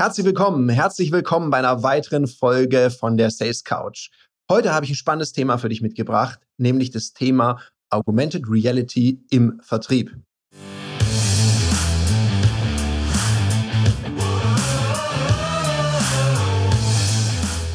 Herzlich 0.00 0.24
willkommen, 0.24 0.68
herzlich 0.68 1.10
willkommen 1.10 1.50
bei 1.50 1.58
einer 1.58 1.82
weiteren 1.82 2.28
Folge 2.28 2.88
von 2.88 3.16
der 3.16 3.32
Sales 3.32 3.64
Couch. 3.64 4.10
Heute 4.48 4.72
habe 4.72 4.84
ich 4.84 4.92
ein 4.92 4.94
spannendes 4.94 5.32
Thema 5.32 5.58
für 5.58 5.68
dich 5.68 5.82
mitgebracht, 5.82 6.38
nämlich 6.56 6.92
das 6.92 7.14
Thema 7.14 7.58
Augmented 7.90 8.44
Reality 8.48 9.18
im 9.30 9.58
Vertrieb. 9.60 10.14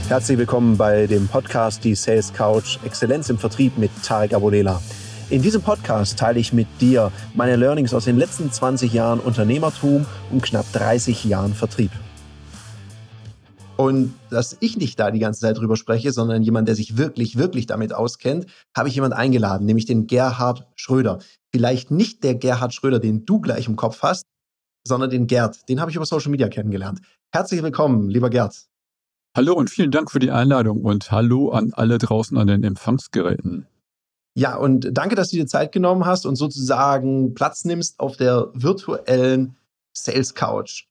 Herzlich 0.08 0.38
willkommen 0.38 0.78
bei 0.78 1.08
dem 1.08 1.28
Podcast 1.28 1.84
Die 1.84 1.94
Sales 1.94 2.32
Couch 2.32 2.80
Exzellenz 2.86 3.30
im 3.30 3.38
Vertrieb 3.38 3.78
mit 3.78 3.92
Tarek 4.02 4.34
Abodela. 4.34 4.82
In 5.30 5.42
diesem 5.42 5.62
Podcast 5.62 6.18
teile 6.18 6.40
ich 6.40 6.54
mit 6.54 6.68
dir 6.80 7.12
meine 7.34 7.58
Learnings 7.58 7.94
aus 7.94 8.05
den 8.05 8.18
letzten 8.18 8.50
20 8.50 8.94
Jahren 8.94 9.20
Unternehmertum 9.20 10.05
und 10.32 10.42
knapp 10.42 10.71
30 10.71 11.26
Jahren 11.26 11.54
Vertrieb. 11.54 11.92
Und 13.76 14.13
dass 14.30 14.55
ich 14.59 14.77
nicht 14.77 15.00
da 15.00 15.09
die 15.09 15.20
ganze 15.20 15.41
Zeit 15.41 15.58
drüber 15.58 15.77
spreche, 15.77 16.12
sondern 16.12 16.44
jemand, 16.44 16.68
der 16.68 16.76
sich 16.76 16.98
wirklich, 16.98 17.38
wirklich 17.38 17.66
damit 17.66 17.94
auskennt, 17.94 18.46
habe 18.76 18.88
ich 18.88 18.96
jemand 18.96 19.13
eingeladen, 19.13 19.66
nämlich 19.66 19.86
den 19.86 20.05
Gerhard 20.05 20.68
Schröder. 20.76 21.20
Vielleicht 21.52 21.90
nicht 21.90 22.23
der 22.23 22.36
Gerhard 22.36 22.73
Schröder, 22.73 22.99
den 22.99 23.26
du 23.26 23.40
gleich 23.40 23.68
im 23.68 23.76
Kopf 23.76 24.04
hast, 24.04 24.26
sondern 24.88 25.09
den 25.09 25.27
Gerd. 25.27 25.68
Den 25.70 25.82
habe 25.82 25.90
ich 25.90 25.96
über 25.96 26.05
Social 26.05 26.30
Media 26.30 26.49
kennengelernt. 26.49 27.02
Herzlich 27.32 27.63
willkommen, 27.63 28.09
lieber 28.09 28.30
Gerd. 28.30 28.68
Hallo 29.36 29.54
und 29.54 29.72
vielen 29.72 29.90
Dank 29.90 30.12
für 30.12 30.20
die 30.20 30.30
Einladung 30.30 30.82
und 30.82 31.12
hallo 31.12 31.49
an 31.49 31.74
alle 31.74 31.98
draußen 31.98 32.38
an 32.38 32.46
den 32.46 32.63
Empfangsgeräten. 32.63 33.66
Ja, 34.35 34.55
und 34.55 34.90
danke, 34.91 35.16
dass 35.16 35.30
du 35.30 35.38
dir 35.38 35.48
Zeit 35.48 35.71
genommen 35.71 36.05
hast 36.05 36.27
und 36.27 36.35
sozusagen 36.35 37.34
Platz 37.34 37.66
nimmst 37.66 37.99
auf 37.99 38.18
der 38.18 38.49
virtuellen 38.54 39.55
Sales 39.94 40.35
Couch. 40.35 40.85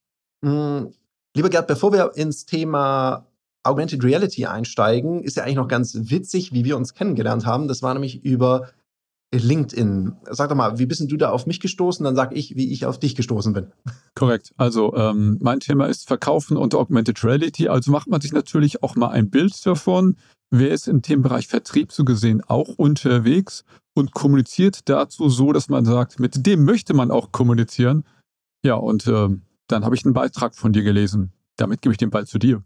Lieber 1.34 1.48
Gerd, 1.48 1.66
bevor 1.66 1.92
wir 1.92 2.12
ins 2.14 2.44
Thema 2.44 3.26
Augmented 3.62 4.04
Reality 4.04 4.46
einsteigen, 4.46 5.22
ist 5.22 5.36
ja 5.36 5.44
eigentlich 5.44 5.56
noch 5.56 5.68
ganz 5.68 5.94
witzig, 5.94 6.52
wie 6.52 6.64
wir 6.64 6.76
uns 6.76 6.94
kennengelernt 6.94 7.46
haben. 7.46 7.68
Das 7.68 7.82
war 7.82 7.94
nämlich 7.94 8.24
über 8.24 8.68
LinkedIn. 9.34 10.12
Sag 10.30 10.50
doch 10.50 10.56
mal, 10.56 10.78
wie 10.78 10.86
bist 10.86 11.10
du 11.10 11.16
da 11.16 11.30
auf 11.30 11.46
mich 11.46 11.60
gestoßen? 11.60 12.04
Dann 12.04 12.16
sag 12.16 12.36
ich, 12.36 12.54
wie 12.56 12.70
ich 12.70 12.84
auf 12.84 12.98
dich 12.98 13.14
gestoßen 13.14 13.54
bin. 13.54 13.72
Korrekt. 14.14 14.52
Also 14.58 14.94
ähm, 14.94 15.38
mein 15.40 15.60
Thema 15.60 15.86
ist 15.86 16.06
Verkaufen 16.06 16.56
und 16.56 16.74
Augmented 16.74 17.24
Reality. 17.24 17.68
Also 17.68 17.90
macht 17.90 18.08
man 18.08 18.20
sich 18.20 18.32
natürlich 18.32 18.82
auch 18.82 18.94
mal 18.94 19.08
ein 19.08 19.30
Bild 19.30 19.64
davon. 19.64 20.16
Wer 20.50 20.70
ist 20.70 20.86
im 20.86 21.00
Themenbereich 21.00 21.48
Vertrieb 21.48 21.92
so 21.92 22.04
gesehen 22.04 22.42
auch 22.46 22.68
unterwegs 22.76 23.64
und 23.94 24.12
kommuniziert 24.12 24.88
dazu 24.90 25.30
so, 25.30 25.52
dass 25.52 25.70
man 25.70 25.86
sagt, 25.86 26.20
mit 26.20 26.46
dem 26.46 26.64
möchte 26.66 26.92
man 26.92 27.10
auch 27.10 27.32
kommunizieren. 27.32 28.04
Ja, 28.62 28.74
und 28.74 29.06
ähm, 29.06 29.42
dann 29.72 29.84
habe 29.84 29.96
ich 29.96 30.04
einen 30.04 30.14
Beitrag 30.14 30.54
von 30.54 30.72
dir 30.72 30.82
gelesen. 30.82 31.32
Damit 31.56 31.82
gebe 31.82 31.92
ich 31.92 31.98
den 31.98 32.10
Ball 32.10 32.26
zu 32.26 32.38
dir. 32.38 32.62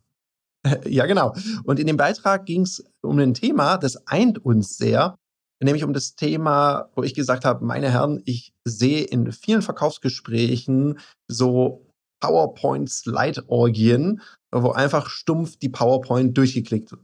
Ja, 0.84 1.06
genau. 1.06 1.34
Und 1.64 1.78
in 1.78 1.86
dem 1.86 1.96
Beitrag 1.96 2.44
ging 2.44 2.62
es 2.62 2.84
um 3.00 3.18
ein 3.18 3.34
Thema, 3.34 3.76
das 3.76 4.08
eint 4.08 4.44
uns 4.44 4.76
sehr, 4.76 5.16
nämlich 5.62 5.84
um 5.84 5.92
das 5.92 6.16
Thema, 6.16 6.90
wo 6.94 7.04
ich 7.04 7.14
gesagt 7.14 7.44
habe, 7.44 7.64
meine 7.64 7.90
Herren, 7.90 8.20
ich 8.24 8.52
sehe 8.64 9.04
in 9.04 9.30
vielen 9.30 9.62
Verkaufsgesprächen 9.62 10.98
so 11.28 11.86
PowerPoint-Slide-Orgien, 12.20 14.20
wo 14.50 14.70
einfach 14.70 15.08
stumpf 15.08 15.56
die 15.56 15.68
PowerPoint 15.68 16.36
durchgeklickt 16.36 16.96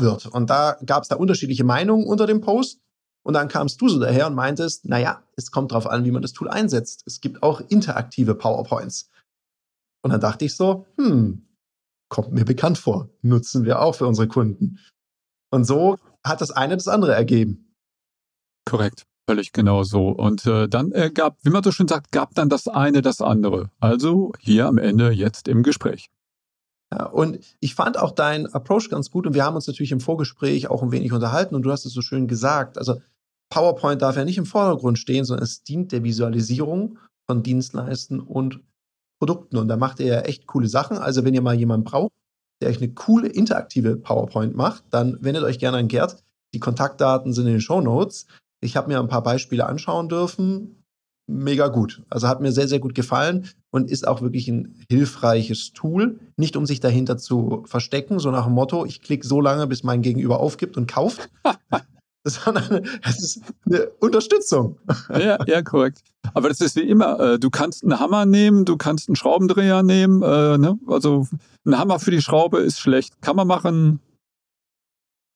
wird. 0.00 0.26
Und 0.26 0.48
da 0.48 0.78
gab 0.86 1.02
es 1.02 1.08
da 1.08 1.16
unterschiedliche 1.16 1.64
Meinungen 1.64 2.06
unter 2.06 2.26
dem 2.26 2.40
Post. 2.40 2.80
Und 3.24 3.34
dann 3.34 3.48
kamst 3.48 3.80
du 3.80 3.88
so 3.88 3.98
daher 3.98 4.28
und 4.28 4.36
meintest, 4.36 4.88
naja, 4.88 5.24
es 5.36 5.50
kommt 5.50 5.72
darauf 5.72 5.88
an, 5.88 6.04
wie 6.04 6.12
man 6.12 6.22
das 6.22 6.32
Tool 6.32 6.48
einsetzt. 6.48 7.02
Es 7.06 7.20
gibt 7.20 7.42
auch 7.42 7.60
interaktive 7.68 8.36
PowerPoints. 8.36 9.10
Und 10.06 10.12
dann 10.12 10.20
dachte 10.20 10.44
ich 10.44 10.54
so, 10.54 10.86
hm, 10.98 11.48
kommt 12.08 12.30
mir 12.30 12.44
bekannt 12.44 12.78
vor, 12.78 13.10
nutzen 13.22 13.64
wir 13.64 13.82
auch 13.82 13.96
für 13.96 14.06
unsere 14.06 14.28
Kunden. 14.28 14.78
Und 15.50 15.64
so 15.64 15.96
hat 16.24 16.40
das 16.40 16.52
eine 16.52 16.76
das 16.76 16.86
andere 16.86 17.12
ergeben. 17.12 17.74
Korrekt, 18.64 19.02
völlig 19.28 19.52
genau 19.52 19.82
so. 19.82 20.10
Und 20.10 20.46
äh, 20.46 20.68
dann 20.68 20.92
äh, 20.92 21.10
gab, 21.10 21.38
wie 21.42 21.50
man 21.50 21.64
so 21.64 21.72
schön 21.72 21.88
sagt, 21.88 22.12
gab 22.12 22.36
dann 22.36 22.48
das 22.48 22.68
eine 22.68 23.02
das 23.02 23.20
andere. 23.20 23.72
Also 23.80 24.30
hier 24.38 24.68
am 24.68 24.78
Ende 24.78 25.10
jetzt 25.10 25.48
im 25.48 25.64
Gespräch. 25.64 26.06
Ja, 26.92 27.06
und 27.06 27.40
ich 27.58 27.74
fand 27.74 27.98
auch 27.98 28.12
dein 28.12 28.46
Approach 28.46 28.88
ganz 28.88 29.10
gut 29.10 29.26
und 29.26 29.34
wir 29.34 29.44
haben 29.44 29.56
uns 29.56 29.66
natürlich 29.66 29.90
im 29.90 29.98
Vorgespräch 29.98 30.68
auch 30.68 30.84
ein 30.84 30.92
wenig 30.92 31.12
unterhalten 31.12 31.56
und 31.56 31.62
du 31.62 31.72
hast 31.72 31.84
es 31.84 31.94
so 31.94 32.00
schön 32.00 32.28
gesagt. 32.28 32.78
Also 32.78 33.00
PowerPoint 33.50 34.02
darf 34.02 34.14
ja 34.14 34.24
nicht 34.24 34.38
im 34.38 34.46
Vordergrund 34.46 35.00
stehen, 35.00 35.24
sondern 35.24 35.42
es 35.42 35.64
dient 35.64 35.90
der 35.90 36.04
Visualisierung 36.04 37.00
von 37.28 37.42
Dienstleisten 37.42 38.20
und 38.20 38.60
Produkten. 39.18 39.56
Und 39.56 39.68
da 39.68 39.76
macht 39.76 40.00
er 40.00 40.28
echt 40.28 40.46
coole 40.46 40.68
Sachen. 40.68 40.98
Also 40.98 41.24
wenn 41.24 41.34
ihr 41.34 41.42
mal 41.42 41.54
jemanden 41.54 41.84
braucht, 41.84 42.12
der 42.60 42.70
euch 42.70 42.78
eine 42.78 42.92
coole 42.92 43.28
interaktive 43.28 43.96
PowerPoint 43.96 44.54
macht, 44.54 44.84
dann 44.90 45.18
wendet 45.20 45.44
euch 45.44 45.58
gerne 45.58 45.78
an 45.78 45.88
Gerd. 45.88 46.22
Die 46.54 46.60
Kontaktdaten 46.60 47.32
sind 47.32 47.46
in 47.46 47.52
den 47.52 47.60
Show 47.60 47.80
Notes. 47.80 48.26
Ich 48.60 48.76
habe 48.76 48.88
mir 48.88 48.98
ein 48.98 49.08
paar 49.08 49.22
Beispiele 49.22 49.66
anschauen 49.66 50.08
dürfen. 50.08 50.82
Mega 51.28 51.68
gut. 51.68 52.02
Also 52.08 52.28
hat 52.28 52.40
mir 52.40 52.52
sehr, 52.52 52.68
sehr 52.68 52.78
gut 52.78 52.94
gefallen 52.94 53.48
und 53.70 53.90
ist 53.90 54.06
auch 54.06 54.22
wirklich 54.22 54.48
ein 54.48 54.76
hilfreiches 54.88 55.72
Tool. 55.72 56.20
Nicht 56.36 56.56
um 56.56 56.66
sich 56.66 56.80
dahinter 56.80 57.18
zu 57.18 57.64
verstecken, 57.66 58.20
so 58.20 58.30
nach 58.30 58.44
dem 58.44 58.54
Motto, 58.54 58.86
ich 58.86 59.02
klicke 59.02 59.26
so 59.26 59.40
lange, 59.40 59.66
bis 59.66 59.82
mein 59.82 60.02
Gegenüber 60.02 60.40
aufgibt 60.40 60.76
und 60.76 60.86
kauft. 60.86 61.28
sondern 62.30 62.84
es 63.04 63.22
ist 63.22 63.42
eine 63.66 63.88
Unterstützung. 64.00 64.78
Ja, 65.10 65.38
ja, 65.46 65.62
korrekt. 65.62 66.02
Aber 66.34 66.48
das 66.48 66.60
ist 66.60 66.74
wie 66.74 66.80
immer, 66.80 67.20
äh, 67.20 67.38
du 67.38 67.50
kannst 67.50 67.84
einen 67.84 68.00
Hammer 68.00 68.26
nehmen, 68.26 68.64
du 68.64 68.76
kannst 68.76 69.08
einen 69.08 69.14
Schraubendreher 69.14 69.84
nehmen. 69.84 70.22
Äh, 70.22 70.58
ne? 70.58 70.78
Also 70.88 71.28
ein 71.64 71.78
Hammer 71.78 72.00
für 72.00 72.10
die 72.10 72.20
Schraube 72.20 72.58
ist 72.58 72.80
schlecht. 72.80 73.22
Kann 73.22 73.36
man 73.36 73.46
machen. 73.46 74.00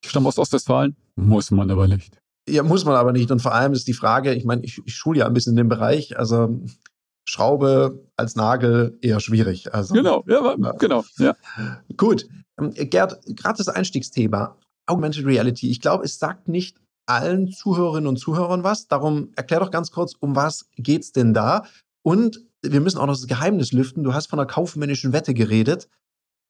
Ich 0.03 0.11
stamme 0.11 0.27
aus 0.27 0.39
Ostwestfalen. 0.39 0.97
Muss 1.15 1.53
man 1.53 1.71
aber 1.71 1.87
nicht. 1.87 2.19
Ja, 2.49 2.65
muss 2.65 2.84
man 2.84 2.97
aber 2.97 3.12
nicht. 3.12 3.31
Und 3.31 3.41
vor 3.41 3.55
allem 3.55 3.72
ist 3.72 3.87
die 3.87 3.93
Frage, 3.93 4.34
ich 4.34 4.45
meine, 4.45 4.65
ich, 4.65 4.83
ich 4.84 4.95
schule 4.95 5.21
ja 5.21 5.27
ein 5.27 5.34
bisschen 5.34 5.53
in 5.53 5.59
dem 5.59 5.69
Bereich, 5.69 6.19
also 6.19 6.61
Schraube 7.25 8.05
als 8.17 8.34
Nagel 8.34 8.99
eher 9.01 9.21
schwierig. 9.21 9.72
Also, 9.72 9.95
genau, 9.95 10.25
ja, 10.27 10.57
genau. 10.78 11.05
Ja. 11.19 11.37
Gut. 11.97 12.27
Ähm, 12.59 12.72
Gerd, 12.75 13.21
gerade 13.27 13.59
das 13.59 13.69
Einstiegsthema. 13.69 14.57
Augmented 14.91 15.25
Reality. 15.25 15.71
Ich 15.71 15.81
glaube, 15.81 16.05
es 16.05 16.19
sagt 16.19 16.49
nicht 16.49 16.78
allen 17.06 17.51
Zuhörerinnen 17.51 18.06
und 18.06 18.19
Zuhörern 18.19 18.62
was. 18.65 18.89
Darum 18.89 19.33
erklär 19.37 19.61
doch 19.61 19.71
ganz 19.71 19.91
kurz, 19.91 20.15
um 20.19 20.37
was 20.37 20.69
geht's 20.77 21.12
denn 21.12 21.34
da? 21.34 21.65
Und 22.03 22.41
wir 22.62 22.81
müssen 22.81 22.99
auch 22.99 23.06
noch 23.06 23.15
das 23.15 23.27
Geheimnis 23.27 23.73
lüften. 23.73 24.05
Du 24.05 24.15
hast 24.15 24.27
von 24.27 24.39
einer 24.39 24.47
kaufmännischen 24.47 25.12
Wette 25.12 25.34
geredet. 25.34 25.89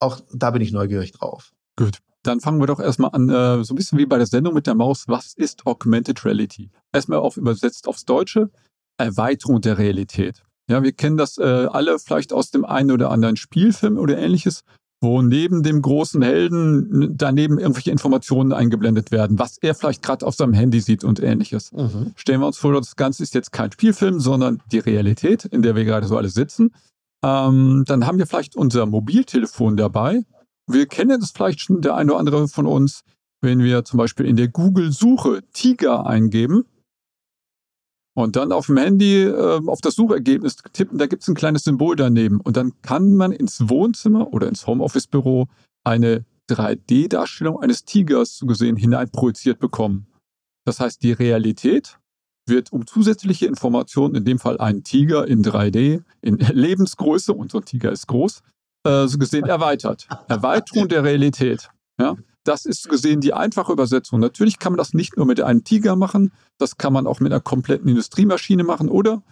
Auch 0.01 0.21
da 0.33 0.51
bin 0.51 0.63
ich 0.63 0.73
neugierig 0.73 1.13
drauf. 1.13 1.53
Gut. 1.77 1.99
Dann 2.23 2.41
fangen 2.41 2.61
wir 2.61 2.67
doch 2.67 2.81
erstmal 2.81 3.13
an, 3.13 3.31
äh, 3.31 3.65
so 3.65 3.73
ein 3.73 3.77
bisschen 3.77 3.99
wie 3.99 4.05
bei 4.05 4.19
der 4.19 4.27
Sendung 4.27 4.53
mit 4.53 4.67
der 4.67 4.75
Maus. 4.75 5.09
Was 5.09 5.33
ist 5.33 5.67
Augmented 5.67 6.23
Reality? 6.25 6.71
Erstmal 6.93 7.19
auf 7.19 7.39
übersetzt 7.39 7.89
aufs 7.89 8.05
Deutsche. 8.05 8.51
Erweiterung 8.99 9.63
der 9.63 9.79
Realität. 9.79 10.43
Ja, 10.69 10.83
wir 10.83 10.93
kennen 10.93 11.17
das 11.17 11.39
äh, 11.39 11.43
alle 11.43 11.99
vielleicht 11.99 12.35
aus 12.35 12.51
dem 12.51 12.67
einen 12.67 12.91
oder 12.91 13.11
anderen 13.11 13.37
Spielfilm 13.37 13.97
oder 13.97 14.19
ähnliches, 14.19 14.63
wo 15.01 15.23
neben 15.23 15.63
dem 15.63 15.81
großen 15.81 16.21
Helden 16.21 17.17
daneben 17.17 17.59
irgendwelche 17.59 17.91
Informationen 17.91 18.53
eingeblendet 18.53 19.11
werden, 19.11 19.39
was 19.39 19.57
er 19.59 19.75
vielleicht 19.75 20.03
gerade 20.03 20.27
auf 20.27 20.35
seinem 20.35 20.53
Handy 20.53 20.81
sieht 20.81 21.05
und 21.05 21.23
ähnliches. 21.23 21.73
Mhm. 21.73 22.13
Stellen 22.17 22.41
wir 22.41 22.47
uns 22.47 22.59
vor, 22.59 22.75
das 22.75 22.97
Ganze 22.97 23.23
ist 23.23 23.35
jetzt 23.35 23.51
kein 23.51 23.73
Spielfilm, 23.73 24.21
sondern 24.21 24.61
die 24.71 24.79
Realität, 24.79 25.47
in 25.47 25.63
der 25.63 25.75
wir 25.75 25.85
gerade 25.85 26.07
so 26.07 26.17
alle 26.19 26.29
sitzen. 26.29 26.73
Ähm, 27.25 27.85
dann 27.87 28.07
haben 28.07 28.19
wir 28.19 28.27
vielleicht 28.27 28.57
unser 28.57 28.85
Mobiltelefon 28.87 29.77
dabei. 29.77 30.25
Wir 30.67 30.87
kennen 30.87 31.19
das 31.21 31.31
vielleicht 31.31 31.61
schon, 31.61 31.81
der 31.81 31.97
eine 31.97 32.13
oder 32.13 32.21
andere 32.21 32.49
von 32.49 32.67
uns, 32.67 33.03
wenn 33.41 33.61
wir 33.61 33.85
zum 33.85 33.97
Beispiel 33.97 34.27
in 34.27 34.37
der 34.37 34.49
Google-Suche 34.49 35.43
Tiger 35.53 36.07
eingeben, 36.07 36.67
und 38.15 38.37
dann 38.37 38.53
auf 38.53 38.67
dem 38.67 38.77
Handy 38.77 39.23
äh, 39.23 39.61
auf 39.67 39.81
das 39.81 39.95
Suchergebnis 39.95 40.57
tippen, 40.73 40.99
da 40.99 41.07
gibt 41.07 41.23
es 41.23 41.29
ein 41.29 41.35
kleines 41.35 41.63
Symbol 41.63 41.97
daneben. 41.97 42.41
Und 42.41 42.57
dann 42.57 42.73
kann 42.83 43.13
man 43.13 43.33
ins 43.33 43.69
Wohnzimmer 43.69 44.33
oder 44.33 44.49
ins 44.49 44.67
Homeoffice-Büro 44.67 45.47
eine 45.85 46.25
3D-Darstellung 46.51 47.61
eines 47.63 47.85
Tigers 47.85 48.39
so 48.39 48.47
gesehen 48.47 48.77
hineinprojiziert 48.77 49.61
bekommen. 49.61 50.07
Das 50.67 50.81
heißt, 50.81 51.03
die 51.03 51.13
Realität 51.13 51.99
wird 52.47 52.73
um 52.73 52.87
zusätzliche 52.87 53.47
Informationen, 53.47 54.17
in 54.17 54.25
dem 54.25 54.39
Fall 54.39 54.59
einen 54.59 54.83
Tiger 54.83 55.27
in 55.27 55.43
3D, 55.43 56.03
in 56.21 56.37
Lebensgröße, 56.53 57.33
und 57.33 57.53
so 57.53 57.59
ein 57.59 57.65
Tiger 57.65 57.93
ist 57.93 58.09
groß, 58.09 58.43
äh, 58.87 59.07
so 59.07 59.19
gesehen 59.19 59.47
erweitert. 59.47 60.09
Erweiterung 60.29 60.89
der 60.89 61.05
Realität. 61.05 61.71
Ja? 61.99 62.17
Das 62.45 62.65
ist 62.65 62.89
gesehen 62.89 63.21
die 63.21 63.35
einfache 63.35 63.73
Übersetzung. 63.73 64.21
Natürlich 64.21 64.59
kann 64.59 64.73
man 64.73 64.79
das 64.79 64.95
nicht 64.95 65.17
nur 65.17 65.27
mit 65.27 65.41
einem 65.41 65.65
Tiger 65.65 65.97
machen, 65.97 66.33
das 66.59 66.79
kann 66.79 66.93
man 66.93 67.07
auch 67.07 67.21
mit 67.21 67.33
einer 67.33 67.41
kompletten 67.41 67.89
Industriemaschine 67.89 68.65
machen 68.65 68.89
oder, 68.89 69.23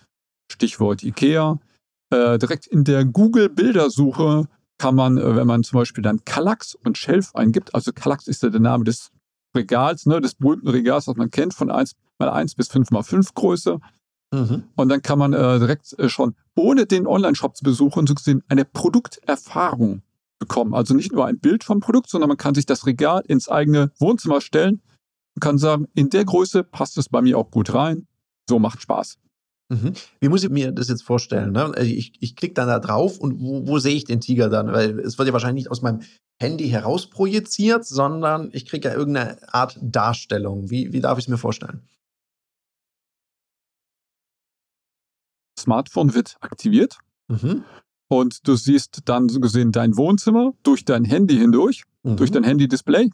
Stichwort 0.51 1.03
IKEA, 1.03 1.59
äh, 2.11 2.39
direkt 2.39 2.67
in 2.67 2.85
der 2.85 3.05
Google-Bildersuche 3.05 4.49
kann 4.79 4.95
man, 4.95 5.19
äh, 5.19 5.37
wenn 5.37 5.47
man 5.47 5.65
zum 5.65 5.79
Beispiel 5.79 6.03
dann 6.03 6.25
Kallax 6.25 6.75
und 6.75 6.97
Shelf 6.97 7.35
eingibt, 7.35 7.75
also 7.75 7.93
Kallax 7.93 8.29
ist 8.29 8.43
ja 8.43 8.49
der 8.49 8.61
Name 8.61 8.85
des 8.85 9.11
Regals, 9.57 10.07
ne, 10.07 10.21
des 10.21 10.35
berühmten 10.35 10.69
Regals, 10.69 11.07
das 11.07 11.17
man 11.17 11.31
kennt, 11.31 11.55
von 11.55 11.71
1 11.71 11.97
mal 12.19 12.31
1 12.31 12.55
bis 12.55 12.69
5 12.69 12.91
mal 12.91 13.03
5 13.03 13.35
Größe. 13.35 13.81
Mhm. 14.33 14.65
Und 14.77 14.89
dann 14.89 15.03
kann 15.03 15.19
man 15.19 15.33
äh, 15.33 15.59
direkt 15.59 15.99
äh, 15.99 16.09
schon, 16.09 16.35
ohne 16.55 16.87
den 16.87 17.07
Online-Shop 17.07 17.57
zu 17.57 17.65
besuchen, 17.65 18.07
so 18.07 18.15
gesehen 18.15 18.43
eine 18.49 18.65
Produkterfahrung 18.65 20.03
bekommen. 20.39 20.75
Also 20.75 20.95
nicht 20.95 21.13
nur 21.13 21.27
ein 21.27 21.39
Bild 21.39 21.65
vom 21.65 21.81
Produkt, 21.81 22.11
sondern 22.11 22.29
man 22.29 22.37
kann 22.37 22.55
sich 22.55 22.67
das 22.67 22.87
Regal 22.87 23.23
ins 23.27 23.49
eigene 23.49 23.93
Wohnzimmer 23.99 24.41
stellen 24.41 24.83
und 25.35 25.41
kann 25.41 25.59
sagen, 25.59 25.87
in 25.95 26.11
der 26.11 26.25
Größe 26.25 26.65
passt 26.65 26.99
es 26.99 27.09
bei 27.09 27.23
mir 27.23 27.39
auch 27.39 27.51
gut 27.51 27.75
rein. 27.75 28.07
So 28.49 28.59
macht 28.59 28.81
Spaß. 28.81 29.19
Mhm. 29.71 29.93
Wie 30.21 30.29
muss 30.29 30.45
ich 30.45 30.51
mir 30.51 30.73
das 30.73 30.89
jetzt 30.89 31.03
vorstellen? 31.03 31.53
Ne? 31.53 31.65
Also 31.65 31.91
ich, 31.91 32.15
ich 32.21 32.37
klicke 32.37 32.55
dann 32.55 32.69
da 32.69 32.79
drauf 32.79 33.19
und 33.19 33.41
wo, 33.41 33.67
wo 33.67 33.79
sehe 33.79 33.95
ich 33.95 34.05
den 34.05 34.21
Tiger 34.21 34.49
dann? 34.49 34.73
Weil 34.73 34.99
es 35.01 35.19
wird 35.19 35.29
ja 35.29 35.33
wahrscheinlich 35.33 35.65
nicht 35.65 35.71
aus 35.71 35.83
meinem 35.83 36.01
Handy 36.41 36.69
heraus 36.69 37.11
projiziert, 37.11 37.85
sondern 37.85 38.49
ich 38.53 38.65
kriege 38.65 38.89
ja 38.89 38.95
irgendeine 38.95 39.53
Art 39.53 39.79
Darstellung. 39.83 40.71
Wie, 40.71 40.93
wie 40.93 41.01
darf 41.01 41.19
ich 41.19 41.25
es 41.25 41.29
mir 41.29 41.37
vorstellen? 41.37 41.83
Smartphone 45.59 46.15
wird 46.15 46.37
aktiviert 46.41 46.99
mhm. 47.29 47.65
Und 48.09 48.47
du 48.49 48.57
siehst 48.57 49.03
dann 49.05 49.29
so 49.29 49.41
gesehen 49.41 49.73
dein 49.73 49.97
Wohnzimmer 49.97 50.55
durch 50.63 50.85
dein 50.85 51.05
Handy 51.05 51.37
hindurch, 51.37 51.85
mhm. 52.03 52.17
durch 52.17 52.31
dein 52.31 52.45
Handy-Display. 52.45 53.11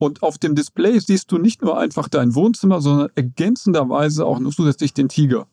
Und 0.00 0.22
auf 0.22 0.38
dem 0.38 0.54
Display 0.54 0.98
siehst 1.00 1.32
du 1.32 1.38
nicht 1.38 1.60
nur 1.60 1.76
einfach 1.76 2.08
dein 2.08 2.34
Wohnzimmer, 2.36 2.80
sondern 2.80 3.10
ergänzenderweise 3.16 4.24
auch 4.24 4.38
nur 4.38 4.52
zusätzlich 4.52 4.94
den 4.94 5.08
Tiger. 5.08 5.48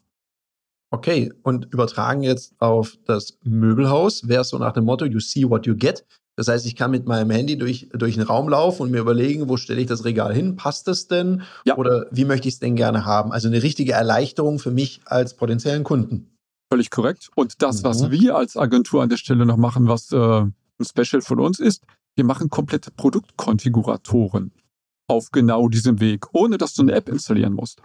Okay, 0.92 1.34
und 1.42 1.74
übertragen 1.74 2.22
jetzt 2.22 2.54
auf 2.60 2.96
das 3.06 3.40
Möbelhaus 3.44 4.28
wäre 4.28 4.42
es 4.42 4.50
so 4.50 4.60
nach 4.60 4.74
dem 4.74 4.86
Motto, 4.86 5.06
you 5.06 5.20
see 5.20 5.50
what 5.50 5.66
you 5.66 5.76
get. 5.76 6.06
Das 6.36 6.48
heißt, 6.48 6.66
ich 6.66 6.76
kann 6.76 6.92
mit 6.92 7.08
meinem 7.08 7.31
Handy 7.31 7.58
durch, 7.58 7.90
durch 7.94 8.18
einen 8.18 8.28
Raum 8.28 8.50
laufen 8.50 8.84
und 8.84 8.92
mir 8.92 9.00
überlegen, 9.00 9.50
wo 9.50 9.58
stelle 9.58 9.81
ich 9.81 9.88
das 9.88 10.06
Regal 10.06 10.34
hin? 10.34 10.58
Passt 10.58 10.88
es 10.88 11.08
denn? 11.08 11.44
Ja. 11.66 11.78
Oder 11.78 12.08
wie 12.12 12.26
möchte 12.26 12.48
ich 12.48 12.56
es 12.56 12.60
denn 12.60 12.76
gerne 12.76 13.06
haben? 13.06 13.31
Also 13.31 13.48
eine 13.48 13.64
richtige 13.64 13.94
Erleichterung 13.94 14.60
für 14.60 14.72
mich 14.72 15.02
als 15.06 15.36
potenziellen 15.36 15.84
Kunden. 15.84 16.35
Völlig 16.72 16.90
korrekt. 16.90 17.30
Und 17.36 17.62
das, 17.62 17.82
mhm. 17.82 17.88
was 17.88 18.12
wir 18.12 18.36
als 18.36 18.58
Agentur 18.58 19.04
an 19.04 19.10
der 19.10 19.18
Stelle 19.18 19.46
noch 19.46 19.58
machen, 19.58 19.88
was 19.88 20.12
äh, 20.12 20.18
ein 20.18 20.54
Special 20.82 21.22
von 21.22 21.40
uns 21.40 21.60
ist, 21.60 21.84
wir 22.16 22.26
machen 22.26 22.50
komplette 22.50 22.92
Produktkonfiguratoren 22.92 24.52
auf 25.08 25.32
genau 25.32 25.68
diesem 25.68 26.00
Weg, 26.00 26.26
ohne 26.34 26.58
dass 26.58 26.74
du 26.74 26.82
eine 26.82 26.94
App 26.94 27.10
installieren 27.10 27.54
musst. 27.54 27.82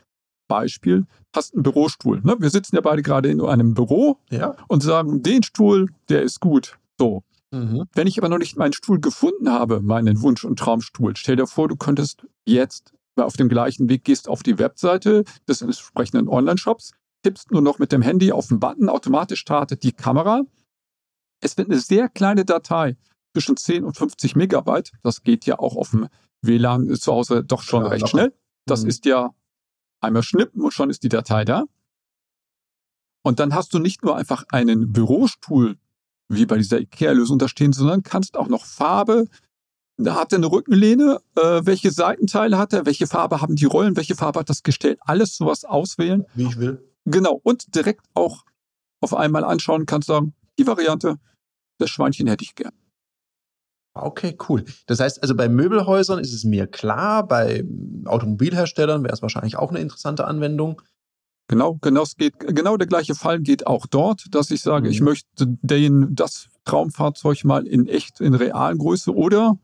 Beispiel, 0.48 1.06
hast 1.34 1.54
einen 1.54 1.62
Bürostuhl. 1.62 2.20
Ne? 2.22 2.36
Wir 2.38 2.50
sitzen 2.50 2.76
ja 2.76 2.80
beide 2.80 3.02
gerade 3.02 3.30
in 3.30 3.40
einem 3.40 3.74
Büro 3.74 4.18
ja. 4.30 4.56
und 4.68 4.82
sagen, 4.82 5.22
den 5.22 5.42
Stuhl, 5.42 5.90
der 6.08 6.22
ist 6.22 6.40
gut. 6.40 6.78
So, 6.98 7.22
Mhm. 7.52 7.86
Wenn 7.94 8.06
ich 8.06 8.18
aber 8.18 8.28
noch 8.28 8.38
nicht 8.38 8.56
meinen 8.56 8.72
Stuhl 8.72 9.00
gefunden 9.00 9.50
habe, 9.50 9.80
meinen 9.80 10.22
Wunsch- 10.22 10.44
und 10.44 10.58
Traumstuhl, 10.58 11.16
stell 11.16 11.36
dir 11.36 11.46
vor, 11.46 11.68
du 11.68 11.76
könntest 11.76 12.26
jetzt 12.44 12.92
auf 13.16 13.36
dem 13.36 13.48
gleichen 13.48 13.88
Weg 13.88 14.04
gehst 14.04 14.28
auf 14.28 14.42
die 14.42 14.58
Webseite 14.58 15.24
des 15.48 15.60
entsprechenden 15.60 16.28
Online-Shops, 16.28 16.92
tippst 17.22 17.50
nur 17.50 17.62
noch 17.62 17.78
mit 17.78 17.92
dem 17.92 18.02
Handy 18.02 18.32
auf 18.32 18.48
den 18.48 18.60
Button, 18.60 18.88
automatisch 18.88 19.40
startet 19.40 19.82
die 19.82 19.92
Kamera. 19.92 20.42
Es 21.40 21.56
wird 21.56 21.68
eine 21.70 21.80
sehr 21.80 22.08
kleine 22.08 22.44
Datei 22.44 22.96
zwischen 23.32 23.56
10 23.56 23.84
und 23.84 23.96
50 23.96 24.36
Megabyte. 24.36 24.92
Das 25.02 25.22
geht 25.22 25.46
ja 25.46 25.58
auch 25.58 25.76
auf 25.76 25.90
dem 25.90 26.08
WLAN 26.42 26.94
zu 26.96 27.12
Hause 27.12 27.44
doch 27.44 27.62
schon 27.62 27.82
ja, 27.82 27.88
recht 27.88 28.02
locker. 28.02 28.10
schnell. 28.10 28.34
Das 28.66 28.82
mhm. 28.82 28.88
ist 28.88 29.04
ja 29.06 29.34
einmal 30.00 30.22
schnippen 30.22 30.62
und 30.62 30.72
schon 30.72 30.90
ist 30.90 31.02
die 31.02 31.08
Datei 31.08 31.44
da. 31.44 31.64
Und 33.22 33.38
dann 33.38 33.54
hast 33.54 33.74
du 33.74 33.78
nicht 33.78 34.02
nur 34.02 34.16
einfach 34.16 34.44
einen 34.50 34.92
Bürostuhl 34.92 35.76
wie 36.28 36.46
bei 36.46 36.56
dieser 36.56 36.80
IKEA-Lösung 36.80 37.38
da 37.38 37.48
stehen, 37.48 37.72
sondern 37.72 38.02
kannst 38.02 38.36
auch 38.36 38.48
noch 38.48 38.64
Farbe, 38.64 39.26
da 39.96 40.14
hat 40.14 40.32
er 40.32 40.38
eine 40.38 40.50
Rückenlehne, 40.50 41.20
äh, 41.36 41.60
welche 41.64 41.90
Seitenteile 41.90 42.56
hat 42.56 42.72
er, 42.72 42.86
welche 42.86 43.06
Farbe 43.06 43.42
haben 43.42 43.56
die 43.56 43.66
Rollen, 43.66 43.96
welche 43.96 44.14
Farbe 44.14 44.40
hat 44.40 44.48
das 44.48 44.62
Gestell, 44.62 44.96
alles 45.00 45.36
sowas 45.36 45.64
auswählen. 45.64 46.24
Wie 46.34 46.44
ich 46.44 46.58
will. 46.58 46.89
Genau, 47.10 47.40
und 47.42 47.74
direkt 47.74 48.06
auch 48.14 48.44
auf 49.00 49.14
einmal 49.14 49.44
anschauen 49.44 49.86
kannst 49.86 50.08
sagen, 50.08 50.34
die 50.58 50.66
Variante, 50.66 51.16
das 51.78 51.90
Schweinchen 51.90 52.26
hätte 52.26 52.44
ich 52.44 52.54
gern. 52.54 52.72
Okay, 53.94 54.36
cool. 54.48 54.64
Das 54.86 55.00
heißt 55.00 55.22
also 55.22 55.34
bei 55.34 55.48
Möbelhäusern 55.48 56.20
ist 56.20 56.32
es 56.32 56.44
mir 56.44 56.66
klar, 56.66 57.26
bei 57.26 57.64
Automobilherstellern 58.04 59.02
wäre 59.02 59.12
es 59.12 59.22
wahrscheinlich 59.22 59.56
auch 59.56 59.70
eine 59.70 59.80
interessante 59.80 60.26
Anwendung. 60.26 60.80
Genau, 61.48 61.78
genau, 61.80 62.02
es 62.02 62.16
geht, 62.16 62.38
genau 62.38 62.76
der 62.76 62.86
gleiche 62.86 63.16
Fall 63.16 63.40
geht 63.40 63.66
auch 63.66 63.86
dort, 63.86 64.26
dass 64.30 64.52
ich 64.52 64.62
sage, 64.62 64.86
mhm. 64.86 64.92
ich 64.92 65.00
möchte 65.00 65.46
den, 65.46 66.14
das 66.14 66.48
Traumfahrzeug 66.64 67.44
mal 67.44 67.66
in 67.66 67.88
echt, 67.88 68.20
in 68.20 68.34
realen 68.34 68.78
Größe 68.78 69.12
oder 69.12 69.58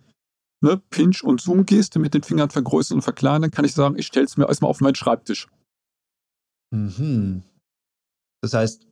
ne, 0.61 0.83
Pinch- 0.91 1.23
und 1.23 1.41
Zoom-Geste 1.41 2.01
mit 2.01 2.13
den 2.13 2.25
Fingern 2.25 2.51
vergrößern 2.51 2.97
und 2.97 3.03
verkleinern, 3.03 3.53
kann 3.53 3.65
ich 3.65 3.75
sagen, 3.75 3.97
ich 3.97 4.07
stelle 4.07 4.27
es 4.27 4.37
mir 4.37 4.49
erstmal 4.49 4.71
auf 4.71 4.81
meinen 4.81 4.97
Schreibtisch. 4.97 5.47
Mhm. 6.73 7.43
Das 8.43 8.55
heißt, 8.55 8.87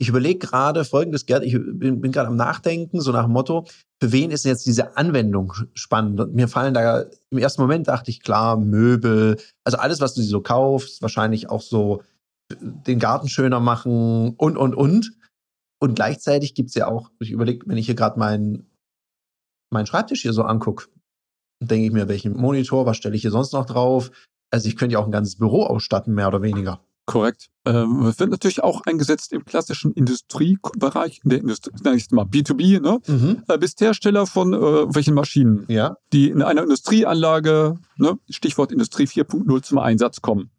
ich 0.00 0.08
überlege 0.08 0.38
gerade 0.38 0.84
folgendes, 0.84 1.24
Gerd, 1.24 1.44
ich 1.44 1.52
bin, 1.54 2.00
bin 2.00 2.12
gerade 2.12 2.28
am 2.28 2.36
Nachdenken, 2.36 3.00
so 3.00 3.12
nach 3.12 3.24
dem 3.24 3.32
Motto, 3.32 3.66
für 4.02 4.12
wen 4.12 4.30
ist 4.30 4.44
jetzt 4.44 4.66
diese 4.66 4.96
Anwendung 4.96 5.54
spannend? 5.74 6.20
Und 6.20 6.34
mir 6.34 6.48
fallen 6.48 6.74
da 6.74 7.04
im 7.30 7.38
ersten 7.38 7.62
Moment 7.62 7.88
dachte 7.88 8.10
ich, 8.10 8.20
klar, 8.20 8.56
Möbel, 8.56 9.40
also 9.64 9.78
alles, 9.78 10.00
was 10.00 10.14
du 10.14 10.22
so 10.22 10.40
kaufst, 10.40 11.00
wahrscheinlich 11.00 11.48
auch 11.48 11.62
so 11.62 12.02
den 12.50 12.98
Garten 12.98 13.28
schöner 13.28 13.60
machen 13.60 14.34
und, 14.36 14.56
und, 14.56 14.74
und. 14.74 15.12
Und 15.80 15.94
gleichzeitig 15.94 16.54
gibt 16.54 16.70
es 16.70 16.74
ja 16.74 16.88
auch, 16.88 17.10
ich 17.20 17.30
überlege, 17.30 17.66
wenn 17.66 17.78
ich 17.78 17.86
hier 17.86 17.94
gerade 17.94 18.18
meinen 18.18 18.66
mein 19.74 19.86
Schreibtisch 19.86 20.22
hier 20.22 20.32
so 20.32 20.44
angucke, 20.44 20.86
denke 21.60 21.86
ich 21.86 21.92
mir, 21.92 22.08
welchen 22.08 22.36
Monitor, 22.36 22.86
was 22.86 22.96
stelle 22.96 23.16
ich 23.16 23.22
hier 23.22 23.30
sonst 23.30 23.52
noch 23.52 23.66
drauf? 23.66 24.10
Also 24.54 24.68
ich 24.68 24.76
könnte 24.76 24.92
ja 24.92 25.00
auch 25.00 25.06
ein 25.06 25.10
ganzes 25.10 25.34
Büro 25.34 25.64
ausstatten, 25.64 26.14
mehr 26.14 26.28
oder 26.28 26.40
weniger. 26.40 26.78
Korrekt. 27.06 27.50
Ähm, 27.66 28.04
wird 28.04 28.30
natürlich 28.30 28.62
auch 28.62 28.82
eingesetzt 28.82 29.32
im 29.32 29.44
klassischen 29.44 29.90
Industriebereich, 29.92 31.22
in 31.24 31.30
der 31.30 31.40
Industrie, 31.40 31.72
nenne 31.82 31.96
ich 31.96 32.08
mal 32.12 32.24
B2B, 32.24 32.80
ne? 32.80 33.00
Mhm. 33.04 33.42
Äh, 33.48 33.58
bist 33.58 33.80
Hersteller 33.80 34.28
von 34.28 34.54
äh, 34.54 34.94
welchen 34.94 35.14
Maschinen, 35.14 35.64
ja. 35.66 35.96
die 36.12 36.30
in 36.30 36.40
einer 36.40 36.62
Industrieanlage, 36.62 37.80
ne, 37.96 38.16
Stichwort 38.30 38.70
Industrie 38.70 39.06
4.0 39.06 39.62
zum 39.62 39.78
Einsatz 39.78 40.20
kommen. 40.20 40.50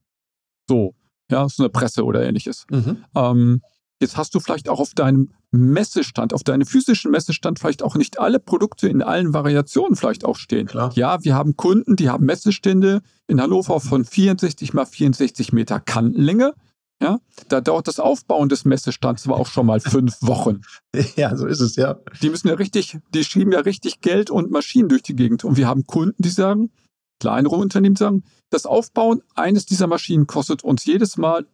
So, 0.67 0.93
ja, 1.31 1.47
so 1.47 1.63
eine 1.63 1.69
Presse 1.69 2.03
oder 2.03 2.21
ähnliches. 2.21 2.67
Mhm. 2.69 3.05
Ähm, 3.15 3.61
Jetzt 4.01 4.17
hast 4.17 4.35
du 4.35 4.39
vielleicht 4.39 4.67
auch 4.67 4.79
auf 4.79 4.93
deinem 4.93 5.31
Messestand, 5.51 6.33
auf 6.33 6.43
deinem 6.43 6.65
physischen 6.65 7.11
Messestand 7.11 7.59
vielleicht 7.59 7.81
auch 7.81 7.95
nicht 7.95 8.19
alle 8.19 8.39
Produkte 8.39 8.89
in 8.89 9.01
allen 9.01 9.33
Variationen 9.33 9.95
vielleicht 9.95 10.25
auch 10.25 10.35
stehen. 10.35 10.67
Klar. 10.67 10.91
Ja, 10.95 11.23
wir 11.23 11.33
haben 11.33 11.55
Kunden, 11.55 11.95
die 11.95 12.09
haben 12.09 12.25
Messestände 12.25 13.01
in 13.27 13.41
Hannover 13.41 13.79
von 13.79 14.03
64 14.03 14.73
mal 14.73 14.85
64 14.85 15.53
Meter 15.53 15.79
Kantenlänge. 15.79 16.53
Ja, 17.01 17.19
da 17.49 17.59
dauert 17.59 17.87
das 17.87 17.99
Aufbauen 17.99 18.47
des 18.47 18.63
Messestands 18.63 19.25
aber 19.25 19.37
auch 19.37 19.47
schon 19.47 19.65
mal 19.65 19.79
fünf 19.79 20.21
Wochen. 20.21 20.61
Ja, 21.17 21.35
so 21.35 21.45
ist 21.45 21.59
es, 21.59 21.75
ja. 21.75 21.99
Die 22.21 22.29
müssen 22.29 22.47
ja 22.47 22.53
richtig, 22.53 22.97
die 23.13 23.23
schieben 23.25 23.51
ja 23.51 23.59
richtig 23.59 23.99
Geld 23.99 24.29
und 24.29 24.49
Maschinen 24.49 24.87
durch 24.87 25.03
die 25.03 25.15
Gegend. 25.15 25.43
Und 25.43 25.57
wir 25.57 25.67
haben 25.67 25.85
Kunden, 25.85 26.21
die 26.21 26.29
sagen, 26.29 26.71
kleinere 27.19 27.55
Unternehmen 27.55 27.97
sagen, 27.97 28.23
das 28.49 28.65
Aufbauen 28.65 29.21
eines 29.35 29.65
dieser 29.65 29.87
Maschinen 29.87 30.25
kostet 30.25 30.63
uns 30.63 30.85
jedes 30.85 31.17
Mal 31.17 31.45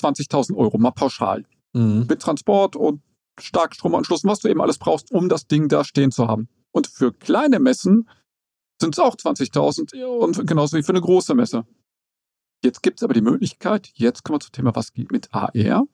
20.000 0.00 0.56
Euro, 0.56 0.78
mal 0.78 0.90
pauschal 0.90 1.44
mhm. 1.72 2.06
mit 2.08 2.20
Transport 2.20 2.76
und 2.76 3.02
Starkstromanschluss, 3.38 4.24
was 4.24 4.40
du 4.40 4.48
eben 4.48 4.60
alles 4.60 4.78
brauchst, 4.78 5.10
um 5.10 5.28
das 5.28 5.46
Ding 5.46 5.68
da 5.68 5.84
stehen 5.84 6.10
zu 6.10 6.28
haben. 6.28 6.48
Und 6.72 6.86
für 6.86 7.12
kleine 7.12 7.58
Messen 7.58 8.08
sind 8.80 8.94
es 8.94 8.98
auch 8.98 9.16
20.000 9.16 10.04
und 10.04 10.46
genauso 10.46 10.76
wie 10.76 10.82
für 10.82 10.92
eine 10.92 11.00
große 11.00 11.34
Messe. 11.34 11.66
Jetzt 12.62 12.82
gibt 12.82 13.00
es 13.00 13.04
aber 13.04 13.14
die 13.14 13.22
Möglichkeit, 13.22 13.90
jetzt 13.94 14.22
kommen 14.22 14.36
wir 14.36 14.40
zum 14.40 14.52
Thema, 14.52 14.74
was 14.74 14.92
geht 14.92 15.10
mit 15.10 15.32
AR. 15.32 15.86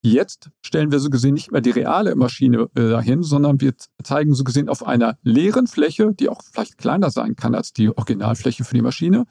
Jetzt 0.00 0.50
stellen 0.64 0.92
wir 0.92 1.00
so 1.00 1.10
gesehen 1.10 1.34
nicht 1.34 1.50
mehr 1.50 1.60
die 1.60 1.70
reale 1.70 2.14
Maschine 2.14 2.70
äh, 2.76 2.88
dahin, 2.88 3.24
sondern 3.24 3.60
wir 3.60 3.74
zeigen 4.04 4.32
so 4.32 4.44
gesehen 4.44 4.68
auf 4.68 4.86
einer 4.86 5.18
leeren 5.22 5.66
Fläche, 5.66 6.14
die 6.14 6.28
auch 6.28 6.40
vielleicht 6.42 6.78
kleiner 6.78 7.10
sein 7.10 7.34
kann 7.34 7.56
als 7.56 7.72
die 7.72 7.88
Originalfläche 7.88 8.62
für 8.62 8.74
die 8.74 8.82
Maschine, 8.82 9.26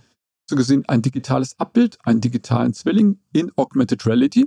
so 0.50 0.58
gesehen 0.58 0.84
ein 0.88 1.02
digitales 1.02 1.58
Abbild, 1.58 1.98
einen 2.04 2.20
digitalen 2.20 2.74
Zwilling 2.74 3.20
in 3.32 3.52
Augmented 3.56 4.06
Reality. 4.06 4.46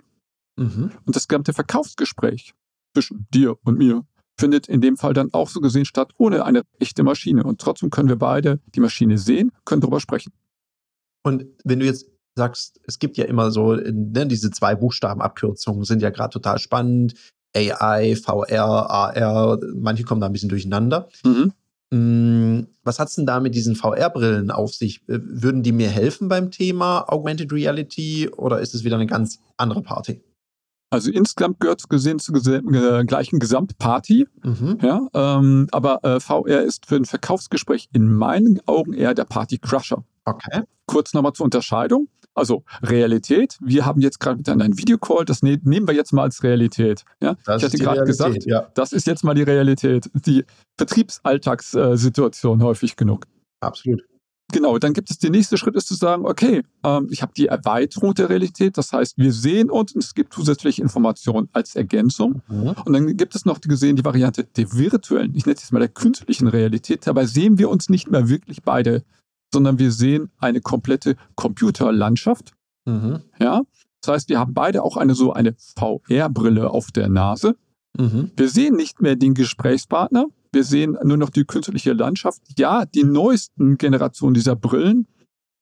Mhm. 0.57 0.91
Und 1.05 1.17
das 1.17 1.29
gesamte 1.29 1.53
Verkaufsgespräch 1.53 2.55
zwischen 2.95 3.27
dir 3.33 3.57
und 3.65 3.79
mir 3.79 4.05
findet 4.39 4.69
in 4.69 4.81
dem 4.81 4.97
Fall 4.97 5.13
dann 5.13 5.33
auch 5.33 5.49
so 5.49 5.61
gesehen 5.61 5.85
statt, 5.85 6.13
ohne 6.17 6.45
eine 6.45 6.63
echte 6.79 7.03
Maschine. 7.03 7.45
Und 7.45 7.61
trotzdem 7.61 7.91
können 7.91 8.09
wir 8.09 8.17
beide 8.17 8.61
die 8.75 8.81
Maschine 8.81 9.19
sehen, 9.19 9.53
können 9.65 9.83
darüber 9.83 10.01
sprechen. 10.01 10.33
Und 11.23 11.45
wenn 11.65 11.81
du 11.81 11.87
jetzt 11.87 12.07
sagst, 12.37 12.81
es 12.87 12.99
gibt 12.99 13.19
ja 13.19 13.27
immer 13.27 13.51
so, 13.51 13.75
ne, 13.75 14.27
diese 14.27 14.51
zwei 14.51 14.75
Buchstabenabkürzungen 14.75 15.85
sind 15.85 16.01
ja 16.01 16.11
gerade 16.11 16.33
total 16.33 16.59
spannend. 16.59 17.15
AI, 17.55 18.17
VR, 18.17 18.91
AR, 18.91 19.59
manche 19.75 20.05
kommen 20.05 20.21
da 20.21 20.27
ein 20.29 20.33
bisschen 20.33 20.49
durcheinander. 20.49 21.09
Mhm. 21.25 21.53
Mm, 21.93 22.69
was 22.85 23.01
hat 23.01 23.09
es 23.09 23.17
denn 23.17 23.27
da 23.27 23.41
mit 23.41 23.55
diesen 23.55 23.75
VR-Brillen 23.75 24.53
auf 24.53 24.73
sich? 24.73 25.03
Äh, 25.09 25.19
würden 25.23 25.65
die 25.65 25.73
mir 25.73 25.89
helfen 25.89 26.29
beim 26.29 26.53
Thema 26.53 27.05
Augmented 27.09 27.53
Reality 27.53 28.29
oder 28.29 28.61
ist 28.61 28.75
es 28.75 28.85
wieder 28.85 28.95
eine 28.95 29.07
ganz 29.07 29.41
andere 29.57 29.83
Party? 29.83 30.23
Also 30.91 31.13
insgesamt 31.13 31.61
gehört 31.61 31.81
es 31.81 31.89
gesehen 31.89 32.19
zur 32.19 32.35
äh, 32.37 33.05
gleichen 33.05 33.39
Gesamtparty. 33.39 34.27
Mhm. 34.43 34.79
Ja, 34.83 35.07
ähm, 35.15 35.69
aber 35.71 36.05
äh, 36.05 36.19
VR 36.19 36.63
ist 36.63 36.87
für 36.87 36.97
ein 36.97 37.05
Verkaufsgespräch 37.05 37.89
in 37.93 38.13
meinen 38.13 38.61
Augen 38.67 38.93
eher 38.93 39.15
der 39.15 39.25
Party-Crusher. 39.25 40.05
Okay. 40.25 40.63
Kurz 40.87 41.15
nochmal 41.15 41.33
zur 41.33 41.45
Unterscheidung. 41.45 42.09
Also 42.35 42.65
Realität, 42.83 43.59
wir 43.61 43.87
haben 43.87 44.01
jetzt 44.01 44.21
gerade 44.21 44.37
miteinander 44.37 44.65
einen 44.65 44.79
Videocall, 44.79 45.25
das 45.25 45.43
ne 45.43 45.61
nehmen 45.65 45.87
wir 45.89 45.95
jetzt 45.95 46.13
mal 46.13 46.23
als 46.23 46.43
Realität. 46.43 47.05
Ja? 47.21 47.37
Das 47.45 47.63
ich 47.63 47.69
hatte 47.69 47.79
gerade 47.79 48.05
gesagt, 48.05 48.47
ja. 48.47 48.69
das 48.75 48.93
ist 48.93 49.07
jetzt 49.07 49.25
mal 49.25 49.35
die 49.35 49.43
Realität, 49.43 50.09
die 50.15 50.45
Vertriebsalltagssituation 50.79 52.63
häufig 52.63 52.97
genug. 52.97 53.27
Absolut. 53.61 54.03
Genau, 54.53 54.79
dann 54.79 54.93
gibt 54.93 55.11
es 55.11 55.19
der 55.19 55.31
nächste 55.31 55.57
Schritt, 55.57 55.77
ist 55.77 55.89
zu 55.89 55.95
sagen, 55.95 56.27
okay, 56.27 56.63
ähm, 56.85 57.09
ich 57.11 57.23
habe 57.23 57.33
die 57.37 57.47
Erweiterung 57.47 58.15
der 58.15 58.29
Realität, 58.29 58.79
das 58.79 58.93
heißt, 58.93 59.19
wir 59.19 59.33
sehen 59.33 59.71
uns 59.71 59.93
und 59.93 60.03
es 60.03 60.15
gibt 60.15 60.33
zusätzliche 60.35 60.83
Informationen 60.83 61.49
als 61.53 61.77
Ergänzung. 61.77 62.43
Mhm. 62.49 62.75
Und 62.85 62.93
dann 62.93 63.17
gibt 63.17 63.35
es 63.35 63.45
noch 63.45 63.59
die 63.59 63.69
gesehen 63.69 63.97
die 63.97 64.05
Variante 64.05 64.45
der 64.45 64.73
virtuellen, 64.73 65.35
ich 65.35 65.47
nenne 65.47 65.57
es 65.57 65.63
jetzt 65.63 65.73
mal 65.73 65.79
der 65.79 65.89
künstlichen 65.89 66.49
Realität. 66.49 67.07
Dabei 67.07 67.27
sehen 67.27 67.59
wir 67.59 67.71
uns 67.71 67.89
nicht 67.89 68.11
mehr 68.11 68.29
wirklich 68.29 68.63
beide, 68.63 69.05
sondern 69.53 69.79
wir 69.79 69.93
sehen 69.93 70.31
eine 70.39 70.61
komplette 70.61 71.17
Computerlandschaft. 71.35 72.53
Mhm. 72.87 73.21
Ja, 73.39 73.63
das 74.01 74.15
heißt, 74.15 74.29
wir 74.29 74.39
haben 74.39 74.55
beide 74.55 74.83
auch 74.83 74.97
eine 74.97 75.15
so 75.15 75.33
eine 75.33 75.55
VR-Brille 75.77 76.71
auf 76.71 76.91
der 76.91 77.09
Nase. 77.09 77.57
Mhm. 77.99 78.31
Wir 78.37 78.49
sehen 78.49 78.77
nicht 78.77 79.01
mehr 79.01 79.17
den 79.17 79.35
Gesprächspartner. 79.35 80.27
Wir 80.53 80.65
sehen 80.65 80.99
nur 81.05 81.17
noch 81.17 81.31
die 81.31 81.45
künstliche 81.45 81.93
Landschaft. 81.93 82.43
Ja, 82.59 82.85
die 82.85 83.05
neuesten 83.05 83.79
Generationen 83.79 84.35
dieser 84.35 84.57
Brillen 84.57 85.07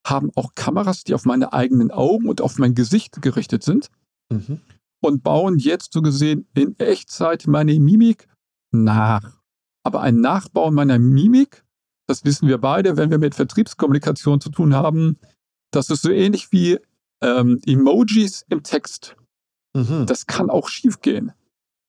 haben 0.07 0.30
auch 0.35 0.54
Kameras, 0.54 1.04
die 1.04 1.14
auf 1.14 1.25
meine 1.26 1.52
eigenen 1.52 1.90
Augen 1.90 2.28
und 2.28 2.40
auf 2.40 2.59
mein 2.59 2.75
Gesicht 2.75 3.21
gerichtet 3.21 3.62
sind 3.62 3.90
Mhm. 4.30 4.61
und 5.00 5.23
bauen 5.23 5.59
jetzt 5.59 5.92
so 5.92 6.02
gesehen 6.02 6.47
in 6.54 6.78
Echtzeit 6.78 7.47
meine 7.47 7.78
Mimik 7.78 8.28
nach. 8.73 9.40
Aber 9.85 10.02
ein 10.02 10.21
Nachbauen 10.21 10.75
meiner 10.75 10.99
Mimik, 10.99 11.64
das 12.07 12.25
wissen 12.25 12.49
wir 12.49 12.59
beide, 12.59 12.97
wenn 12.97 13.11
wir 13.11 13.18
mit 13.18 13.35
Vertriebskommunikation 13.35 14.40
zu 14.40 14.50
tun 14.50 14.75
haben, 14.75 15.18
das 15.71 15.88
ist 15.90 16.02
so 16.02 16.11
ähnlich 16.11 16.52
wie 16.52 16.78
ähm, 17.23 17.61
Emojis 17.66 18.45
im 18.49 18.62
Text. 18.62 19.16
Mhm. 19.75 20.07
Das 20.07 20.26
kann 20.26 20.50
auch 20.50 20.68
schiefgehen. 20.68 21.33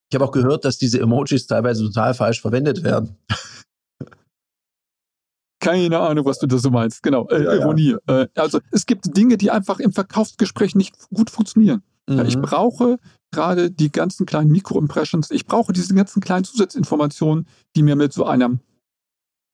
Ich 0.10 0.16
habe 0.16 0.26
auch 0.26 0.32
gehört, 0.32 0.66
dass 0.66 0.78
diese 0.78 1.00
Emojis 1.00 1.46
teilweise 1.48 1.84
total 1.86 2.14
falsch 2.16 2.42
verwendet 2.42 2.84
werden. 2.84 3.16
Keine 5.62 6.00
Ahnung, 6.00 6.26
was 6.26 6.40
du 6.40 6.48
da 6.48 6.58
so 6.58 6.72
meinst. 6.72 7.04
Genau, 7.04 7.28
äh, 7.28 7.44
Ja, 7.44 7.54
ja. 7.56 7.62
Ironie. 7.62 7.96
Äh, 8.08 8.28
also 8.36 8.60
es 8.72 8.86
gibt 8.86 9.16
Dinge, 9.16 9.38
die 9.38 9.52
einfach 9.52 9.80
im 9.80 9.92
Verkaufsgespräch 9.92 10.74
nicht 10.74 10.96
gut 11.14 11.30
funktionieren. 11.30 11.84
Ja, 12.10 12.24
ich 12.24 12.38
Mhm. 12.38 12.42
brauche 12.42 12.98
gerade 13.32 13.70
die 13.70 13.92
ganzen 13.92 14.26
kleinen 14.26 14.50
Mikroimpressions. 14.52 15.30
Ich 15.30 15.46
brauche 15.46 15.74
diese 15.74 15.94
ganzen 15.94 16.22
kleinen 16.22 16.44
Zusatzinformationen, 16.46 17.46
die 17.76 17.84
mir 17.84 17.96
mit 17.96 18.14
so 18.14 18.26
einer 18.26 18.58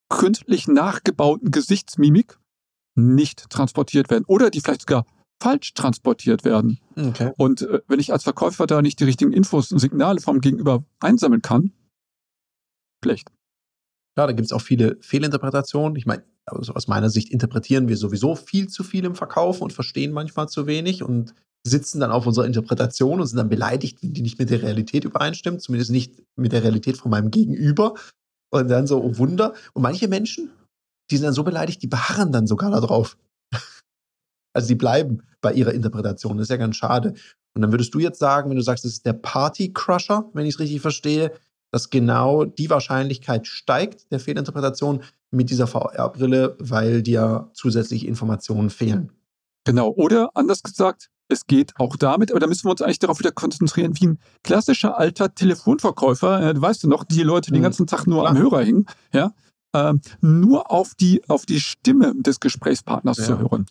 künstlich 0.10 0.68
nachgebauten 0.68 1.52
Gesichtsmimik 1.52 2.38
nicht 2.96 3.50
transportiert 3.50 4.10
werden 4.10 4.24
oder 4.28 4.50
die 4.52 4.62
vielleicht 4.62 4.82
sogar 4.82 5.06
falsch 5.46 5.76
transportiert 5.76 6.44
werden. 6.44 6.80
Okay. 6.96 7.32
Und 7.38 7.62
äh, 7.62 7.82
wenn 7.88 8.00
ich 8.00 8.12
als 8.12 8.24
Verkäufer 8.24 8.66
da 8.66 8.82
nicht 8.82 9.00
die 9.00 9.04
richtigen 9.04 9.32
Infos 9.32 9.72
und 9.72 9.78
Signale 9.78 10.20
vom 10.20 10.42
Gegenüber 10.42 10.84
einsammeln 11.00 11.44
kann, 11.44 11.72
schlecht. 13.04 13.30
Ja, 14.18 14.26
da 14.26 14.32
gibt 14.32 14.48
es 14.48 14.52
auch 14.52 14.62
viele 14.62 14.98
Fehlinterpretationen. 15.02 15.96
Ich 15.98 16.08
meine, 16.08 16.24
also 16.48 16.74
aus 16.74 16.88
meiner 16.88 17.12
Sicht 17.12 17.30
interpretieren 17.30 17.88
wir 17.88 17.96
sowieso 17.96 18.34
viel 18.34 18.70
zu 18.70 18.84
viel 18.84 19.06
im 19.06 19.14
Verkauf 19.14 19.62
und 19.62 19.72
verstehen 19.72 20.14
manchmal 20.14 20.50
zu 20.50 20.66
wenig 20.66 21.04
und 21.04 21.36
sitzen 21.64 22.00
dann 22.00 22.12
auf 22.12 22.26
unserer 22.26 22.48
Interpretation 22.48 23.20
und 23.20 23.28
sind 23.28 23.38
dann 23.38 23.50
beleidigt, 23.50 24.02
wenn 24.02 24.14
die 24.14 24.24
nicht 24.24 24.40
mit 24.40 24.50
der 24.50 24.64
Realität 24.64 25.06
übereinstimmt, 25.06 25.62
zumindest 25.62 25.92
nicht 25.92 26.24
mit 26.36 26.54
der 26.54 26.64
Realität 26.64 26.98
von 26.98 27.12
meinem 27.12 27.30
Gegenüber. 27.30 27.94
Und 28.50 28.68
dann 28.70 28.88
so, 28.88 29.04
oh 29.04 29.18
Wunder. 29.20 29.54
Und 29.74 29.84
manche 29.84 30.08
Menschen, 30.08 30.50
die 31.12 31.18
sind 31.18 31.26
dann 31.26 31.34
so 31.34 31.44
beleidigt, 31.44 31.84
die 31.84 31.88
beharren 31.88 32.32
dann 32.32 32.48
sogar 32.48 32.72
darauf. 32.72 33.16
Also 34.56 34.68
die 34.70 34.76
bleiben 34.76 35.22
bei 35.42 35.54
ihrer 35.54 35.74
Interpretation. 35.74 36.38
Das 36.38 36.46
ist 36.46 36.50
ja 36.50 36.58
ganz 36.58 36.76
schade. 36.78 37.14
Und 37.56 37.62
dann 37.62 37.72
würdest 37.72 37.94
du 37.94 38.00
jetzt 38.00 38.20
sagen, 38.20 38.50
wenn 38.50 38.58
du 38.58 38.64
sagst, 38.64 38.84
das 38.86 38.94
ist 38.94 39.06
der 39.06 39.14
Party-Crusher, 39.14 40.30
wenn 40.34 40.46
ich 40.46 40.56
es 40.56 40.60
richtig 40.60 40.82
verstehe, 40.82 41.32
dass 41.72 41.90
genau 41.90 42.46
die 42.46 42.70
Wahrscheinlichkeit 42.70 43.48
steigt 43.48 44.12
der 44.12 44.20
Fehlinterpretation 44.20 45.04
mit 45.32 45.50
dieser 45.50 45.68
VR-Brille, 45.68 46.56
weil 46.60 47.02
dir 47.02 47.50
zusätzliche 47.54 48.08
Informationen 48.08 48.70
fehlen. 48.70 49.12
Genau. 49.66 49.90
Oder 49.90 50.30
anders 50.36 50.64
gesagt, 50.64 51.10
es 51.28 51.48
geht 51.48 51.74
auch 51.78 51.96
damit, 51.98 52.32
aber 52.32 52.40
da 52.40 52.48
müssen 52.48 52.66
wir 52.66 52.72
uns 52.72 52.82
eigentlich 52.82 53.00
darauf 53.00 53.20
wieder 53.20 53.32
konzentrieren, 53.32 53.94
wie 54.00 54.08
ein 54.08 54.20
klassischer 54.44 54.98
alter 54.98 55.34
Telefonverkäufer, 55.34 56.42
äh, 56.52 56.62
weißt 56.62 56.84
du 56.84 56.88
noch, 56.88 57.04
die 57.04 57.24
Leute, 57.24 57.48
die 57.48 57.54
den 57.54 57.60
Mhm. 57.62 57.64
ganzen 57.64 57.88
Tag 57.88 58.06
nur 58.08 58.22
Klar. 58.22 58.32
am 58.32 58.38
Hörer 58.38 58.62
hingen, 58.62 58.86
ja, 59.12 59.32
ähm, 59.76 60.02
nur 60.22 60.72
auf 60.72 60.94
die, 60.96 61.28
auf 61.28 61.46
die 61.46 61.60
Stimme 61.60 62.14
des 62.16 62.40
Gesprächspartners 62.40 63.18
Ja. 63.18 63.24
zu 63.26 63.40
hören. 63.40 63.66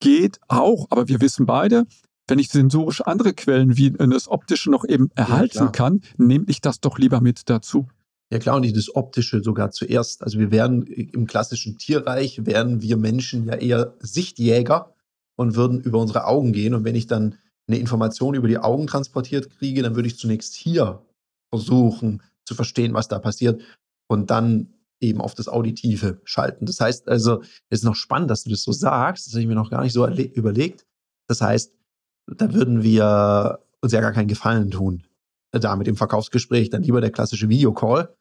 Geht 0.00 0.40
auch, 0.48 0.86
aber 0.90 1.08
wir 1.08 1.20
wissen 1.20 1.46
beide, 1.46 1.86
wenn 2.28 2.38
ich 2.38 2.48
sensorisch 2.48 3.00
andere 3.02 3.34
Quellen 3.34 3.76
wie 3.76 3.90
das 3.90 4.28
Optische 4.28 4.70
noch 4.70 4.84
eben 4.88 5.10
erhalten 5.14 5.58
klar. 5.58 5.72
kann, 5.72 6.00
nehme 6.16 6.46
ich 6.48 6.60
das 6.60 6.80
doch 6.80 6.98
lieber 6.98 7.20
mit 7.20 7.48
dazu. 7.50 7.88
Ja 8.32 8.38
klar, 8.38 8.56
und 8.56 8.76
das 8.76 8.94
Optische 8.94 9.42
sogar 9.42 9.72
zuerst. 9.72 10.22
Also 10.22 10.38
wir 10.38 10.52
wären 10.52 10.82
im 10.82 11.26
klassischen 11.26 11.78
Tierreich, 11.78 12.46
wären 12.46 12.80
wir 12.80 12.96
Menschen 12.96 13.46
ja 13.46 13.56
eher 13.56 13.94
Sichtjäger 13.98 14.94
und 15.36 15.56
würden 15.56 15.80
über 15.80 15.98
unsere 15.98 16.26
Augen 16.26 16.52
gehen. 16.52 16.74
Und 16.74 16.84
wenn 16.84 16.94
ich 16.94 17.08
dann 17.08 17.36
eine 17.66 17.78
Information 17.78 18.34
über 18.34 18.46
die 18.46 18.58
Augen 18.58 18.86
transportiert 18.86 19.50
kriege, 19.50 19.82
dann 19.82 19.96
würde 19.96 20.08
ich 20.08 20.16
zunächst 20.16 20.54
hier 20.54 21.02
versuchen 21.52 22.22
zu 22.44 22.54
verstehen, 22.54 22.94
was 22.94 23.08
da 23.08 23.18
passiert 23.18 23.60
und 24.08 24.30
dann 24.30 24.74
eben 25.00 25.20
auf 25.20 25.34
das 25.34 25.48
Auditive 25.48 26.20
schalten. 26.24 26.66
Das 26.66 26.80
heißt 26.80 27.08
also, 27.08 27.42
es 27.70 27.80
ist 27.80 27.84
noch 27.84 27.94
spannend, 27.94 28.30
dass 28.30 28.44
du 28.44 28.50
das 28.50 28.62
so 28.62 28.72
sagst. 28.72 29.26
Das 29.26 29.34
habe 29.34 29.42
ich 29.42 29.48
mir 29.48 29.54
noch 29.54 29.70
gar 29.70 29.82
nicht 29.82 29.92
so 29.92 30.04
erle- 30.04 30.30
überlegt. 30.32 30.86
Das 31.28 31.40
heißt, 31.40 31.72
da 32.36 32.52
würden 32.52 32.82
wir 32.82 33.60
uns 33.80 33.92
ja 33.92 34.00
gar 34.00 34.12
keinen 34.12 34.28
Gefallen 34.28 34.70
tun. 34.70 35.06
Da 35.52 35.74
mit 35.76 35.86
dem 35.86 35.96
Verkaufsgespräch, 35.96 36.70
dann 36.70 36.82
lieber 36.82 37.00
der 37.00 37.10
klassische 37.10 37.48
Videocall. 37.48 38.14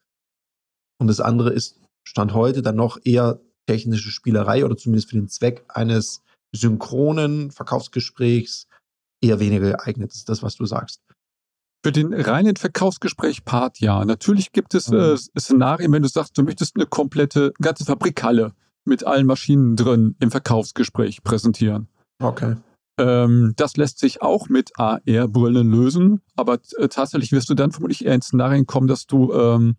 Und 1.00 1.08
das 1.08 1.20
andere 1.20 1.52
ist, 1.52 1.80
Stand 2.08 2.34
heute, 2.34 2.62
dann 2.62 2.76
noch 2.76 2.98
eher 3.04 3.40
technische 3.68 4.10
Spielerei 4.10 4.66
oder 4.66 4.78
zumindest 4.78 5.10
für 5.10 5.18
den 5.18 5.28
Zweck 5.28 5.64
eines 5.68 6.24
synchronen 6.56 7.52
Verkaufsgesprächs 7.52 8.68
eher 9.22 9.40
weniger 9.40 9.72
geeignet. 9.72 10.12
Das 10.12 10.18
ist 10.18 10.30
das, 10.30 10.42
was 10.42 10.56
du 10.56 10.66
sagst. 10.66 11.02
Für 11.84 11.92
den 11.94 12.14
reinen 12.14 12.56
Verkaufsgespräch-Part 12.58 13.80
ja. 13.80 14.04
Natürlich 14.04 14.52
gibt 14.52 14.74
es 14.74 14.90
Mhm. 14.90 14.98
äh, 14.98 15.18
Szenarien, 15.40 15.92
wenn 15.94 16.02
du 16.04 16.10
sagst, 16.10 16.38
du 16.38 16.44
möchtest 16.44 16.76
eine 16.76 16.86
komplette, 16.86 17.54
ganze 17.62 17.86
Fabrikhalle 17.86 18.54
mit 18.86 19.06
allen 19.06 19.26
Maschinen 19.26 19.76
drin 19.76 20.16
im 20.20 20.32
Verkaufsgespräch 20.32 21.24
präsentieren. 21.24 21.88
Okay. 22.22 22.58
Ähm, 23.00 23.54
das 23.56 23.78
lässt 23.78 24.00
sich 24.00 24.22
auch 24.22 24.50
mit 24.50 24.72
AR-Brillen 24.78 25.72
lösen, 25.72 26.22
aber 26.36 26.60
äh, 26.78 26.90
tatsächlich 26.90 27.32
wirst 27.32 27.50
du 27.50 27.54
dann 27.54 27.72
vermutlich 27.72 28.04
eher 28.06 28.16
in 28.16 28.22
Szenarien 28.22 28.66
kommen, 28.66 28.88
dass 28.88 29.08
du 29.08 29.32
ähm, 29.34 29.76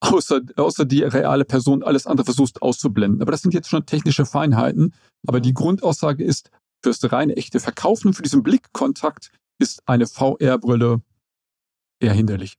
außer, 0.00 0.40
außer 0.56 0.84
die 0.84 1.02
reale 1.02 1.44
Person 1.44 1.82
alles 1.82 2.06
andere 2.06 2.24
versuchst 2.24 2.62
auszublenden. 2.62 3.22
Aber 3.22 3.32
das 3.32 3.42
sind 3.42 3.54
jetzt 3.54 3.68
schon 3.68 3.86
technische 3.86 4.24
Feinheiten. 4.24 4.94
Aber 5.26 5.40
die 5.40 5.54
Grundaussage 5.54 6.22
ist, 6.22 6.50
fürs 6.84 7.00
reine 7.12 7.36
echte 7.36 7.60
Verkaufen 7.60 8.12
für 8.12 8.22
diesen 8.22 8.42
Blickkontakt 8.42 9.30
ist 9.62 9.82
eine 9.86 10.06
VR-Brille 10.06 11.00
eher 12.00 12.12
hinderlich. 12.12 12.58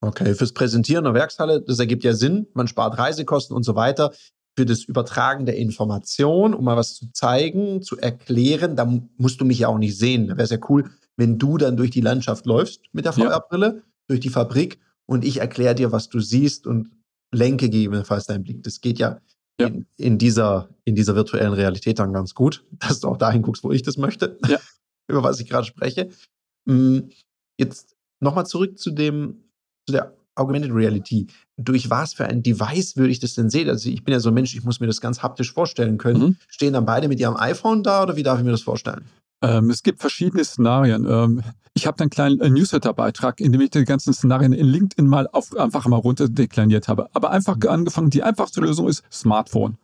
Okay, 0.00 0.34
fürs 0.34 0.52
Präsentieren 0.52 1.04
der 1.04 1.14
Werkshalle, 1.14 1.62
das 1.62 1.78
ergibt 1.78 2.02
ja 2.02 2.12
Sinn. 2.14 2.48
Man 2.54 2.66
spart 2.66 2.98
Reisekosten 2.98 3.54
und 3.56 3.62
so 3.62 3.76
weiter. 3.76 4.12
Für 4.56 4.66
das 4.66 4.84
Übertragen 4.84 5.46
der 5.46 5.56
Information, 5.56 6.52
um 6.54 6.64
mal 6.64 6.76
was 6.76 6.94
zu 6.94 7.10
zeigen, 7.12 7.80
zu 7.82 7.96
erklären, 7.98 8.76
da 8.76 8.84
musst 9.16 9.40
du 9.40 9.44
mich 9.44 9.60
ja 9.60 9.68
auch 9.68 9.78
nicht 9.78 9.96
sehen. 9.96 10.26
Da 10.26 10.34
wäre 10.36 10.44
es 10.44 10.50
ja 10.50 10.58
cool, 10.68 10.90
wenn 11.16 11.38
du 11.38 11.56
dann 11.56 11.76
durch 11.76 11.90
die 11.90 12.00
Landschaft 12.00 12.44
läufst 12.46 12.82
mit 12.92 13.04
der 13.04 13.12
Ja. 13.14 13.30
VR-Brille, 13.30 13.82
durch 14.08 14.20
die 14.20 14.28
Fabrik 14.28 14.78
und 15.06 15.24
ich 15.24 15.38
erkläre 15.40 15.74
dir, 15.74 15.92
was 15.92 16.08
du 16.08 16.20
siehst 16.20 16.66
und 16.66 16.90
lenke 17.32 17.70
gegebenenfalls 17.70 18.26
deinen 18.26 18.42
Blick. 18.42 18.62
Das 18.62 18.80
geht 18.80 18.98
ja, 18.98 19.20
Ja. 19.60 19.68
In, 19.68 19.86
in, 19.96 20.18
dieser, 20.18 20.68
in 20.84 20.96
dieser 20.96 21.14
virtuellen 21.14 21.52
Realität 21.52 21.98
dann 21.98 22.12
ganz 22.12 22.34
gut, 22.34 22.64
dass 22.80 23.00
du 23.00 23.08
auch 23.08 23.16
dahin 23.16 23.42
guckst, 23.42 23.62
wo 23.64 23.70
ich 23.70 23.82
das 23.82 23.96
möchte, 23.96 24.38
Ja. 24.48 24.58
Über 25.12 25.22
was 25.22 25.38
ich 25.38 25.48
gerade 25.48 25.66
spreche. 25.66 26.10
Mm, 26.64 27.00
Jetzt 27.58 27.94
nochmal 28.20 28.46
zurück 28.46 28.78
zu 28.78 28.90
dem, 28.90 29.44
zu 29.86 29.92
der 29.92 30.16
Augmented 30.34 30.72
Reality. 30.72 31.26
Durch 31.56 31.90
was 31.90 32.14
für 32.14 32.26
ein 32.26 32.42
Device 32.42 32.96
würde 32.96 33.10
ich 33.10 33.20
das 33.20 33.34
denn 33.34 33.50
sehen? 33.50 33.68
Also 33.68 33.90
ich 33.90 34.02
bin 34.02 34.12
ja 34.12 34.20
so 34.20 34.30
ein 34.30 34.34
Mensch, 34.34 34.54
ich 34.54 34.64
muss 34.64 34.80
mir 34.80 34.86
das 34.86 35.00
ganz 35.00 35.22
haptisch 35.22 35.52
vorstellen 35.52 35.98
können. 35.98 36.20
Mhm. 36.20 36.36
Stehen 36.48 36.72
dann 36.72 36.86
beide 36.86 37.08
mit 37.08 37.20
ihrem 37.20 37.36
iPhone 37.36 37.82
da 37.82 38.02
oder 38.02 38.16
wie 38.16 38.22
darf 38.22 38.38
ich 38.38 38.44
mir 38.44 38.50
das 38.50 38.62
vorstellen? 38.62 39.04
Ähm, 39.42 39.70
es 39.70 39.82
gibt 39.82 40.00
verschiedene 40.00 40.44
Szenarien. 40.44 41.06
Ähm, 41.08 41.42
ich 41.74 41.86
habe 41.86 42.00
einen 42.00 42.10
kleinen 42.10 42.40
äh, 42.40 42.48
Newsletter-Beitrag, 42.48 43.40
in 43.40 43.52
dem 43.52 43.60
ich 43.60 43.70
die 43.70 43.84
ganzen 43.84 44.12
Szenarien 44.14 44.52
in 44.52 44.66
LinkedIn 44.66 45.06
mal 45.06 45.28
auf, 45.32 45.54
einfach 45.56 45.86
mal 45.86 45.96
runterdekliniert 45.96 46.88
habe. 46.88 47.08
Aber 47.12 47.30
einfach 47.30 47.56
angefangen, 47.68 48.10
die 48.10 48.22
einfachste 48.22 48.60
Lösung 48.60 48.88
ist 48.88 49.04
Smartphone. 49.12 49.76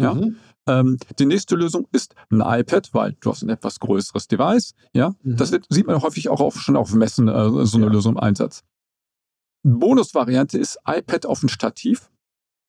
Ja. 0.00 0.14
Mhm. 0.14 0.36
Ähm, 0.68 0.98
die 1.18 1.26
nächste 1.26 1.56
Lösung 1.56 1.86
ist 1.92 2.14
ein 2.30 2.40
iPad, 2.40 2.90
weil 2.92 3.16
du 3.20 3.30
hast 3.30 3.42
ein 3.42 3.48
etwas 3.48 3.80
größeres 3.80 4.28
Device. 4.28 4.74
Ja, 4.94 5.14
Mhm. 5.22 5.36
das 5.36 5.52
wird, 5.52 5.66
sieht 5.70 5.86
man 5.86 6.00
häufig 6.02 6.28
auch 6.28 6.40
auf, 6.40 6.60
schon 6.60 6.76
auf 6.76 6.92
Messen 6.92 7.28
äh, 7.28 7.66
so 7.66 7.76
eine 7.78 7.86
Ja. 7.86 7.92
Lösung 7.92 8.12
im 8.14 8.20
Einsatz. 8.20 8.62
Bonusvariante 9.62 10.58
ist 10.58 10.78
iPad 10.86 11.26
auf 11.26 11.42
ein 11.42 11.48
Stativ, 11.48 12.10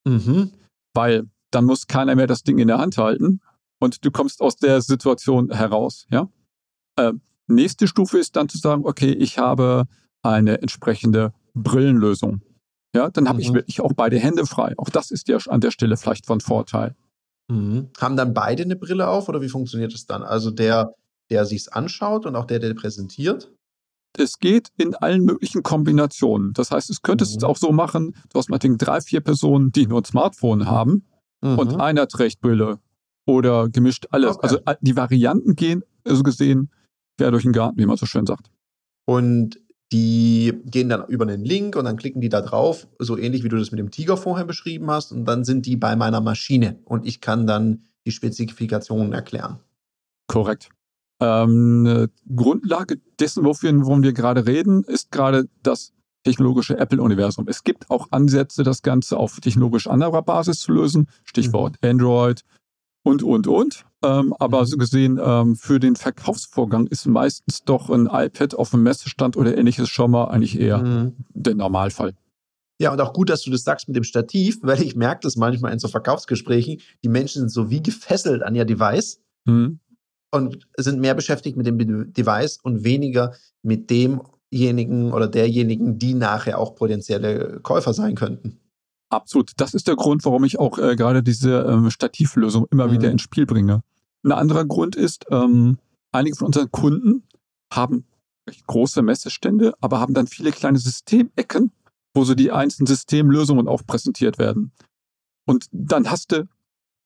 Mhm. 0.08 0.52
weil 0.94 1.28
dann 1.52 1.66
muss 1.66 1.88
keiner 1.88 2.16
mehr 2.16 2.28
das 2.28 2.44
Ding 2.44 2.58
in 2.60 2.68
der 2.68 2.78
Hand 2.80 2.98
halten. 2.98 3.42
und 3.84 4.06
du 4.06 4.12
kommst 4.12 4.42
aus 4.42 4.58
der 4.58 4.80
Situation 4.82 5.50
heraus. 5.52 6.06
Ja? 6.12 6.30
Äh, 6.98 7.14
nächste 7.48 7.88
Stufe 7.88 8.20
ist 8.20 8.36
dann 8.36 8.48
zu 8.48 8.60
sagen, 8.60 8.86
okay, 8.86 9.12
ich 9.12 9.40
habe 9.40 9.86
eine 10.22 10.62
entsprechende 10.62 11.34
Brillenlösung. 11.56 12.42
Ja, 12.96 13.10
dann 13.10 13.28
habe 13.28 13.38
mhm. 13.38 13.42
ich 13.42 13.54
wirklich 13.54 13.82
auch 13.82 13.94
beide 13.94 14.20
Hände 14.20 14.46
frei. 14.46 14.76
Auch 14.78 14.90
das 14.90 15.10
ist 15.10 15.28
ja 15.30 15.38
an 15.48 15.62
der 15.62 15.72
Stelle 15.72 15.98
vielleicht 15.98 16.28
von 16.28 16.42
Vorteil. 16.42 16.96
Mhm. 17.50 17.90
Haben 18.00 18.16
dann 18.16 18.34
beide 18.34 18.64
eine 18.64 18.76
Brille 18.76 19.08
auf 19.08 19.30
oder 19.30 19.42
wie 19.42 19.50
funktioniert 19.50 19.94
es 19.94 20.06
dann? 20.06 20.24
Also 20.24 20.52
der, 20.52 20.94
der 21.30 21.46
sich 21.46 21.62
es 21.62 21.68
anschaut 21.68 22.26
und 22.26 22.36
auch 22.36 22.46
der, 22.46 22.60
der 22.60 22.74
präsentiert? 22.74 23.52
Es 24.18 24.40
geht 24.40 24.70
in 24.78 24.94
allen 24.96 25.24
möglichen 25.24 25.64
Kombinationen. 25.64 26.54
Das 26.54 26.72
heißt, 26.72 26.90
es 26.90 27.02
könntest 27.02 27.42
mhm. 27.42 27.48
auch 27.48 27.58
so 27.58 27.72
machen, 27.72 28.16
du 28.30 28.40
hast 28.40 28.50
meinetwegen 28.50 28.78
drei, 28.78 29.00
vier 29.02 29.22
Personen, 29.22 29.72
die 29.72 29.88
nur 29.88 30.02
ein 30.02 30.06
Smartphone 30.06 30.68
haben 30.68 31.06
mhm. 31.42 31.60
und 31.60 31.80
einer 31.80 32.08
trägt 32.08 32.42
Brille 32.42 32.80
oder 33.26 33.70
gemischt 33.70 34.08
alles. 34.12 34.38
Okay. 34.38 34.44
Also 34.44 34.60
die 34.82 34.96
Varianten 34.96 35.56
gehen, 35.56 35.84
so 36.06 36.24
gesehen, 36.24 36.72
quer 37.18 37.32
durch 37.32 37.44
den 37.44 37.54
Garten, 37.54 37.78
wie 37.78 37.86
man 37.86 37.98
so 37.98 38.06
schön 38.06 38.26
sagt. 38.26 38.52
Und 39.06 39.60
die 39.92 40.54
gehen 40.66 40.90
dann 40.90 41.06
über 41.08 41.26
einen 41.28 41.44
Link 41.44 41.76
und 41.76 41.86
dann 41.86 41.98
klicken 41.98 42.22
die 42.22 42.30
da 42.30 42.42
drauf, 42.42 42.88
so 43.00 43.18
ähnlich 43.18 43.44
wie 43.44 43.50
du 43.50 43.58
das 43.58 43.72
mit 43.72 43.80
dem 43.80 43.92
Tiger 43.92 44.16
vorher 44.16 44.46
beschrieben 44.46 44.90
hast. 44.90 45.12
Und 45.12 45.26
dann 45.26 45.44
sind 45.44 45.66
die 45.66 45.76
bei 45.76 45.96
meiner 45.96 46.22
Maschine 46.22 46.80
und 46.86 47.06
ich 47.06 47.20
kann 47.20 47.46
dann 47.46 47.84
die 48.06 48.12
Spezifikationen 48.12 49.14
erklären. 49.14 49.60
Korrekt. 50.28 50.70
Ähm, 51.20 52.08
Grundlage 52.36 53.00
dessen, 53.20 53.44
worum 53.44 54.02
wir 54.02 54.14
gerade 54.14 54.48
reden, 54.48 54.84
ist 54.84 55.12
gerade 55.12 55.48
das 55.62 55.94
technologische 56.24 56.78
Apple-Universum. 56.78 57.48
Es 57.48 57.64
gibt 57.64 57.90
auch 57.90 58.08
Ansätze, 58.12 58.64
das 58.64 58.82
Ganze 58.82 59.18
auf 59.18 59.40
technologisch 59.40 59.88
anderer 59.88 60.22
Basis 60.22 60.60
zu 60.60 60.72
lösen. 60.72 61.08
Stichwort 61.24 61.78
mhm. 61.82 61.90
Android 61.90 62.44
und, 63.04 63.24
und, 63.24 63.48
und. 63.48 63.86
Ähm, 64.04 64.34
aber 64.40 64.62
mhm. 64.62 64.66
so 64.66 64.78
gesehen, 64.78 65.20
ähm, 65.24 65.56
für 65.56 65.80
den 65.80 65.96
Verkaufsvorgang 65.96 66.88
ist 66.88 67.06
meistens 67.06 67.64
doch 67.64 67.90
ein 67.90 68.08
iPad 68.08 68.56
auf 68.56 68.72
dem 68.72 68.84
Messestand 68.84 69.38
oder 69.38 69.58
ähnliches 69.58 69.90
schon 69.90 70.12
mal 70.12 70.26
eigentlich 70.26 70.60
eher 70.60 70.80
mhm. 70.80 71.16
der 71.34 71.56
Normalfall. 71.56 72.14
Ja, 72.80 72.92
und 72.92 73.00
auch 73.00 73.14
gut, 73.14 73.30
dass 73.30 73.44
du 73.44 73.52
das 73.52 73.64
sagst 73.64 73.88
mit 73.88 73.96
dem 73.96 74.04
Stativ, 74.04 74.58
weil 74.64 74.82
ich 74.82 74.96
merke 74.96 75.22
das 75.22 75.36
manchmal 75.36 75.72
in 75.72 75.78
so 75.78 75.88
Verkaufsgesprächen. 75.88 76.82
Die 77.04 77.10
Menschen 77.10 77.42
sind 77.42 77.50
so 77.50 77.70
wie 77.70 77.84
gefesselt 77.84 78.42
an 78.42 78.56
ihr 78.56 78.66
Device 78.66 79.22
mhm. 79.46 79.80
und 80.32 80.68
sind 80.78 81.00
mehr 81.00 81.14
beschäftigt 81.14 81.58
mit 81.58 81.68
dem 81.68 82.12
Device 82.12 82.58
und 82.64 82.84
weniger 82.84 83.36
mit 83.62 83.92
demjenigen 83.92 85.14
oder 85.14 85.28
derjenigen, 85.28 86.00
die 86.00 86.16
nachher 86.16 86.58
auch 86.58 86.74
potenzielle 86.74 87.60
Käufer 87.62 87.94
sein 87.94 88.16
könnten. 88.16 88.61
Absolut. 89.12 89.52
Das 89.58 89.74
ist 89.74 89.88
der 89.88 89.98
Grund, 89.98 90.24
warum 90.24 90.46
ich 90.46 90.58
auch 90.58 90.78
äh, 90.78 90.96
gerade 90.96 91.22
diese 91.22 91.60
ähm, 91.64 91.92
Stativlösung 91.92 92.66
immer 92.72 92.88
mhm. 92.88 92.92
wieder 92.94 93.12
ins 93.12 93.22
Spiel 93.22 93.46
bringe. 93.46 93.84
Ein 94.24 94.32
anderer 94.32 94.66
Grund 94.66 94.96
ist, 94.96 95.26
ähm, 95.30 95.78
einige 96.12 96.38
von 96.38 96.48
unseren 96.48 96.72
Kunden 96.72 97.24
haben 97.72 98.06
recht 98.48 98.66
große 98.68 99.02
Messestände, 99.02 99.74
aber 99.82 100.00
haben 100.00 100.14
dann 100.14 100.28
viele 100.28 100.52
kleine 100.52 100.80
Systemecken, 100.80 101.72
wo 102.14 102.24
so 102.24 102.36
die 102.36 102.52
einzelnen 102.52 102.88
Systemlösungen 102.88 103.68
auch 103.68 103.86
präsentiert 103.86 104.38
werden. 104.38 104.72
Und 105.46 105.66
dann 105.72 106.10
hast 106.10 106.32
du 106.32 106.48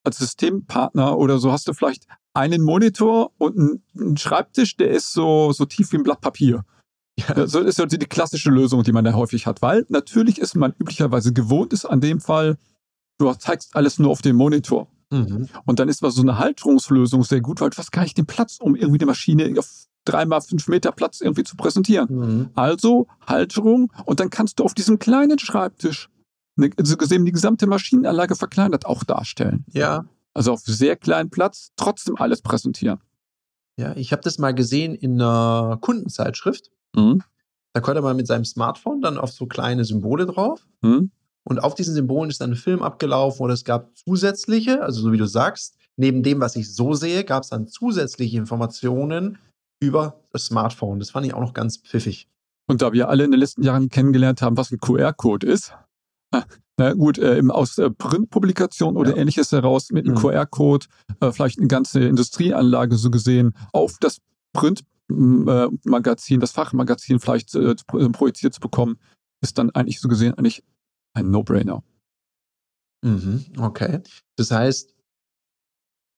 als 0.04 0.18
Systempartner 0.18 1.18
oder 1.18 1.38
so 1.38 1.50
hast 1.50 1.66
du 1.66 1.72
vielleicht 1.72 2.06
einen 2.34 2.62
Monitor 2.62 3.32
und 3.38 3.82
einen 3.98 4.16
Schreibtisch, 4.16 4.76
der 4.76 4.90
ist 4.90 5.12
so, 5.12 5.52
so 5.52 5.64
tief 5.64 5.90
wie 5.90 5.96
ein 5.96 6.04
Blatt 6.04 6.20
Papier. 6.20 6.64
Ja. 7.18 7.34
Das 7.34 7.54
ist 7.54 7.78
ja 7.78 7.86
die 7.86 7.98
klassische 7.98 8.50
Lösung, 8.50 8.82
die 8.82 8.92
man 8.92 9.04
da 9.04 9.14
häufig 9.14 9.46
hat, 9.46 9.62
weil 9.62 9.86
natürlich 9.88 10.38
ist 10.38 10.54
man 10.54 10.74
üblicherweise 10.78 11.32
gewohnt 11.32 11.72
ist 11.72 11.86
an 11.86 12.00
dem 12.00 12.20
Fall, 12.20 12.58
du 13.18 13.32
zeigst 13.34 13.74
alles 13.74 13.98
nur 13.98 14.10
auf 14.10 14.22
dem 14.22 14.36
Monitor. 14.36 14.88
Mhm. 15.10 15.48
Und 15.64 15.78
dann 15.78 15.88
ist 15.88 16.00
so 16.00 16.22
eine 16.22 16.38
Halterungslösung 16.38 17.22
sehr 17.22 17.40
gut, 17.40 17.60
weil 17.60 17.70
du 17.70 17.78
hast 17.78 17.92
gar 17.92 18.02
nicht 18.02 18.18
den 18.18 18.26
Platz, 18.26 18.58
um 18.60 18.74
irgendwie 18.74 18.98
die 18.98 19.06
Maschine 19.06 19.54
auf 19.58 19.86
dreimal 20.04 20.40
fünf 20.40 20.68
Meter 20.68 20.92
Platz 20.92 21.20
irgendwie 21.20 21.44
zu 21.44 21.56
präsentieren. 21.56 22.08
Mhm. 22.10 22.50
Also 22.54 23.06
Halterung 23.26 23.92
und 24.04 24.20
dann 24.20 24.30
kannst 24.30 24.58
du 24.58 24.64
auf 24.64 24.74
diesem 24.74 24.98
kleinen 24.98 25.38
Schreibtisch 25.38 26.10
eine, 26.56 26.70
so 26.82 26.96
gesehen 26.96 27.24
die 27.24 27.32
gesamte 27.32 27.66
Maschinenanlage 27.66 28.34
verkleinert 28.34 28.86
auch 28.86 29.04
darstellen. 29.04 29.64
Ja. 29.72 30.06
Also 30.32 30.52
auf 30.52 30.60
sehr 30.60 30.96
kleinen 30.96 31.30
Platz 31.30 31.72
trotzdem 31.76 32.16
alles 32.16 32.42
präsentieren. 32.42 33.00
Ja, 33.78 33.94
ich 33.96 34.12
habe 34.12 34.22
das 34.22 34.38
mal 34.38 34.54
gesehen 34.54 34.94
in 34.94 35.20
einer 35.20 35.78
Kundenzeitschrift. 35.80 36.70
Mhm. 36.96 37.22
Da 37.74 37.80
konnte 37.80 38.02
man 38.02 38.16
mit 38.16 38.26
seinem 38.26 38.44
Smartphone 38.44 39.02
dann 39.02 39.18
auf 39.18 39.30
so 39.30 39.46
kleine 39.46 39.84
Symbole 39.84 40.26
drauf. 40.26 40.66
Mhm. 40.82 41.10
Und 41.44 41.62
auf 41.62 41.74
diesen 41.74 41.94
Symbolen 41.94 42.30
ist 42.30 42.40
dann 42.40 42.52
ein 42.52 42.56
Film 42.56 42.82
abgelaufen 42.82 43.44
oder 43.44 43.54
es 43.54 43.64
gab 43.64 43.96
zusätzliche, 43.96 44.82
also 44.82 45.00
so 45.00 45.12
wie 45.12 45.16
du 45.16 45.26
sagst, 45.26 45.76
neben 45.96 46.22
dem, 46.22 46.40
was 46.40 46.56
ich 46.56 46.74
so 46.74 46.94
sehe, 46.94 47.22
gab 47.24 47.44
es 47.44 47.50
dann 47.50 47.68
zusätzliche 47.68 48.36
Informationen 48.36 49.38
über 49.80 50.20
das 50.32 50.46
Smartphone. 50.46 50.98
Das 50.98 51.10
fand 51.10 51.26
ich 51.26 51.34
auch 51.34 51.40
noch 51.40 51.54
ganz 51.54 51.76
pfiffig. 51.76 52.28
Und 52.66 52.82
da 52.82 52.92
wir 52.92 53.08
alle 53.08 53.24
in 53.24 53.30
den 53.30 53.38
letzten 53.38 53.62
Jahren 53.62 53.88
kennengelernt 53.88 54.42
haben, 54.42 54.56
was 54.56 54.72
ein 54.72 54.78
QR-Code 54.78 55.46
ist, 55.46 55.72
ah, 56.32 56.42
na 56.78 56.92
gut, 56.94 57.18
äh, 57.18 57.40
aus 57.48 57.78
äh, 57.78 57.90
Printpublikationen 57.90 58.96
oder 58.96 59.10
ja. 59.12 59.16
ähnliches 59.16 59.52
heraus 59.52 59.90
mit 59.90 60.04
einem 60.04 60.16
mhm. 60.16 60.20
QR-Code, 60.20 60.86
äh, 61.20 61.30
vielleicht 61.30 61.58
eine 61.58 61.68
ganze 61.68 62.00
Industrieanlage 62.00 62.96
so 62.96 63.10
gesehen, 63.10 63.54
auf 63.72 63.96
das 64.00 64.18
Printmagazin, 65.08 66.40
das 66.40 66.52
Fachmagazin 66.52 67.20
vielleicht 67.20 67.54
äh, 67.54 67.74
projiziert 68.12 68.54
zu 68.54 68.60
bekommen, 68.60 68.98
ist 69.42 69.58
dann 69.58 69.70
eigentlich 69.70 70.00
so 70.00 70.08
gesehen 70.08 70.34
eigentlich 70.34 70.64
ein 71.14 71.30
No-Brainer. 71.30 71.82
Mhm, 73.04 73.44
okay. 73.58 74.00
Das 74.36 74.50
heißt, 74.50 74.94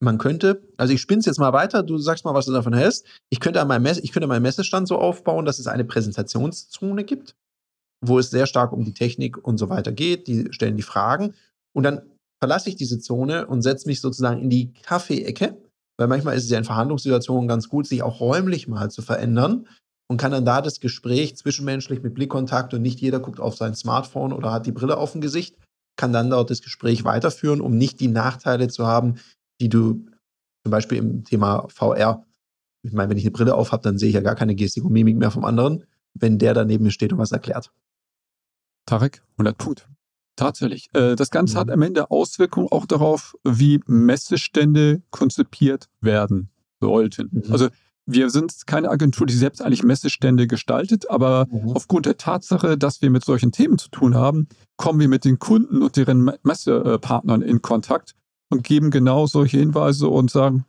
man 0.00 0.18
könnte, 0.18 0.62
also 0.76 0.92
ich 0.92 1.00
spinne 1.00 1.20
es 1.20 1.26
jetzt 1.26 1.40
mal 1.40 1.52
weiter, 1.52 1.82
du 1.82 1.98
sagst 1.98 2.24
mal, 2.24 2.34
was 2.34 2.46
du 2.46 2.52
davon 2.52 2.72
hältst. 2.72 3.06
Ich 3.30 3.40
könnte, 3.40 3.60
an 3.60 3.68
meinem 3.68 3.82
Messe, 3.82 4.00
ich 4.00 4.12
könnte 4.12 4.28
meinen 4.28 4.42
Messestand 4.42 4.86
so 4.86 4.98
aufbauen, 4.98 5.44
dass 5.44 5.58
es 5.58 5.66
eine 5.66 5.84
Präsentationszone 5.84 7.04
gibt, 7.04 7.34
wo 8.00 8.18
es 8.18 8.30
sehr 8.30 8.46
stark 8.46 8.72
um 8.72 8.84
die 8.84 8.94
Technik 8.94 9.44
und 9.44 9.58
so 9.58 9.68
weiter 9.68 9.92
geht. 9.92 10.28
Die 10.28 10.52
stellen 10.52 10.76
die 10.76 10.82
Fragen. 10.82 11.34
Und 11.74 11.82
dann 11.82 12.02
verlasse 12.40 12.68
ich 12.68 12.76
diese 12.76 13.00
Zone 13.00 13.46
und 13.46 13.62
setze 13.62 13.88
mich 13.88 14.00
sozusagen 14.00 14.40
in 14.40 14.50
die 14.50 14.72
Kaffeeecke, 14.72 15.60
weil 15.98 16.08
manchmal 16.08 16.36
ist 16.36 16.44
es 16.44 16.50
ja 16.50 16.58
in 16.58 16.64
Verhandlungssituationen 16.64 17.48
ganz 17.48 17.68
gut, 17.68 17.86
sich 17.86 18.02
auch 18.02 18.20
räumlich 18.20 18.68
mal 18.68 18.90
zu 18.90 19.02
verändern 19.02 19.66
und 20.08 20.16
kann 20.16 20.32
dann 20.32 20.44
da 20.44 20.62
das 20.62 20.80
Gespräch 20.80 21.36
zwischenmenschlich 21.36 22.02
mit 22.02 22.14
Blickkontakt 22.14 22.72
und 22.72 22.82
nicht 22.82 23.00
jeder 23.00 23.20
guckt 23.20 23.40
auf 23.40 23.56
sein 23.56 23.74
Smartphone 23.74 24.32
oder 24.32 24.52
hat 24.52 24.66
die 24.66 24.72
Brille 24.72 24.96
auf 24.96 25.12
dem 25.12 25.20
Gesicht, 25.20 25.56
kann 25.96 26.12
dann 26.12 26.30
dort 26.30 26.50
das 26.50 26.62
Gespräch 26.62 27.04
weiterführen, 27.04 27.60
um 27.60 27.76
nicht 27.76 28.00
die 28.00 28.08
Nachteile 28.08 28.68
zu 28.68 28.86
haben, 28.86 29.16
die 29.60 29.68
du 29.68 30.06
zum 30.64 30.70
Beispiel 30.70 30.98
im 30.98 31.24
Thema 31.24 31.66
VR, 31.68 32.24
ich 32.82 32.92
meine, 32.92 33.10
wenn 33.10 33.18
ich 33.18 33.24
eine 33.24 33.32
Brille 33.32 33.54
auf 33.54 33.72
habe, 33.72 33.82
dann 33.82 33.98
sehe 33.98 34.08
ich 34.08 34.14
ja 34.14 34.20
gar 34.20 34.36
keine 34.36 34.54
Gestik 34.54 34.84
und 34.84 34.92
Mimik 34.92 35.16
mehr 35.16 35.32
vom 35.32 35.44
anderen, 35.44 35.84
wenn 36.14 36.38
der 36.38 36.54
da 36.54 36.64
neben 36.64 36.84
mir 36.84 36.90
steht 36.92 37.12
und 37.12 37.18
was 37.18 37.32
erklärt. 37.32 37.72
Tarek, 38.86 39.22
100 39.32 39.58
Punkt. 39.58 39.88
Tatsächlich. 40.38 40.88
Äh, 40.94 41.16
das 41.16 41.30
Ganze 41.30 41.56
mhm. 41.56 41.60
hat 41.60 41.70
am 41.70 41.82
Ende 41.82 42.10
Auswirkungen 42.12 42.68
auch 42.70 42.86
darauf, 42.86 43.34
wie 43.42 43.80
Messestände 43.86 45.02
konzipiert 45.10 45.88
werden 46.00 46.50
sollten. 46.80 47.28
Mhm. 47.32 47.52
Also 47.52 47.68
wir 48.06 48.30
sind 48.30 48.66
keine 48.66 48.88
Agentur, 48.88 49.26
die 49.26 49.34
selbst 49.34 49.60
eigentlich 49.60 49.82
Messestände 49.82 50.46
gestaltet, 50.46 51.10
aber 51.10 51.46
mhm. 51.50 51.72
aufgrund 51.72 52.06
der 52.06 52.16
Tatsache, 52.16 52.78
dass 52.78 53.02
wir 53.02 53.10
mit 53.10 53.24
solchen 53.24 53.50
Themen 53.50 53.78
zu 53.78 53.90
tun 53.90 54.14
haben, 54.14 54.48
kommen 54.76 55.00
wir 55.00 55.08
mit 55.08 55.24
den 55.24 55.40
Kunden 55.40 55.82
und 55.82 55.96
deren 55.96 56.30
Messepartnern 56.42 57.42
in 57.42 57.60
Kontakt 57.60 58.14
und 58.48 58.62
geben 58.62 58.92
genau 58.92 59.26
solche 59.26 59.58
Hinweise 59.58 60.08
und 60.08 60.30
sagen, 60.30 60.64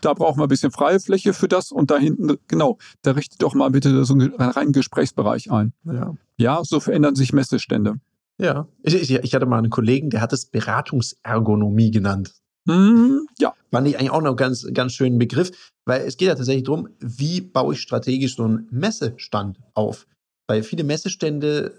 da 0.00 0.14
brauchen 0.14 0.38
wir 0.38 0.44
ein 0.44 0.48
bisschen 0.48 0.70
freie 0.70 1.00
Fläche 1.00 1.34
für 1.34 1.48
das 1.48 1.72
und 1.72 1.90
da 1.90 1.98
hinten, 1.98 2.38
genau, 2.46 2.78
da 3.02 3.10
richtet 3.10 3.42
doch 3.42 3.54
mal 3.54 3.70
bitte 3.70 4.04
so 4.04 4.14
einen 4.14 4.32
reinen 4.32 4.72
Gesprächsbereich 4.72 5.50
ein. 5.50 5.72
Ja. 5.84 6.14
ja, 6.36 6.64
so 6.64 6.78
verändern 6.78 7.16
sich 7.16 7.32
Messestände. 7.32 7.96
Ja, 8.38 8.68
ich, 8.82 9.10
ich, 9.10 9.34
hatte 9.34 9.46
mal 9.46 9.58
einen 9.58 9.70
Kollegen, 9.70 10.10
der 10.10 10.20
hat 10.20 10.32
es 10.32 10.46
Beratungsergonomie 10.46 11.90
genannt. 11.90 12.32
Mhm, 12.64 13.26
ja. 13.38 13.54
Fand 13.70 13.88
ich 13.88 13.98
eigentlich 13.98 14.10
auch 14.10 14.20
noch 14.20 14.30
einen 14.30 14.36
ganz, 14.36 14.66
ganz 14.72 14.92
schönen 14.92 15.18
Begriff, 15.18 15.72
weil 15.84 16.02
es 16.02 16.16
geht 16.16 16.28
ja 16.28 16.34
tatsächlich 16.34 16.64
darum, 16.64 16.88
wie 17.00 17.40
baue 17.40 17.74
ich 17.74 17.80
strategisch 17.80 18.36
so 18.36 18.44
einen 18.44 18.68
Messestand 18.70 19.58
auf. 19.74 20.06
Weil 20.48 20.62
viele 20.62 20.84
Messestände 20.84 21.74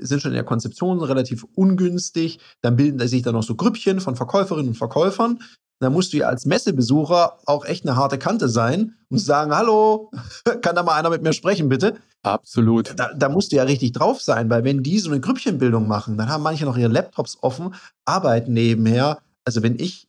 sind 0.00 0.22
schon 0.22 0.32
in 0.32 0.36
der 0.36 0.44
Konzeption 0.44 1.00
relativ 1.00 1.44
ungünstig. 1.54 2.40
Dann 2.62 2.76
bilden 2.76 3.06
sich 3.06 3.22
dann 3.22 3.34
noch 3.34 3.42
so 3.42 3.54
Grüppchen 3.54 4.00
von 4.00 4.16
Verkäuferinnen 4.16 4.68
und 4.68 4.78
Verkäufern. 4.78 5.40
Da 5.80 5.90
musst 5.90 6.12
du 6.12 6.18
ja 6.18 6.28
als 6.28 6.46
Messebesucher 6.46 7.38
auch 7.46 7.64
echt 7.64 7.84
eine 7.84 7.96
harte 7.96 8.18
Kante 8.18 8.48
sein 8.48 8.96
und 9.10 9.18
sagen, 9.18 9.54
hallo, 9.54 10.10
kann 10.62 10.76
da 10.76 10.82
mal 10.82 10.98
einer 10.98 11.10
mit 11.10 11.22
mir 11.22 11.32
sprechen, 11.32 11.68
bitte? 11.68 11.96
Absolut. 12.22 12.98
Da, 12.98 13.12
da 13.12 13.28
musst 13.28 13.52
du 13.52 13.56
ja 13.56 13.64
richtig 13.64 13.92
drauf 13.92 14.22
sein, 14.22 14.48
weil 14.48 14.64
wenn 14.64 14.82
die 14.82 14.98
so 14.98 15.10
eine 15.10 15.20
Grüppchenbildung 15.20 15.86
machen, 15.86 16.16
dann 16.16 16.28
haben 16.28 16.42
manche 16.42 16.64
noch 16.64 16.76
ihre 16.76 16.90
Laptops 16.90 17.38
offen, 17.42 17.74
arbeiten 18.06 18.52
nebenher. 18.52 19.18
Also 19.44 19.62
wenn 19.62 19.78
ich 19.78 20.08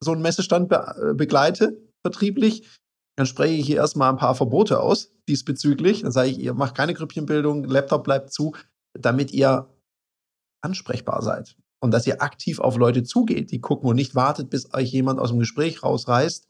so 0.00 0.12
einen 0.12 0.22
Messestand 0.22 0.68
be 0.68 1.10
äh, 1.10 1.14
begleite, 1.14 1.76
vertrieblich, 2.04 2.68
dann 3.16 3.26
spreche 3.26 3.54
ich 3.54 3.66
hier 3.66 3.76
erstmal 3.76 4.10
ein 4.10 4.18
paar 4.18 4.34
Verbote 4.34 4.78
aus 4.80 5.10
diesbezüglich. 5.28 6.02
Dann 6.02 6.12
sage 6.12 6.28
ich, 6.28 6.38
ihr 6.38 6.54
macht 6.54 6.76
keine 6.76 6.94
Grüppchenbildung, 6.94 7.64
Laptop 7.64 8.04
bleibt 8.04 8.32
zu, 8.32 8.54
damit 8.92 9.32
ihr 9.32 9.68
ansprechbar 10.62 11.22
seid. 11.22 11.56
Und 11.80 11.90
dass 11.92 12.06
ihr 12.06 12.22
aktiv 12.22 12.58
auf 12.58 12.76
Leute 12.76 13.02
zugeht, 13.02 13.50
die 13.50 13.60
gucken 13.60 13.88
und 13.88 13.96
nicht 13.96 14.14
wartet, 14.14 14.50
bis 14.50 14.72
euch 14.74 14.90
jemand 14.92 15.20
aus 15.20 15.30
dem 15.30 15.38
Gespräch 15.38 15.82
rausreißt. 15.82 16.48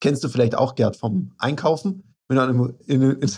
Kennst 0.00 0.24
du 0.24 0.28
vielleicht 0.28 0.56
auch, 0.56 0.74
Gerd, 0.74 0.96
vom 0.96 1.32
Einkaufen? 1.38 2.14
Wenn 2.28 2.36
du 2.36 2.74
in, 2.86 3.02
in, 3.02 3.30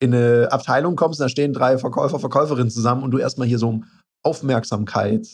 in 0.00 0.14
eine 0.14 0.52
Abteilung 0.52 0.96
kommst, 0.96 1.20
da 1.20 1.28
stehen 1.28 1.52
drei 1.52 1.78
Verkäufer, 1.78 2.18
Verkäuferinnen 2.18 2.70
zusammen 2.70 3.02
und 3.02 3.10
du 3.10 3.18
erstmal 3.18 3.48
hier 3.48 3.58
so 3.58 3.68
um 3.68 3.84
Aufmerksamkeit 4.22 5.26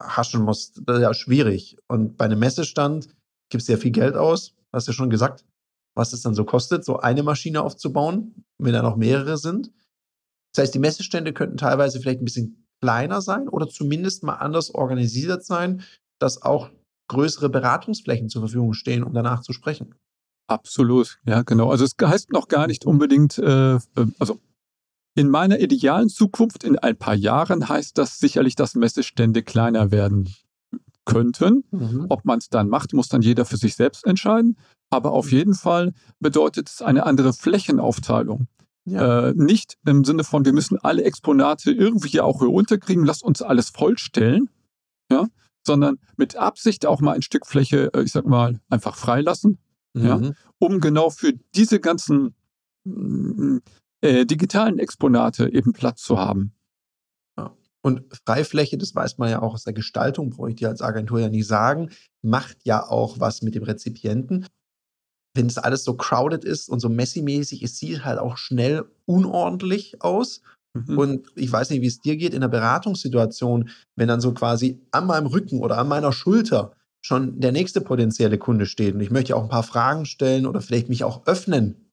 haschen 0.00 0.42
musst. 0.42 0.80
Das 0.86 0.96
ist 0.96 1.02
ja 1.02 1.14
schwierig. 1.14 1.76
Und 1.88 2.16
bei 2.16 2.26
einem 2.26 2.38
Messestand 2.38 3.08
gibst 3.50 3.68
du 3.68 3.72
ja 3.72 3.78
viel 3.78 3.90
Geld 3.90 4.16
aus, 4.16 4.54
hast 4.72 4.86
du 4.86 4.92
ja 4.92 4.94
schon 4.94 5.10
gesagt, 5.10 5.44
was 5.96 6.12
es 6.12 6.22
dann 6.22 6.34
so 6.34 6.44
kostet, 6.44 6.84
so 6.84 6.98
eine 6.98 7.22
Maschine 7.22 7.62
aufzubauen, 7.62 8.44
wenn 8.58 8.72
da 8.72 8.82
noch 8.82 8.96
mehrere 8.96 9.36
sind. 9.36 9.72
Das 10.54 10.62
heißt, 10.62 10.74
die 10.74 10.78
Messestände 10.78 11.32
könnten 11.32 11.56
teilweise 11.56 12.00
vielleicht 12.00 12.20
ein 12.20 12.24
bisschen 12.24 12.67
kleiner 12.80 13.20
sein 13.20 13.48
oder 13.48 13.68
zumindest 13.68 14.22
mal 14.22 14.34
anders 14.34 14.74
organisiert 14.74 15.44
sein, 15.44 15.82
dass 16.18 16.42
auch 16.42 16.70
größere 17.08 17.48
Beratungsflächen 17.48 18.28
zur 18.28 18.42
Verfügung 18.42 18.74
stehen, 18.74 19.02
um 19.02 19.14
danach 19.14 19.40
zu 19.40 19.52
sprechen. 19.52 19.94
Absolut, 20.46 21.18
ja, 21.26 21.42
genau. 21.42 21.70
Also 21.70 21.84
es 21.84 21.94
heißt 22.02 22.32
noch 22.32 22.48
gar 22.48 22.66
nicht 22.66 22.86
unbedingt, 22.86 23.38
äh, 23.38 23.74
äh, 23.74 23.80
also 24.18 24.40
in 25.14 25.28
meiner 25.28 25.58
idealen 25.58 26.08
Zukunft 26.08 26.64
in 26.64 26.78
ein 26.78 26.96
paar 26.96 27.14
Jahren 27.14 27.68
heißt 27.68 27.98
das 27.98 28.18
sicherlich, 28.18 28.54
dass 28.54 28.74
Messestände 28.74 29.42
kleiner 29.42 29.90
werden 29.90 30.32
könnten. 31.04 31.64
Mhm. 31.70 32.06
Ob 32.08 32.24
man 32.24 32.38
es 32.38 32.48
dann 32.50 32.68
macht, 32.68 32.92
muss 32.92 33.08
dann 33.08 33.22
jeder 33.22 33.44
für 33.44 33.56
sich 33.56 33.74
selbst 33.74 34.06
entscheiden. 34.06 34.56
Aber 34.90 35.12
auf 35.12 35.32
jeden 35.32 35.54
Fall 35.54 35.92
bedeutet 36.20 36.68
es 36.68 36.82
eine 36.82 37.04
andere 37.04 37.32
Flächenaufteilung. 37.32 38.46
Ja. 38.88 39.28
Äh, 39.28 39.34
nicht 39.34 39.76
im 39.86 40.04
Sinne 40.04 40.24
von, 40.24 40.44
wir 40.44 40.52
müssen 40.52 40.78
alle 40.78 41.04
Exponate 41.04 41.70
irgendwie 41.70 42.08
hier 42.08 42.24
auch 42.24 42.40
hier 42.40 42.50
unterkriegen, 42.50 43.04
lasst 43.04 43.22
uns 43.22 43.42
alles 43.42 43.70
vollstellen, 43.70 44.48
ja, 45.10 45.26
sondern 45.66 45.98
mit 46.16 46.36
Absicht 46.36 46.86
auch 46.86 47.00
mal 47.00 47.14
ein 47.14 47.22
Stück 47.22 47.46
Fläche, 47.46 47.92
äh, 47.94 48.02
ich 48.02 48.12
sag 48.12 48.26
mal, 48.26 48.60
einfach 48.68 48.96
freilassen, 48.96 49.58
mhm. 49.94 50.04
ja, 50.04 50.20
um 50.58 50.80
genau 50.80 51.10
für 51.10 51.32
diese 51.54 51.80
ganzen 51.80 52.34
mm, 52.84 53.58
äh, 54.00 54.24
digitalen 54.24 54.78
Exponate 54.78 55.52
eben 55.52 55.72
Platz 55.72 56.02
zu 56.02 56.18
haben. 56.18 56.52
Und 57.80 58.02
Freifläche, 58.26 58.76
das 58.76 58.94
weiß 58.94 59.18
man 59.18 59.30
ja 59.30 59.40
auch 59.40 59.54
aus 59.54 59.64
der 59.64 59.72
Gestaltung, 59.72 60.30
brauche 60.30 60.50
ich 60.50 60.56
dir 60.56 60.68
als 60.68 60.82
Agentur 60.82 61.20
ja 61.20 61.28
nie 61.28 61.42
sagen, 61.42 61.90
macht 62.22 62.58
ja 62.64 62.84
auch 62.84 63.20
was 63.20 63.40
mit 63.42 63.54
dem 63.54 63.62
Rezipienten 63.62 64.46
wenn 65.38 65.46
es 65.46 65.56
alles 65.56 65.84
so 65.84 65.94
crowded 65.94 66.44
ist 66.44 66.68
und 66.68 66.80
so 66.80 66.88
messy-mäßig, 66.88 67.62
es 67.62 67.78
sieht 67.78 68.04
halt 68.04 68.18
auch 68.18 68.36
schnell 68.36 68.84
unordentlich 69.06 70.02
aus. 70.02 70.42
Mhm. 70.74 70.98
Und 70.98 71.26
ich 71.36 71.50
weiß 71.50 71.70
nicht, 71.70 71.80
wie 71.80 71.86
es 71.86 72.00
dir 72.00 72.16
geht 72.16 72.34
in 72.34 72.40
der 72.40 72.48
Beratungssituation, 72.48 73.70
wenn 73.96 74.08
dann 74.08 74.20
so 74.20 74.34
quasi 74.34 74.80
an 74.90 75.06
meinem 75.06 75.26
Rücken 75.26 75.60
oder 75.60 75.78
an 75.78 75.88
meiner 75.88 76.12
Schulter 76.12 76.72
schon 77.00 77.40
der 77.40 77.52
nächste 77.52 77.80
potenzielle 77.80 78.36
Kunde 78.36 78.66
steht 78.66 78.94
und 78.94 79.00
ich 79.00 79.12
möchte 79.12 79.36
auch 79.36 79.42
ein 79.42 79.48
paar 79.48 79.62
Fragen 79.62 80.04
stellen 80.04 80.46
oder 80.46 80.60
vielleicht 80.60 80.88
mich 80.88 81.04
auch 81.04 81.24
öffnen. 81.26 81.88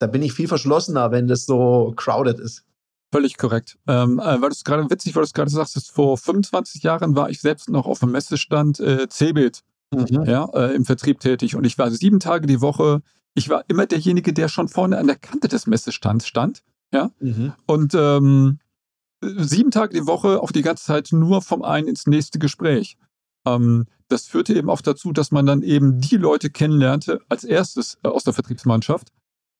Da 0.00 0.08
bin 0.08 0.22
ich 0.22 0.32
viel 0.32 0.48
verschlossener, 0.48 1.12
wenn 1.12 1.28
das 1.28 1.46
so 1.46 1.94
crowded 1.96 2.40
ist. 2.40 2.64
Völlig 3.12 3.38
korrekt. 3.38 3.78
Ähm, 3.86 4.18
äh, 4.18 4.24
weil 4.24 4.48
du 4.48 4.48
es 4.48 4.64
gerade 4.64 4.90
witzig, 4.90 5.14
weil 5.14 5.22
du 5.22 5.26
es 5.26 5.32
gerade 5.32 5.50
sagst, 5.50 5.92
vor 5.92 6.18
25 6.18 6.82
Jahren 6.82 7.14
war 7.14 7.30
ich 7.30 7.40
selbst 7.40 7.70
noch 7.70 7.86
auf 7.86 8.00
dem 8.00 8.10
Messestand 8.10 8.80
äh, 8.80 9.08
Cebit 9.08 9.62
mhm. 9.94 10.24
ja, 10.24 10.44
äh, 10.54 10.74
im 10.74 10.84
Vertrieb 10.84 11.20
tätig. 11.20 11.56
Und 11.56 11.64
ich 11.64 11.78
war 11.78 11.90
sieben 11.90 12.20
Tage 12.20 12.46
die 12.46 12.60
Woche, 12.60 13.02
ich 13.34 13.48
war 13.48 13.64
immer 13.68 13.86
derjenige, 13.86 14.32
der 14.32 14.48
schon 14.48 14.68
vorne 14.68 14.98
an 14.98 15.06
der 15.06 15.16
Kante 15.16 15.48
des 15.48 15.66
Messestands 15.66 16.26
stand. 16.26 16.62
Ja? 16.92 17.10
Mhm. 17.20 17.52
Und 17.66 17.94
ähm, 17.94 18.58
sieben 19.22 19.70
Tage 19.70 19.94
die 19.94 20.06
Woche 20.06 20.40
auf 20.40 20.52
die 20.52 20.62
ganze 20.62 20.84
Zeit 20.84 21.08
nur 21.12 21.42
vom 21.42 21.62
einen 21.62 21.88
ins 21.88 22.06
nächste 22.06 22.38
Gespräch. 22.38 22.96
Ähm, 23.46 23.86
das 24.08 24.26
führte 24.26 24.54
eben 24.54 24.70
auch 24.70 24.80
dazu, 24.80 25.12
dass 25.12 25.32
man 25.32 25.46
dann 25.46 25.62
eben 25.62 26.00
die 26.00 26.16
Leute 26.16 26.50
kennenlernte, 26.50 27.20
als 27.28 27.44
erstes 27.44 27.98
äh, 28.02 28.08
aus 28.08 28.24
der 28.24 28.32
Vertriebsmannschaft, 28.32 29.08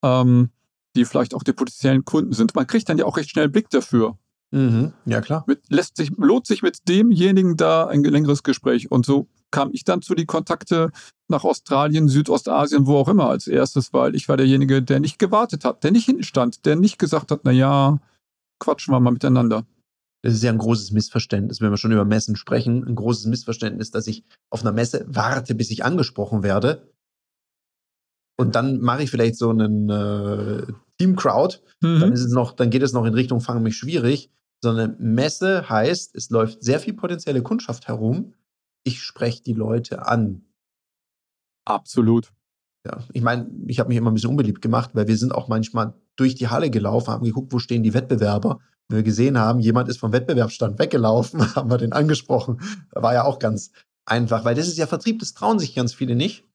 ähm, 0.03 0.49
die 0.95 1.05
vielleicht 1.05 1.33
auch 1.33 1.43
die 1.43 1.53
potenziellen 1.53 2.05
Kunden 2.05 2.33
sind. 2.33 2.55
Man 2.55 2.67
kriegt 2.67 2.87
dann 2.87 2.97
ja 2.97 3.05
auch 3.05 3.17
recht 3.17 3.31
schnell 3.31 3.49
Blick 3.49 3.69
dafür. 3.69 4.17
Mhm. 4.51 4.93
Ja, 5.05 5.21
klar. 5.21 5.43
Mit, 5.47 5.63
lässt 5.69 5.97
sich, 5.97 6.11
lohnt 6.15 6.47
sich 6.47 6.61
mit 6.61 6.87
demjenigen 6.87 7.57
da 7.57 7.87
ein 7.87 8.03
längeres 8.03 8.43
Gespräch. 8.43 8.91
Und 8.91 9.05
so 9.05 9.27
kam 9.55 9.69
ich 9.71 9.85
dann 9.85 10.01
zu 10.01 10.15
die 10.15 10.25
Kontakte 10.25 10.91
nach 11.29 11.45
Australien, 11.45 12.09
Südostasien, 12.09 12.87
wo 12.87 12.97
auch 12.97 13.07
immer 13.07 13.29
als 13.29 13.47
erstes, 13.47 13.93
weil 13.93 14.13
ich 14.13 14.27
war 14.27 14.35
derjenige, 14.35 14.83
der 14.83 14.99
nicht 14.99 15.17
gewartet 15.17 15.63
hat, 15.63 15.85
der 15.85 15.91
nicht 15.91 16.03
hinten 16.03 16.23
stand, 16.23 16.65
der 16.65 16.75
nicht 16.75 16.99
gesagt 16.99 17.31
hat, 17.31 17.41
na 17.45 17.51
ja, 17.51 18.01
quatschen 18.59 18.93
wir 18.93 18.99
mal 18.99 19.11
miteinander. 19.11 19.65
Das 20.23 20.33
ist 20.33 20.43
ja 20.43 20.51
ein 20.51 20.57
großes 20.57 20.91
Missverständnis, 20.91 21.61
wenn 21.61 21.69
wir 21.69 21.77
schon 21.77 21.93
über 21.93 22.03
Messen 22.03 22.35
sprechen. 22.35 22.85
Ein 22.85 22.95
großes 22.95 23.27
Missverständnis, 23.27 23.91
dass 23.91 24.07
ich 24.07 24.25
auf 24.49 24.61
einer 24.61 24.73
Messe 24.73 25.05
warte, 25.07 25.55
bis 25.55 25.71
ich 25.71 25.85
angesprochen 25.85 26.43
werde. 26.43 26.91
Und 28.37 28.55
dann 28.55 28.81
mache 28.81 29.03
ich 29.03 29.11
vielleicht 29.11 29.37
so 29.37 29.51
einen 29.51 29.89
äh, 29.89 30.63
Team-Crowd. 30.97 31.59
Mhm. 31.79 31.99
Dann 32.01 32.11
ist 32.11 32.25
es 32.25 32.33
noch, 32.33 32.51
dann 32.51 32.71
geht 32.71 32.83
es 32.83 32.91
noch 32.91 33.05
in 33.05 33.13
Richtung 33.13 33.39
Fang 33.39 33.63
mich 33.63 33.77
schwierig. 33.77 34.31
Sondern 34.61 34.97
Messe 34.99 35.69
heißt, 35.69 36.13
es 36.15 36.29
läuft 36.29 36.61
sehr 36.61 36.81
viel 36.81 36.93
potenzielle 36.93 37.41
Kundschaft 37.41 37.87
herum 37.87 38.33
ich 38.85 39.01
spreche 39.01 39.43
die 39.43 39.53
Leute 39.53 40.05
an. 40.07 40.45
Absolut. 41.65 42.31
Ja, 42.85 42.99
ich 43.11 43.23
meine, 43.23 43.49
ich 43.67 43.79
habe 43.79 43.89
mich 43.89 43.97
immer 43.97 44.11
ein 44.11 44.13
bisschen 44.13 44.29
unbeliebt 44.29 44.61
gemacht, 44.61 44.91
weil 44.93 45.07
wir 45.07 45.17
sind 45.17 45.33
auch 45.33 45.47
manchmal 45.47 45.95
durch 46.15 46.35
die 46.35 46.47
Halle 46.47 46.69
gelaufen, 46.69 47.11
haben 47.11 47.25
geguckt, 47.25 47.51
wo 47.51 47.59
stehen 47.59 47.83
die 47.83 47.95
Wettbewerber. 47.95 48.59
Wenn 48.87 48.97
wir 48.97 49.03
gesehen 49.03 49.39
haben, 49.39 49.59
jemand 49.59 49.89
ist 49.89 49.97
vom 49.97 50.13
Wettbewerbsstand 50.13 50.77
weggelaufen, 50.77 51.41
haben 51.55 51.69
wir 51.69 51.79
den 51.79 51.93
angesprochen. 51.93 52.61
War 52.91 53.13
ja 53.13 53.23
auch 53.23 53.39
ganz 53.39 53.71
einfach, 54.05 54.45
weil 54.45 54.53
das 54.53 54.67
ist 54.67 54.77
ja 54.77 54.85
Vertrieb, 54.85 55.19
das 55.19 55.33
trauen 55.33 55.57
sich 55.57 55.73
ganz 55.73 55.95
viele 55.95 56.15
nicht. 56.15 56.45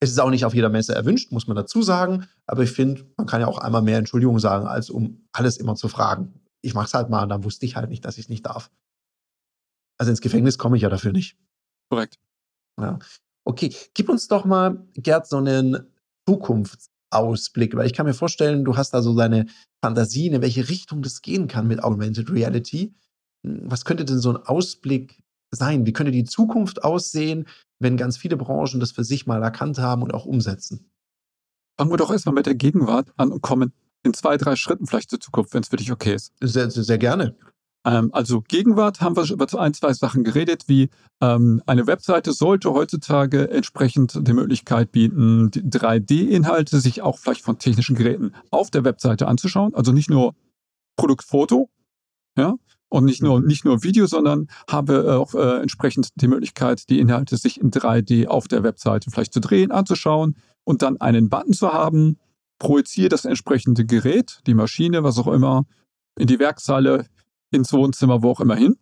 Es 0.00 0.10
ist 0.10 0.18
auch 0.18 0.30
nicht 0.30 0.46
auf 0.46 0.54
jeder 0.54 0.70
Messe 0.70 0.94
erwünscht, 0.94 1.32
muss 1.32 1.46
man 1.46 1.56
dazu 1.56 1.82
sagen. 1.82 2.26
Aber 2.46 2.62
ich 2.62 2.70
finde, 2.70 3.06
man 3.18 3.26
kann 3.26 3.42
ja 3.42 3.46
auch 3.46 3.58
einmal 3.58 3.82
mehr 3.82 3.98
Entschuldigung 3.98 4.38
sagen, 4.38 4.66
als 4.66 4.88
um 4.88 5.26
alles 5.32 5.58
immer 5.58 5.76
zu 5.76 5.88
fragen. 5.88 6.40
Ich 6.62 6.74
mache 6.74 6.86
es 6.86 6.94
halt 6.94 7.10
mal 7.10 7.22
und 7.22 7.28
dann 7.28 7.44
wusste 7.44 7.66
ich 7.66 7.76
halt 7.76 7.90
nicht, 7.90 8.04
dass 8.06 8.16
ich 8.16 8.24
es 8.24 8.28
nicht 8.30 8.46
darf. 8.46 8.70
Also 9.98 10.10
ins 10.10 10.22
Gefängnis 10.22 10.58
komme 10.58 10.76
ich 10.76 10.82
ja 10.82 10.88
dafür 10.88 11.12
nicht. 11.12 11.36
Korrekt. 11.90 12.18
Ja. 12.80 12.98
Okay, 13.44 13.74
gib 13.94 14.08
uns 14.08 14.28
doch 14.28 14.44
mal, 14.44 14.86
Gerd, 14.94 15.26
so 15.26 15.36
einen 15.36 15.86
Zukunftsausblick, 16.28 17.76
weil 17.76 17.86
ich 17.86 17.92
kann 17.92 18.06
mir 18.06 18.14
vorstellen, 18.14 18.64
du 18.64 18.76
hast 18.76 18.92
da 18.92 19.02
so 19.02 19.14
deine 19.14 19.46
Fantasien, 19.84 20.34
in 20.34 20.42
welche 20.42 20.68
Richtung 20.68 21.02
das 21.02 21.20
gehen 21.20 21.46
kann 21.46 21.68
mit 21.68 21.82
Augmented 21.82 22.30
Reality. 22.30 22.94
Was 23.42 23.84
könnte 23.84 24.04
denn 24.04 24.18
so 24.18 24.30
ein 24.30 24.38
Ausblick 24.38 25.22
sein? 25.50 25.84
Wie 25.84 25.92
könnte 25.92 26.10
die 26.10 26.24
Zukunft 26.24 26.82
aussehen, 26.84 27.46
wenn 27.78 27.96
ganz 27.96 28.16
viele 28.16 28.36
Branchen 28.36 28.80
das 28.80 28.92
für 28.92 29.04
sich 29.04 29.26
mal 29.26 29.42
erkannt 29.42 29.78
haben 29.78 30.02
und 30.02 30.14
auch 30.14 30.24
umsetzen? 30.24 30.90
Fangen 31.78 31.90
wir 31.90 31.98
doch 31.98 32.10
erstmal 32.10 32.34
mit 32.34 32.46
der 32.46 32.54
Gegenwart 32.54 33.12
an 33.16 33.30
und 33.30 33.42
kommen 33.42 33.72
in 34.04 34.14
zwei, 34.14 34.36
drei 34.36 34.56
Schritten 34.56 34.86
vielleicht 34.86 35.10
zur 35.10 35.20
Zukunft, 35.20 35.54
wenn 35.54 35.62
es 35.62 35.68
für 35.68 35.76
dich 35.76 35.92
okay 35.92 36.14
ist. 36.14 36.32
Sehr, 36.40 36.70
sehr, 36.70 36.84
sehr 36.84 36.98
gerne. 36.98 37.36
Ähm, 37.84 38.10
also 38.12 38.40
Gegenwart 38.40 39.00
haben 39.00 39.16
wir 39.16 39.30
über 39.30 39.46
ein, 39.60 39.74
zwei 39.74 39.92
Sachen 39.92 40.24
geredet, 40.24 40.64
wie 40.68 40.90
ähm, 41.20 41.62
eine 41.66 41.86
Webseite 41.86 42.32
sollte 42.32 42.72
heutzutage 42.72 43.50
entsprechend 43.50 44.18
die 44.26 44.32
Möglichkeit 44.32 44.92
bieten, 44.92 45.50
3D-Inhalte 45.50 46.80
sich 46.80 47.02
auch 47.02 47.18
vielleicht 47.18 47.42
von 47.42 47.58
technischen 47.58 47.96
Geräten 47.96 48.32
auf 48.50 48.70
der 48.70 48.84
Webseite 48.84 49.28
anzuschauen. 49.28 49.74
Also 49.74 49.92
nicht 49.92 50.10
nur 50.10 50.34
Produktfoto, 50.96 51.68
ja, 52.36 52.54
und 52.88 53.04
nicht 53.04 53.22
nur, 53.22 53.40
nicht 53.40 53.64
nur 53.64 53.82
Video, 53.82 54.06
sondern 54.06 54.46
habe 54.70 55.18
auch 55.18 55.34
äh, 55.34 55.60
entsprechend 55.60 56.10
die 56.14 56.28
Möglichkeit, 56.28 56.88
die 56.90 57.00
Inhalte 57.00 57.36
sich 57.36 57.60
in 57.60 57.70
3D 57.70 58.28
auf 58.28 58.46
der 58.46 58.62
Webseite 58.62 59.10
vielleicht 59.10 59.32
zu 59.32 59.40
drehen, 59.40 59.72
anzuschauen 59.72 60.36
und 60.62 60.82
dann 60.82 61.00
einen 61.00 61.28
Button 61.28 61.52
zu 61.52 61.72
haben, 61.72 62.18
projiziere 62.60 63.08
das 63.08 63.24
entsprechende 63.24 63.84
Gerät, 63.84 64.40
die 64.46 64.54
Maschine, 64.54 65.02
was 65.02 65.18
auch 65.18 65.26
immer, 65.26 65.66
in 66.16 66.28
die 66.28 66.38
Werkshalle, 66.38 67.06
ins 67.54 67.72
Wohnzimmer, 67.72 68.22
wo 68.22 68.30
auch 68.30 68.40
immer 68.40 68.56
hin. 68.56 68.76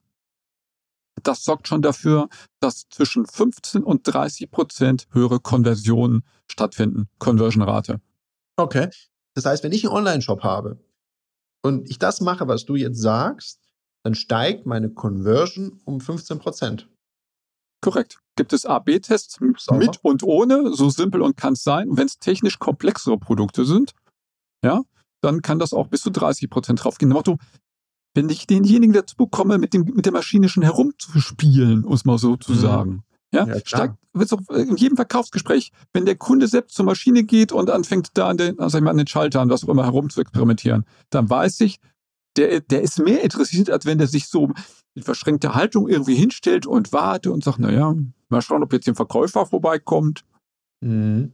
Das 1.22 1.44
sorgt 1.44 1.68
schon 1.68 1.82
dafür, 1.82 2.28
dass 2.60 2.88
zwischen 2.88 3.26
15 3.26 3.82
und 3.82 4.02
30 4.04 4.50
Prozent 4.50 5.06
höhere 5.12 5.40
Konversionen 5.40 6.24
stattfinden, 6.50 7.08
Conversion-Rate. 7.18 8.00
Okay. 8.56 8.88
Das 9.34 9.44
heißt, 9.44 9.62
wenn 9.62 9.72
ich 9.72 9.84
einen 9.84 9.94
Online-Shop 9.94 10.42
habe 10.42 10.80
und 11.62 11.88
ich 11.90 11.98
das 11.98 12.20
mache, 12.20 12.48
was 12.48 12.64
du 12.64 12.76
jetzt 12.76 13.00
sagst, 13.00 13.60
dann 14.04 14.14
steigt 14.14 14.66
meine 14.66 14.90
Conversion 14.90 15.80
um 15.84 16.00
15 16.00 16.38
Prozent. 16.38 16.88
Korrekt. 17.80 18.18
Gibt 18.36 18.52
es 18.52 18.64
A-B-Tests 18.64 19.40
mit 19.40 19.98
und 20.02 20.22
ohne, 20.22 20.72
so 20.72 20.88
simpel 20.88 21.20
und 21.20 21.36
kann 21.36 21.52
es 21.52 21.62
sein. 21.62 21.88
wenn 21.90 22.06
es 22.06 22.18
technisch 22.18 22.58
komplexere 22.58 23.18
Produkte 23.18 23.64
sind, 23.64 23.92
ja, 24.64 24.82
dann 25.20 25.42
kann 25.42 25.58
das 25.58 25.72
auch 25.72 25.88
bis 25.88 26.02
zu 26.02 26.10
30 26.10 26.48
Prozent 26.48 26.82
draufgehen. 26.82 27.12
Motto, 27.12 27.38
wenn 28.14 28.28
ich 28.28 28.46
denjenigen 28.46 28.92
dazu 28.92 29.16
bekomme, 29.16 29.58
mit, 29.58 29.74
dem, 29.74 29.84
mit 29.84 30.04
der 30.04 30.12
Maschine 30.12 30.48
schon 30.48 30.62
herumzuspielen, 30.62 31.84
um 31.84 31.92
es 31.92 32.04
mal 32.04 32.18
so 32.18 32.36
zu 32.36 32.52
mhm. 32.52 32.58
sagen. 32.58 33.04
Ja, 33.32 33.46
ja 33.46 33.56
steigt, 33.64 33.94
wird 34.12 34.32
auch 34.32 34.48
in 34.50 34.76
jedem 34.76 34.96
Verkaufsgespräch, 34.96 35.72
wenn 35.92 36.04
der 36.04 36.16
Kunde 36.16 36.48
selbst 36.48 36.74
zur 36.74 36.84
Maschine 36.84 37.24
geht 37.24 37.52
und 37.52 37.70
anfängt 37.70 38.10
da 38.14 38.28
an 38.28 38.36
den, 38.36 38.58
also 38.58 38.78
an 38.78 38.96
den 38.96 39.06
Schaltern, 39.06 39.48
was 39.48 39.64
auch 39.64 39.68
immer 39.68 39.84
herum 39.84 40.10
zu 40.10 40.20
experimentieren, 40.20 40.84
dann 41.10 41.30
weiß 41.30 41.60
ich, 41.60 41.80
der, 42.36 42.60
der 42.60 42.82
ist 42.82 42.98
mehr 42.98 43.22
interessiert, 43.22 43.70
als 43.70 43.86
wenn 43.86 43.98
der 43.98 44.06
sich 44.06 44.28
so 44.28 44.50
in 44.94 45.02
verschränkter 45.02 45.54
Haltung 45.54 45.88
irgendwie 45.88 46.14
hinstellt 46.14 46.66
und 46.66 46.92
warte 46.92 47.32
und 47.32 47.44
sagt, 47.44 47.58
naja, 47.58 47.94
mal 48.28 48.42
schauen, 48.42 48.62
ob 48.62 48.72
jetzt 48.72 48.88
ein 48.88 48.94
Verkäufer 48.94 49.46
vorbeikommt. 49.46 50.24
Mhm. 50.80 51.32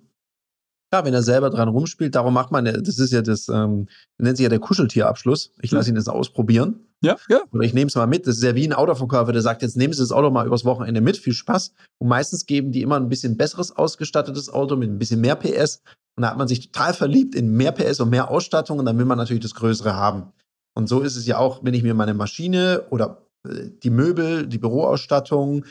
Ja, 0.92 1.04
wenn 1.04 1.12
er 1.12 1.22
selber 1.22 1.50
dran 1.50 1.68
rumspielt, 1.68 2.14
darum 2.14 2.32
macht 2.32 2.50
man, 2.50 2.64
das 2.64 2.98
ist 2.98 3.12
ja 3.12 3.20
das, 3.20 3.48
ähm, 3.48 3.88
nennt 4.16 4.38
sich 4.38 4.44
ja 4.44 4.48
der 4.48 4.58
Kuscheltierabschluss. 4.58 5.52
Ich 5.60 5.70
lasse 5.70 5.90
ihn 5.90 5.94
das 5.94 6.08
ausprobieren. 6.08 6.80
Ja, 7.02 7.16
ja. 7.28 7.42
Oder 7.52 7.64
ich 7.64 7.74
nehme 7.74 7.88
es 7.88 7.94
mal 7.94 8.06
mit. 8.06 8.26
Das 8.26 8.36
ist 8.36 8.42
ja 8.42 8.54
wie 8.54 8.66
ein 8.66 8.72
Autoverkäufer, 8.72 9.32
der 9.32 9.42
sagt, 9.42 9.60
jetzt 9.60 9.76
nehmen 9.76 9.92
Sie 9.92 10.00
das 10.00 10.12
Auto 10.12 10.30
mal 10.30 10.46
übers 10.46 10.64
Wochenende 10.64 11.02
mit, 11.02 11.18
viel 11.18 11.34
Spaß. 11.34 11.74
Und 11.98 12.08
meistens 12.08 12.46
geben 12.46 12.72
die 12.72 12.80
immer 12.80 12.96
ein 12.96 13.10
bisschen 13.10 13.36
besseres 13.36 13.76
ausgestattetes 13.76 14.50
Auto 14.50 14.76
mit 14.76 14.88
ein 14.88 14.98
bisschen 14.98 15.20
mehr 15.20 15.36
PS. 15.36 15.82
Und 16.16 16.22
da 16.22 16.30
hat 16.30 16.38
man 16.38 16.48
sich 16.48 16.70
total 16.70 16.94
verliebt 16.94 17.34
in 17.34 17.52
mehr 17.52 17.72
PS 17.72 18.00
und 18.00 18.08
mehr 18.08 18.30
Ausstattung 18.30 18.78
und 18.78 18.86
dann 18.86 18.98
will 18.98 19.04
man 19.04 19.18
natürlich 19.18 19.42
das 19.42 19.54
Größere 19.54 19.94
haben. 19.94 20.32
Und 20.74 20.88
so 20.88 21.00
ist 21.00 21.16
es 21.16 21.26
ja 21.26 21.38
auch, 21.38 21.62
wenn 21.62 21.74
ich 21.74 21.82
mir 21.82 21.94
meine 21.94 22.14
Maschine 22.14 22.86
oder 22.90 23.26
äh, 23.46 23.70
die 23.82 23.90
Möbel, 23.90 24.46
die 24.46 24.58
Büroausstattung 24.58 25.66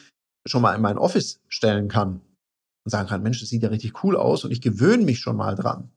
schon 0.45 0.62
mal 0.62 0.75
in 0.75 0.82
mein 0.82 0.97
Office 0.97 1.41
stellen 1.49 1.88
kann 1.88 2.21
und 2.88 2.91
sagen 2.91 3.10
kann, 3.10 3.21
Mensch, 3.21 3.41
das 3.41 3.50
sieht 3.50 3.63
ja 3.63 3.67
richtig 3.67 4.02
cool 4.06 4.15
aus 4.15 4.45
und 4.45 4.52
ich 4.52 4.62
gewöhne 4.62 5.04
mich 5.04 5.19
schon 5.19 5.36
mal 5.36 5.56
dran, 5.56 5.91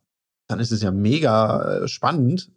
dann 0.48 0.58
ist 0.58 0.72
es 0.72 0.82
ja 0.82 0.90
mega 0.90 1.84
äh, 1.84 1.88
spannend 1.88 2.50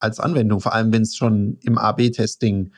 als 0.00 0.20
Anwendung, 0.20 0.60
vor 0.60 0.74
allem 0.74 0.92
wenn 0.92 1.00
es 1.00 1.16
schon 1.16 1.56
im 1.62 1.78
AB-Testing 1.78 2.74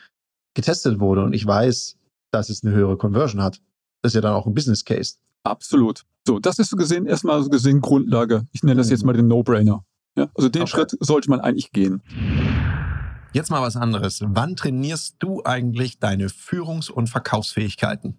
getestet 0.54 1.00
wurde 1.00 1.24
und 1.24 1.32
ich 1.32 1.44
weiß, 1.44 1.98
dass 2.30 2.50
es 2.50 2.62
eine 2.62 2.72
höhere 2.72 2.96
Conversion 2.96 3.42
hat. 3.42 3.60
Das 4.00 4.12
ist 4.12 4.14
ja 4.14 4.20
dann 4.20 4.32
auch 4.32 4.46
ein 4.46 4.54
Business 4.54 4.84
Case. 4.84 5.16
Absolut. 5.42 6.04
So, 6.24 6.38
das 6.38 6.60
ist 6.60 6.70
so 6.70 6.76
gesehen 6.76 7.04
erstmal 7.04 7.42
so 7.42 7.50
gesehen 7.50 7.80
Grundlage. 7.80 8.46
Ich 8.52 8.62
nenne 8.62 8.76
das 8.76 8.90
jetzt 8.90 9.00
mhm. 9.00 9.06
mal 9.06 9.12
den 9.14 9.26
No-Brainer. 9.26 9.84
Ja, 10.16 10.30
also 10.36 10.48
den 10.48 10.62
okay. 10.62 10.70
Schritt 10.70 10.96
sollte 11.00 11.30
man 11.30 11.40
eigentlich 11.40 11.72
gehen. 11.72 12.00
Jetzt 13.32 13.50
mal 13.50 13.60
was 13.60 13.74
anderes. 13.74 14.22
Wann 14.24 14.54
trainierst 14.54 15.16
du 15.18 15.42
eigentlich 15.44 15.98
deine 15.98 16.28
Führungs- 16.28 16.92
und 16.92 17.08
Verkaufsfähigkeiten? 17.08 18.18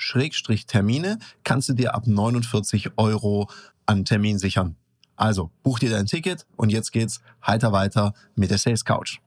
Schrägstrich 0.00 0.66
Termine 0.66 1.18
kannst 1.44 1.68
du 1.68 1.74
dir 1.74 1.94
ab 1.94 2.06
49 2.06 2.92
Euro 2.96 3.48
an 3.86 4.04
Termin 4.04 4.38
sichern. 4.38 4.76
Also 5.14 5.50
buch 5.62 5.78
dir 5.78 5.90
dein 5.90 6.06
Ticket 6.06 6.46
und 6.56 6.70
jetzt 6.70 6.92
geht's 6.92 7.20
heiter 7.46 7.72
weiter 7.72 8.14
mit 8.34 8.50
der 8.50 8.58
Sales 8.58 8.84
Couch. 8.84 9.18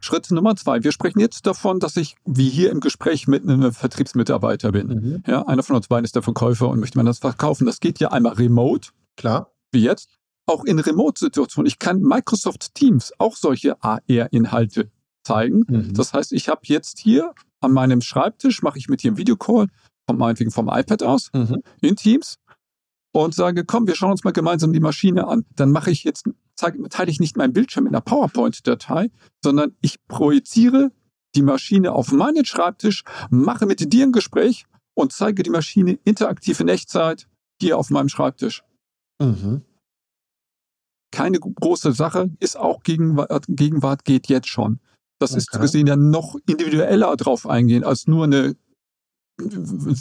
Schritt 0.00 0.30
Nummer 0.30 0.54
zwei. 0.56 0.82
Wir 0.84 0.92
sprechen 0.92 1.18
jetzt 1.18 1.46
davon, 1.46 1.80
dass 1.80 1.96
ich 1.96 2.16
wie 2.24 2.48
hier 2.48 2.70
im 2.70 2.80
Gespräch 2.80 3.26
mit 3.26 3.42
einem 3.42 3.72
Vertriebsmitarbeiter 3.72 4.70
bin. 4.70 4.88
Mhm. 4.88 5.22
Ja, 5.26 5.46
einer 5.46 5.62
von 5.62 5.76
uns 5.76 5.88
beiden 5.88 6.04
ist 6.04 6.14
der 6.14 6.22
Verkäufer 6.22 6.68
und 6.68 6.80
möchte 6.80 6.98
man 6.98 7.06
das 7.06 7.18
verkaufen. 7.18 7.66
Das 7.66 7.80
geht 7.80 7.98
ja 7.98 8.12
einmal 8.12 8.34
remote. 8.34 8.90
Klar. 9.16 9.52
Wie 9.72 9.82
jetzt. 9.82 10.10
Auch 10.46 10.64
in 10.64 10.78
Remote-Situationen. 10.78 11.66
Ich 11.66 11.78
kann 11.78 12.00
Microsoft 12.00 12.74
Teams 12.74 13.12
auch 13.18 13.36
solche 13.36 13.82
AR-Inhalte 13.82 14.90
zeigen. 15.22 15.64
Mhm. 15.68 15.94
Das 15.94 16.12
heißt, 16.12 16.32
ich 16.32 16.48
habe 16.48 16.62
jetzt 16.64 16.98
hier 16.98 17.32
an 17.60 17.72
meinem 17.72 18.00
Schreibtisch, 18.00 18.62
mache 18.62 18.78
ich 18.78 18.88
mit 18.88 19.02
dir 19.02 19.10
einen 19.10 19.18
Videocall, 19.18 19.68
vom, 20.06 20.18
meinetwegen 20.18 20.50
vom 20.50 20.68
iPad 20.68 21.02
aus, 21.02 21.30
mhm. 21.32 21.62
in 21.80 21.96
Teams 21.96 22.38
und 23.12 23.34
sage, 23.34 23.64
komm, 23.64 23.86
wir 23.86 23.94
schauen 23.94 24.12
uns 24.12 24.24
mal 24.24 24.32
gemeinsam 24.32 24.72
die 24.72 24.80
Maschine 24.80 25.26
an. 25.28 25.44
Dann 25.54 25.70
mache 25.70 25.90
ich 25.90 26.04
jetzt, 26.04 26.24
zeige, 26.56 26.88
teile 26.88 27.10
ich 27.10 27.20
nicht 27.20 27.36
meinen 27.36 27.52
Bildschirm 27.52 27.86
in 27.86 27.94
einer 27.94 28.00
PowerPoint-Datei, 28.00 29.10
sondern 29.42 29.76
ich 29.80 29.96
projiziere 30.08 30.90
die 31.34 31.42
Maschine 31.42 31.92
auf 31.92 32.12
meinen 32.12 32.44
Schreibtisch, 32.44 33.04
mache 33.30 33.66
mit 33.66 33.92
dir 33.92 34.06
ein 34.06 34.12
Gespräch 34.12 34.64
und 34.94 35.12
zeige 35.12 35.42
die 35.42 35.50
Maschine 35.50 35.98
interaktiv 36.04 36.60
in 36.60 36.68
Echtzeit 36.68 37.28
hier 37.60 37.78
auf 37.78 37.90
meinem 37.90 38.08
Schreibtisch. 38.08 38.62
Mhm. 39.20 39.62
Keine 41.10 41.38
große 41.38 41.92
Sache, 41.92 42.30
ist 42.40 42.56
auch 42.56 42.82
Gegenwart, 42.82 43.44
Gegenwart 43.48 44.04
geht 44.04 44.28
jetzt 44.28 44.48
schon. 44.48 44.80
Das 45.22 45.30
okay. 45.30 45.38
ist 45.38 45.50
gesehen 45.52 45.86
ja 45.86 45.96
noch 45.96 46.36
individueller 46.48 47.16
drauf 47.16 47.48
eingehen, 47.48 47.84
als 47.84 48.06
nur 48.06 48.24
eine 48.24 48.56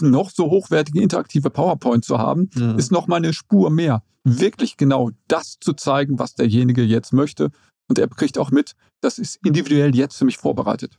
noch 0.02 0.30
so 0.30 0.50
hochwertige 0.50 1.02
interaktive 1.02 1.50
PowerPoint 1.50 2.04
zu 2.04 2.18
haben, 2.18 2.50
mhm. 2.54 2.78
ist 2.78 2.92
noch 2.92 3.08
mal 3.08 3.18
eine 3.18 3.34
Spur 3.34 3.70
mehr. 3.70 4.04
Wirklich 4.24 4.78
genau 4.78 5.12
das 5.28 5.58
zu 5.60 5.74
zeigen, 5.74 6.20
was 6.20 6.36
derjenige 6.36 6.84
jetzt 6.84 7.14
möchte. 7.14 7.50
Und 7.88 7.98
er 7.98 8.08
kriegt 8.08 8.38
auch 8.38 8.52
mit, 8.52 8.74
das 9.02 9.18
ist 9.20 9.40
individuell 9.46 9.96
jetzt 9.96 10.18
für 10.18 10.26
mich 10.26 10.38
vorbereitet. 10.38 10.98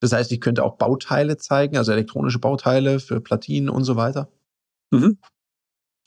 Das 0.00 0.12
heißt, 0.12 0.32
ich 0.32 0.40
könnte 0.40 0.64
auch 0.64 0.76
Bauteile 0.76 1.36
zeigen, 1.36 1.76
also 1.76 1.92
elektronische 1.92 2.38
Bauteile 2.38 2.98
für 2.98 3.20
Platinen 3.20 3.68
und 3.68 3.84
so 3.84 3.96
weiter. 3.96 4.30
Mhm. 4.90 5.18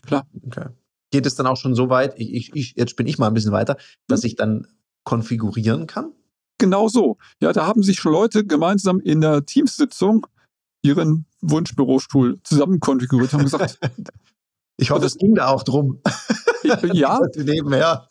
Klar. 0.05 0.27
Okay. 0.45 0.67
Geht 1.11 1.25
es 1.25 1.35
dann 1.35 1.47
auch 1.47 1.57
schon 1.57 1.75
so 1.75 1.89
weit, 1.89 2.19
ich, 2.19 2.55
ich, 2.55 2.73
jetzt 2.75 2.95
bin 2.95 3.07
ich 3.07 3.19
mal 3.19 3.27
ein 3.27 3.33
bisschen 3.33 3.51
weiter, 3.51 3.77
dass 4.07 4.23
mhm. 4.23 4.27
ich 4.27 4.35
dann 4.35 4.67
konfigurieren 5.03 5.87
kann? 5.87 6.11
Genau 6.57 6.87
so. 6.87 7.17
Ja, 7.41 7.53
da 7.53 7.65
haben 7.65 7.83
sich 7.83 7.97
schon 7.97 8.11
Leute 8.11 8.45
gemeinsam 8.45 8.99
in 8.99 9.21
der 9.21 9.45
Teamsitzung 9.45 10.27
ihren 10.81 11.25
Wunschbürostuhl 11.41 12.39
zusammen 12.43 12.79
konfiguriert 12.79 13.33
haben 13.33 13.43
gesagt. 13.43 13.79
ich 14.77 14.91
hoffe, 14.91 15.05
es 15.05 15.17
ging 15.17 15.35
da 15.35 15.47
auch 15.47 15.63
drum. 15.63 16.01
ja. 16.93 17.19
Nebenher. 17.35 18.07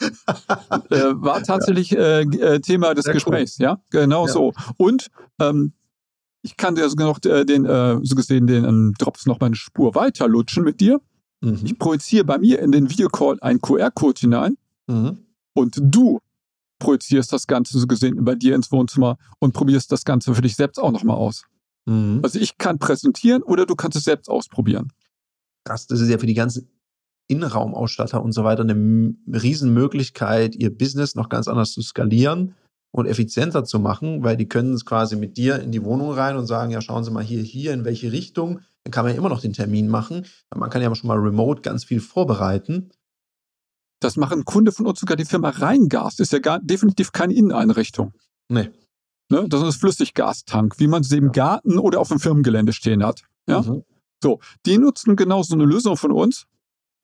äh, 0.91 0.97
war 1.15 1.43
tatsächlich 1.43 1.97
äh, 1.97 2.23
äh, 2.23 2.61
Thema 2.61 2.95
des 2.95 3.05
Sehr 3.05 3.15
Gesprächs, 3.15 3.59
cool. 3.59 3.65
ja. 3.65 3.81
Genau 3.91 4.27
ja. 4.27 4.33
so. 4.33 4.53
Und 4.77 5.09
ähm, 5.41 5.73
ich 6.43 6.57
kann 6.57 6.75
dir 6.75 6.89
sogar 6.89 7.07
noch 7.07 7.25
äh, 7.25 7.45
den, 7.45 7.65
äh, 7.65 7.99
so 8.03 8.15
gesehen, 8.15 8.47
den 8.47 8.65
ähm, 8.65 8.95
Drops 8.99 9.27
noch 9.27 9.41
mal 9.41 9.47
eine 9.47 9.57
Spur 9.57 9.95
weiter 9.95 10.29
lutschen 10.29 10.65
mit 10.65 10.81
dir. 10.81 11.01
Mhm. 11.41 11.61
Ich 11.65 11.79
projiziere 11.79 12.25
bei 12.25 12.39
mir 12.39 12.61
in 12.61 12.73
den 12.73 12.91
Videocall 12.91 13.39
einen 13.41 13.61
QR-Code 13.61 14.21
hinein 14.21 14.57
mhm. 14.87 15.19
und 15.55 15.79
du 15.81 16.21
projizierst 16.83 17.33
das 17.33 17.47
Ganze 17.47 17.79
so 17.79 17.87
gesehen 17.87 18.25
bei 18.25 18.35
dir 18.35 18.55
ins 18.55 18.73
Wohnzimmer 18.73 19.17
und 19.39 19.55
probierst 19.55 19.91
das 19.93 20.05
Ganze 20.05 20.35
für 20.35 20.43
dich 20.43 20.57
selbst 20.57 20.79
auch 20.79 20.91
nochmal 20.91 21.17
aus. 21.17 21.45
Mhm. 21.87 22.21
Also 22.23 22.39
ich 22.41 22.59
kann 22.59 22.79
präsentieren 22.79 23.43
oder 23.43 23.67
du 23.67 23.77
kannst 23.77 23.97
es 23.97 24.05
selbst 24.05 24.29
ausprobieren. 24.29 24.93
Krass, 25.65 25.87
das 25.87 26.01
ist 26.01 26.09
ja 26.09 26.19
für 26.19 26.27
die 26.27 26.35
ganzen 26.35 26.69
Innenraumausstatter 27.29 28.23
und 28.23 28.33
so 28.33 28.43
weiter 28.43 28.63
eine 28.63 29.15
Riesenmöglichkeit, 29.33 30.57
ihr 30.57 30.77
Business 30.77 31.15
noch 31.15 31.29
ganz 31.29 31.47
anders 31.47 31.73
zu 31.73 31.83
skalieren 31.83 32.57
und 32.91 33.07
effizienter 33.07 33.65
zu 33.65 33.79
machen, 33.79 34.25
weil 34.25 34.37
die 34.37 34.49
können 34.49 34.75
es 34.75 34.85
quasi 34.85 35.17
mit 35.17 35.37
dir 35.37 35.61
in 35.61 35.71
die 35.71 35.85
Wohnung 35.85 36.11
rein 36.11 36.37
und 36.37 36.47
sagen, 36.47 36.73
ja, 36.73 36.81
schauen 36.81 37.05
Sie 37.05 37.13
mal 37.13 37.23
hier, 37.23 37.43
hier, 37.43 37.73
in 37.73 37.85
welche 37.85 38.11
Richtung. 38.11 38.61
Dann 38.83 38.91
kann 38.91 39.05
man 39.05 39.13
ja 39.13 39.19
immer 39.19 39.29
noch 39.29 39.41
den 39.41 39.53
Termin 39.53 39.89
machen. 39.89 40.27
Man 40.55 40.69
kann 40.69 40.83
ja 40.83 40.93
schon 40.95 41.09
mal 41.09 41.19
remote 41.19 41.63
ganz 41.63 41.85
viel 41.85 42.01
vorbereiten 42.01 42.91
das 44.05 44.17
machen 44.17 44.41
ein 44.41 44.45
Kunde 44.45 44.73
von 44.73 44.87
uns 44.87 45.01
sogar 45.01 45.17
die 45.17 45.25
Firma 45.25 45.51
Rheingas. 45.51 46.17
Das 46.17 46.27
ist 46.27 46.33
ja 46.33 46.39
gar, 46.39 46.61
definitiv 46.61 47.13
keine 47.13 47.35
Inneneinrichtung. 47.35 48.13
Nee. 48.49 48.71
Ne? 49.31 49.49
Das 49.49 49.63
ist 49.63 49.77
Flüssiggastank, 49.77 50.79
wie 50.79 50.89
man 50.89 51.03
sie 51.03 51.17
im 51.17 51.33
Garten 51.33 51.79
oder 51.79 52.01
auf 52.01 52.09
dem 52.09 52.21
Firmengelände 52.21 52.73
stehen 52.73 53.05
hat. 53.05 53.23
Ja? 53.49 53.63
Mhm. 53.63 53.85
So, 54.23 54.41
die 54.67 54.79
nutzen 54.79 55.17
genau 55.17 55.43
so 55.43 55.55
eine 55.55 55.65
Lösung 55.65 55.97
von 55.97 56.13
uns, 56.13 56.47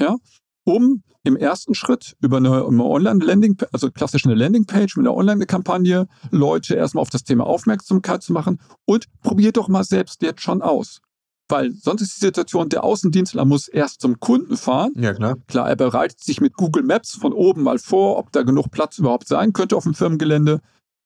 ja, 0.01 0.17
um 0.65 1.03
im 1.25 1.37
ersten 1.37 1.75
Schritt 1.75 2.17
über 2.21 2.37
eine, 2.37 2.65
eine 2.65 2.85
Online-Landing, 2.85 3.57
also 3.73 3.91
klassisch 3.91 4.25
eine 4.25 4.35
Landingpage 4.35 4.97
mit 4.97 5.07
einer 5.07 5.17
Online-Kampagne, 5.17 6.07
Leute 6.31 6.75
erstmal 6.75 7.03
auf 7.03 7.11
das 7.11 7.25
Thema 7.25 7.45
Aufmerksamkeit 7.45 8.23
zu 8.23 8.33
machen 8.33 8.61
und 8.85 9.07
probiert 9.23 9.57
doch 9.57 9.69
mal 9.69 9.85
selbst 9.85 10.23
jetzt 10.23 10.43
schon 10.43 10.63
aus. 10.63 11.01
Weil 11.49 11.73
sonst 11.73 12.03
ist 12.03 12.17
die 12.17 12.27
Situation, 12.27 12.69
der 12.69 12.85
Außendienstler 12.85 13.45
muss 13.45 13.69
erst 13.69 14.03
zum 14.03 14.21
Kunden 14.21 14.57
fahren. 14.57 14.93
Ja, 14.97 15.15
klar. 15.15 15.37
Klar, 15.47 15.69
er 15.69 15.77
bereitet 15.77 16.21
sich 16.21 16.41
mit 16.41 16.55
Google 16.55 16.83
Maps 16.83 17.15
von 17.15 17.33
oben 17.33 17.63
mal 17.63 17.79
vor, 17.79 18.19
ob 18.19 18.33
da 18.33 18.43
genug 18.43 18.71
Platz 18.71 18.99
überhaupt 18.99 19.29
sein 19.29 19.55
könnte 19.55 19.77
auf 19.77 19.85
dem 19.85 19.95
Firmengelände. 19.95 20.61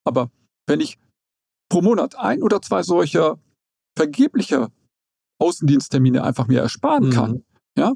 Aber 0.04 0.30
wenn 0.66 0.80
ich 0.80 0.98
pro 1.68 1.80
Monat 1.80 2.18
ein 2.18 2.42
oder 2.42 2.60
zwei 2.60 2.82
solcher 2.82 3.38
vergeblicher 3.96 4.70
Außendiensttermine 5.38 6.24
einfach 6.24 6.48
mir 6.48 6.60
ersparen 6.60 7.10
kann, 7.10 7.30
mhm. 7.30 7.44
ja, 7.78 7.92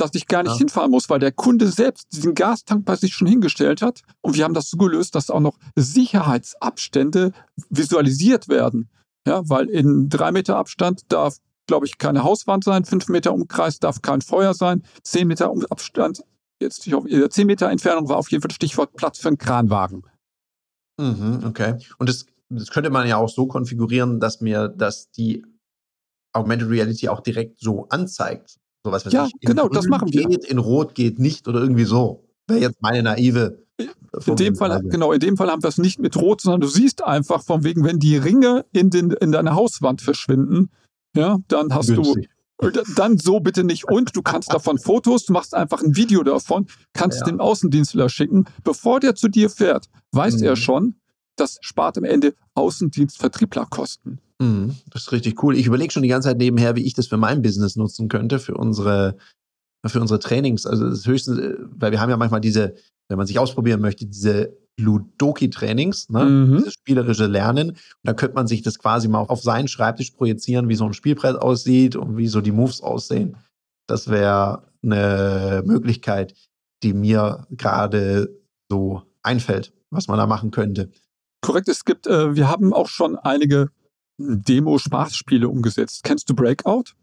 dass 0.00 0.14
ich 0.14 0.26
gar 0.26 0.42
nicht 0.42 0.52
ja. 0.52 0.58
hinfahren 0.58 0.90
muss, 0.90 1.10
weil 1.10 1.18
der 1.18 1.32
Kunde 1.32 1.68
selbst 1.68 2.12
diesen 2.12 2.34
Gastank 2.34 2.84
bei 2.86 2.96
sich 2.96 3.12
schon 3.12 3.28
hingestellt 3.28 3.82
hat. 3.82 4.02
Und 4.22 4.36
wir 4.36 4.44
haben 4.44 4.54
das 4.54 4.70
so 4.70 4.78
gelöst, 4.78 5.14
dass 5.14 5.30
auch 5.30 5.40
noch 5.40 5.58
Sicherheitsabstände 5.76 7.32
visualisiert 7.68 8.48
werden. 8.48 8.88
Ja, 9.26 9.42
weil 9.48 9.68
in 9.68 10.08
drei 10.08 10.32
Meter 10.32 10.56
Abstand 10.56 11.02
darf, 11.12 11.36
glaube 11.66 11.86
ich, 11.86 11.98
keine 11.98 12.24
Hauswand 12.24 12.64
sein, 12.64 12.84
fünf 12.84 13.08
Meter 13.08 13.32
Umkreis 13.32 13.78
darf 13.78 14.02
kein 14.02 14.22
Feuer 14.22 14.54
sein, 14.54 14.82
zehn 15.02 15.28
Meter 15.28 15.52
Abstand, 15.70 16.24
jetzt 16.60 16.86
ich 16.86 16.94
hoffe, 16.94 17.28
zehn 17.28 17.46
Meter 17.46 17.70
Entfernung 17.70 18.08
war 18.08 18.16
auf 18.16 18.30
jeden 18.30 18.42
Fall 18.42 18.50
Stichwort 18.50 18.94
Platz 18.94 19.18
für 19.18 19.28
einen 19.28 19.38
Kranwagen. 19.38 20.02
Mhm, 20.98 21.44
okay. 21.46 21.76
Und 21.98 22.08
das, 22.08 22.26
das 22.48 22.70
könnte 22.70 22.90
man 22.90 23.06
ja 23.08 23.16
auch 23.16 23.28
so 23.28 23.46
konfigurieren, 23.46 24.20
dass 24.20 24.40
mir, 24.40 24.68
dass 24.68 25.10
die 25.10 25.44
Augmented 26.32 26.68
Reality 26.68 27.08
auch 27.08 27.20
direkt 27.20 27.60
so 27.60 27.88
anzeigt. 27.88 28.58
So 28.84 28.92
was, 28.92 29.04
was 29.06 29.12
Ja, 29.12 29.26
ich, 29.26 29.32
genau, 29.40 29.68
das 29.68 29.86
machen 29.86 30.12
wir. 30.12 30.26
Geht, 30.26 30.44
in 30.44 30.58
Rot 30.58 30.94
geht 30.94 31.18
nicht 31.18 31.48
oder 31.48 31.60
irgendwie 31.60 31.84
so. 31.84 32.28
Wäre 32.46 32.60
jetzt 32.60 32.82
meine 32.82 33.02
naive. 33.02 33.66
In 34.26 34.36
dem 34.36 34.56
Fall, 34.56 34.82
genau, 34.82 35.12
in 35.12 35.20
dem 35.20 35.36
Fall 35.36 35.50
haben 35.50 35.62
wir 35.62 35.68
es 35.68 35.78
nicht 35.78 36.00
mit 36.00 36.16
Rot, 36.16 36.40
sondern 36.40 36.60
du 36.62 36.66
siehst 36.68 37.04
einfach 37.04 37.42
von 37.44 37.62
wegen, 37.64 37.84
wenn 37.84 37.98
die 37.98 38.16
Ringe 38.16 38.64
in, 38.72 38.90
den, 38.90 39.10
in 39.12 39.30
deiner 39.32 39.54
Hauswand 39.54 40.02
verschwinden, 40.02 40.70
ja, 41.16 41.38
dann 41.48 41.72
hast 41.72 41.94
Günstig. 41.94 42.28
du, 42.60 42.68
äh, 42.68 42.82
dann 42.96 43.18
so 43.18 43.40
bitte 43.40 43.62
nicht. 43.64 43.88
Und 43.88 44.14
du 44.16 44.22
kannst 44.22 44.52
davon 44.52 44.78
Fotos, 44.78 45.26
du 45.26 45.32
machst 45.32 45.54
einfach 45.54 45.82
ein 45.82 45.94
Video 45.96 46.22
davon, 46.24 46.66
kannst 46.92 47.20
Ja. 47.20 47.26
dem 47.26 47.40
Außendienstler 47.40 48.08
schicken. 48.08 48.46
Bevor 48.64 48.98
der 49.00 49.14
zu 49.14 49.28
dir 49.28 49.48
fährt, 49.48 49.86
weiß 50.12 50.38
Mhm. 50.38 50.42
er 50.44 50.56
schon, 50.56 50.94
das 51.36 51.58
spart 51.62 51.96
am 51.96 52.04
Ende 52.04 52.34
Außendienstvertrieblerkosten. 52.54 54.18
Mhm, 54.40 54.76
das 54.90 55.02
ist 55.02 55.12
richtig 55.12 55.42
cool. 55.42 55.56
Ich 55.56 55.66
überlege 55.66 55.92
schon 55.92 56.02
die 56.02 56.08
ganze 56.08 56.28
Zeit 56.28 56.38
nebenher, 56.38 56.76
wie 56.76 56.82
ich 56.84 56.94
das 56.94 57.06
für 57.06 57.16
mein 57.16 57.42
Business 57.42 57.76
nutzen 57.76 58.08
könnte, 58.08 58.38
für 58.38 58.54
unsere, 58.54 59.16
für 59.86 60.00
unsere 60.00 60.18
Trainings. 60.18 60.66
Also 60.66 60.88
das 60.88 61.06
höchstens, 61.06 61.38
äh, 61.38 61.56
weil 61.76 61.92
wir 61.92 62.00
haben 62.00 62.10
ja 62.10 62.16
manchmal 62.16 62.40
diese, 62.40 62.74
wenn 63.10 63.18
man 63.18 63.26
sich 63.26 63.40
ausprobieren 63.40 63.80
möchte, 63.80 64.06
diese 64.06 64.56
Ludoki-Trainings, 64.78 66.10
ne? 66.10 66.24
Mhm. 66.24 66.58
dieses 66.58 66.74
spielerische 66.74 67.26
Lernen. 67.26 67.70
Und 67.70 67.78
da 68.04 68.14
könnte 68.14 68.36
man 68.36 68.46
sich 68.46 68.62
das 68.62 68.78
quasi 68.78 69.08
mal 69.08 69.18
auf 69.18 69.42
seinen 69.42 69.66
Schreibtisch 69.68 70.12
projizieren, 70.12 70.68
wie 70.68 70.76
so 70.76 70.86
ein 70.86 70.94
Spielbrett 70.94 71.36
aussieht 71.36 71.96
und 71.96 72.16
wie 72.16 72.28
so 72.28 72.40
die 72.40 72.52
Moves 72.52 72.80
aussehen. 72.80 73.36
Das 73.88 74.08
wäre 74.08 74.62
eine 74.82 75.64
Möglichkeit, 75.66 76.34
die 76.84 76.94
mir 76.94 77.46
gerade 77.50 78.40
so 78.70 79.02
einfällt, 79.24 79.72
was 79.90 80.06
man 80.06 80.16
da 80.16 80.26
machen 80.26 80.52
könnte. 80.52 80.90
Korrekt, 81.42 81.68
es 81.68 81.84
gibt, 81.84 82.06
äh, 82.06 82.36
wir 82.36 82.48
haben 82.48 82.72
auch 82.72 82.88
schon 82.88 83.16
einige 83.16 83.70
Demo-Spaßspiele 84.18 85.48
umgesetzt. 85.48 86.04
Kennst 86.04 86.30
du 86.30 86.34
Breakout? 86.34 86.94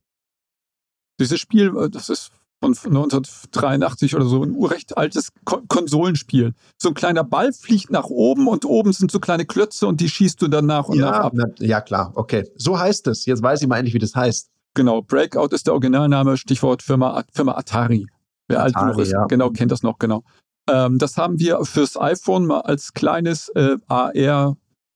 Dieses 1.19 1.39
Spiel, 1.39 1.75
äh, 1.77 1.89
das 1.89 2.09
ist 2.09 2.31
von 2.59 2.73
1983 2.73 4.15
oder 4.15 4.25
so, 4.25 4.43
ein 4.43 4.55
recht 4.63 4.97
altes 4.97 5.29
Ko 5.45 5.61
Konsolenspiel. 5.67 6.53
So 6.77 6.89
ein 6.89 6.95
kleiner 6.95 7.23
Ball 7.23 7.53
fliegt 7.53 7.91
nach 7.91 8.05
oben 8.05 8.47
und 8.47 8.65
oben 8.65 8.93
sind 8.93 9.11
so 9.11 9.19
kleine 9.19 9.45
Klötze 9.45 9.87
und 9.87 10.01
die 10.01 10.09
schießt 10.09 10.41
du 10.41 10.47
dann 10.47 10.65
nach 10.65 10.87
und 10.87 10.97
nach 10.97 11.11
Ja, 11.11 11.21
ab. 11.21 11.33
na, 11.35 11.45
ja, 11.59 11.81
klar, 11.81 12.11
okay. 12.15 12.49
So 12.55 12.79
heißt 12.79 13.07
es. 13.07 13.25
Jetzt 13.25 13.43
weiß 13.43 13.61
ich 13.61 13.67
mal 13.67 13.77
endlich, 13.77 13.93
wie 13.93 13.99
das 13.99 14.15
heißt. 14.15 14.49
Genau, 14.73 15.01
Breakout 15.01 15.53
ist 15.53 15.67
der 15.67 15.73
Originalname, 15.73 16.37
Stichwort 16.37 16.81
Firma, 16.83 17.23
Firma 17.33 17.53
Atari. 17.57 18.07
Wer 18.47 18.61
alt 18.63 18.75
Atari, 18.75 18.91
genug 18.91 19.01
ist, 19.01 19.11
ja. 19.11 19.25
genau, 19.25 19.49
kennt 19.51 19.71
das 19.71 19.83
noch, 19.83 19.99
genau. 19.99 20.23
Ähm, 20.69 20.97
das 20.97 21.17
haben 21.17 21.39
wir 21.39 21.63
fürs 21.63 21.99
iPhone 21.99 22.45
mal 22.45 22.61
als 22.61 22.93
kleines 22.93 23.49
äh, 23.49 23.77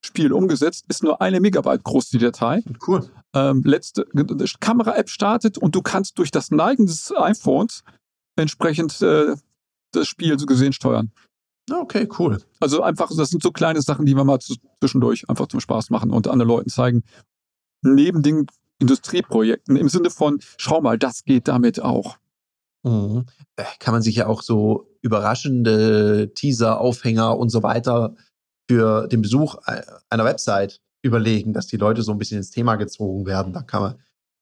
AR-Spiel 0.01 0.33
umgesetzt. 0.33 0.85
Ist 0.89 1.03
nur 1.03 1.21
eine 1.21 1.39
Megabyte 1.39 1.83
groß, 1.83 2.09
die 2.09 2.17
Datei. 2.17 2.63
Cool. 2.85 3.09
ähm, 3.33 3.61
letzte 3.63 4.05
Kamera-App 4.59 5.09
startet 5.09 5.57
und 5.57 5.75
du 5.75 5.81
kannst 5.81 6.17
durch 6.17 6.31
das 6.31 6.51
Neigen 6.51 6.87
des 6.87 7.13
iPhones 7.15 7.83
entsprechend 8.35 9.01
äh, 9.01 9.35
das 9.91 10.07
Spiel 10.07 10.37
so 10.39 10.45
gesehen 10.45 10.73
steuern. 10.73 11.11
Okay, 11.71 12.07
cool. 12.19 12.41
Also 12.59 12.81
einfach, 12.81 13.09
das 13.15 13.29
sind 13.29 13.43
so 13.43 13.51
kleine 13.51 13.81
Sachen, 13.81 14.05
die 14.05 14.15
wir 14.15 14.23
mal 14.23 14.39
zwischendurch 14.79 15.29
einfach 15.29 15.47
zum 15.47 15.59
Spaß 15.59 15.89
machen 15.89 16.11
und 16.11 16.27
anderen 16.27 16.49
Leuten 16.49 16.69
zeigen. 16.69 17.03
Neben 17.83 18.21
den 18.23 18.47
Industrieprojekten 18.79 19.75
im 19.75 19.89
Sinne 19.89 20.09
von, 20.09 20.39
schau 20.57 20.81
mal, 20.81 20.97
das 20.97 21.23
geht 21.23 21.47
damit 21.47 21.81
auch. 21.81 22.17
Mhm. 22.83 23.25
Äh, 23.55 23.63
Kann 23.79 23.93
man 23.93 24.01
sich 24.01 24.15
ja 24.15 24.27
auch 24.27 24.41
so 24.41 24.87
überraschende 25.01 26.31
Teaser, 26.33 26.79
Aufhänger 26.81 27.37
und 27.37 27.49
so 27.49 27.63
weiter 27.63 28.15
für 28.71 29.07
den 29.07 29.21
Besuch 29.21 29.55
einer 30.09 30.23
Website 30.23 30.79
überlegen, 31.01 31.51
dass 31.51 31.67
die 31.67 31.75
Leute 31.75 32.03
so 32.03 32.13
ein 32.13 32.17
bisschen 32.17 32.37
ins 32.37 32.51
Thema 32.51 32.77
gezogen 32.77 33.25
werden. 33.25 33.51
Da 33.51 33.63
kann 33.63 33.81
man, 33.81 33.95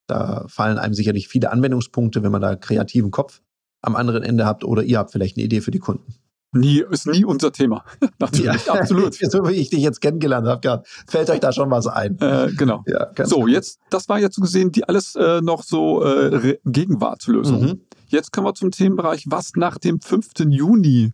da 0.06 0.46
fallen 0.48 0.78
einem 0.78 0.94
sicherlich 0.94 1.28
viele 1.28 1.52
Anwendungspunkte, 1.52 2.22
wenn 2.22 2.32
man 2.32 2.42
da 2.42 2.56
kreativen 2.56 3.10
Kopf 3.10 3.42
am 3.82 3.96
anderen 3.96 4.22
Ende 4.22 4.46
habt 4.46 4.63
oder 4.63 4.84
ihr 4.84 5.00
habt 5.00 5.12
vielleicht 5.12 5.36
eine 5.38 5.46
Idee 5.46 5.62
für 5.62 5.72
die 5.72 5.80
Kunden. 5.80 6.13
Nie, 6.52 6.84
ist 6.92 7.08
nie 7.08 7.26
unser 7.26 7.52
Thema. 7.52 7.84
Natürlich, 8.20 8.70
absolut. 8.70 9.15
so 9.32 9.48
wie 9.48 9.54
ich 9.54 9.72
dich 9.72 9.80
jetzt 9.80 10.00
kennengelernt 10.00 10.48
habe, 10.48 10.62
gerade, 10.62 10.84
fällt 11.08 11.32
euch 11.32 11.39
da 11.39 11.52
schon 11.52 11.72
was 11.72 11.88
ein. 11.88 12.20
Äh, 12.20 12.52
genau. 12.56 12.84
Ja, 12.86 13.08
So, 13.24 13.42
cool. 13.42 13.52
jetzt, 13.52 13.80
das 13.89 14.10
war 14.10 14.20
jetzt 14.20 14.36
so 14.36 14.42
gesehen 14.42 14.72
die 14.72 14.84
alles 14.84 15.15
äh, 15.15 15.42
noch 15.42 15.63
so 15.63 16.04
äh, 16.04 16.58
Gegenwartslösungen. 16.65 17.70
Mhm. 17.70 17.82
Jetzt 18.08 18.32
kommen 18.32 18.46
wir 18.46 18.54
zum 18.54 18.70
Themenbereich, 18.70 19.26
was 19.28 19.54
nach 19.56 19.80
dem 19.80 20.02
5. 20.02 20.32
Juni 20.50 21.13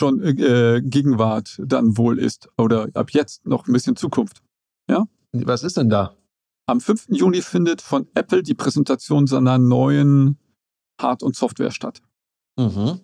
schon 0.00 0.20
äh, 0.22 0.80
Gegenwart 0.82 1.60
dann 1.64 1.96
wohl 1.96 2.18
ist. 2.18 2.48
Oder 2.58 2.88
ab 2.94 3.10
jetzt 3.12 3.46
noch 3.46 3.66
ein 3.68 3.72
bisschen 3.72 3.94
Zukunft. 3.96 4.42
Was 5.32 5.62
ist 5.62 5.76
denn 5.76 5.88
da? 5.88 6.16
Am 6.66 6.80
5. 6.80 7.06
Juni 7.10 7.40
findet 7.40 7.82
von 7.82 8.08
Apple 8.14 8.42
die 8.42 8.54
Präsentation 8.54 9.28
seiner 9.28 9.58
neuen 9.58 10.38
Hard- 11.00 11.22
und 11.22 11.36
Software 11.36 11.70
statt. 11.70 12.02
Mhm. 12.58 12.98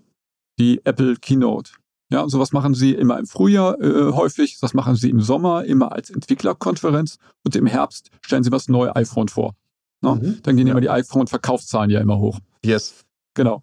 Die 0.58 0.80
Apple 0.84 1.14
Keynote. 1.16 1.70
Ja, 2.12 2.22
und 2.22 2.30
sowas 2.30 2.50
machen 2.52 2.74
sie 2.74 2.94
immer 2.94 3.16
im 3.20 3.26
Frühjahr 3.26 3.80
äh, 3.80 4.10
häufig, 4.12 4.58
das 4.60 4.74
machen 4.74 4.96
sie 4.96 5.08
im 5.10 5.20
Sommer 5.20 5.64
immer 5.66 5.92
als 5.92 6.10
Entwicklerkonferenz 6.10 7.18
und 7.44 7.54
im 7.54 7.66
Herbst 7.66 8.10
stellen 8.22 8.42
sie 8.42 8.50
das 8.50 8.68
neue 8.68 8.96
iPhone 8.96 9.28
vor. 9.28 9.54
Ne? 10.02 10.14
Mhm. 10.16 10.42
Dann 10.42 10.56
gehen 10.56 10.66
Ja. 10.66 10.72
immer 10.72 10.80
die 10.80 10.90
iPhone-Verkaufszahlen 10.90 11.90
ja 11.90 12.00
immer 12.00 12.18
hoch. 12.18 12.40
Yes. 12.64 13.04
Genau. 13.34 13.62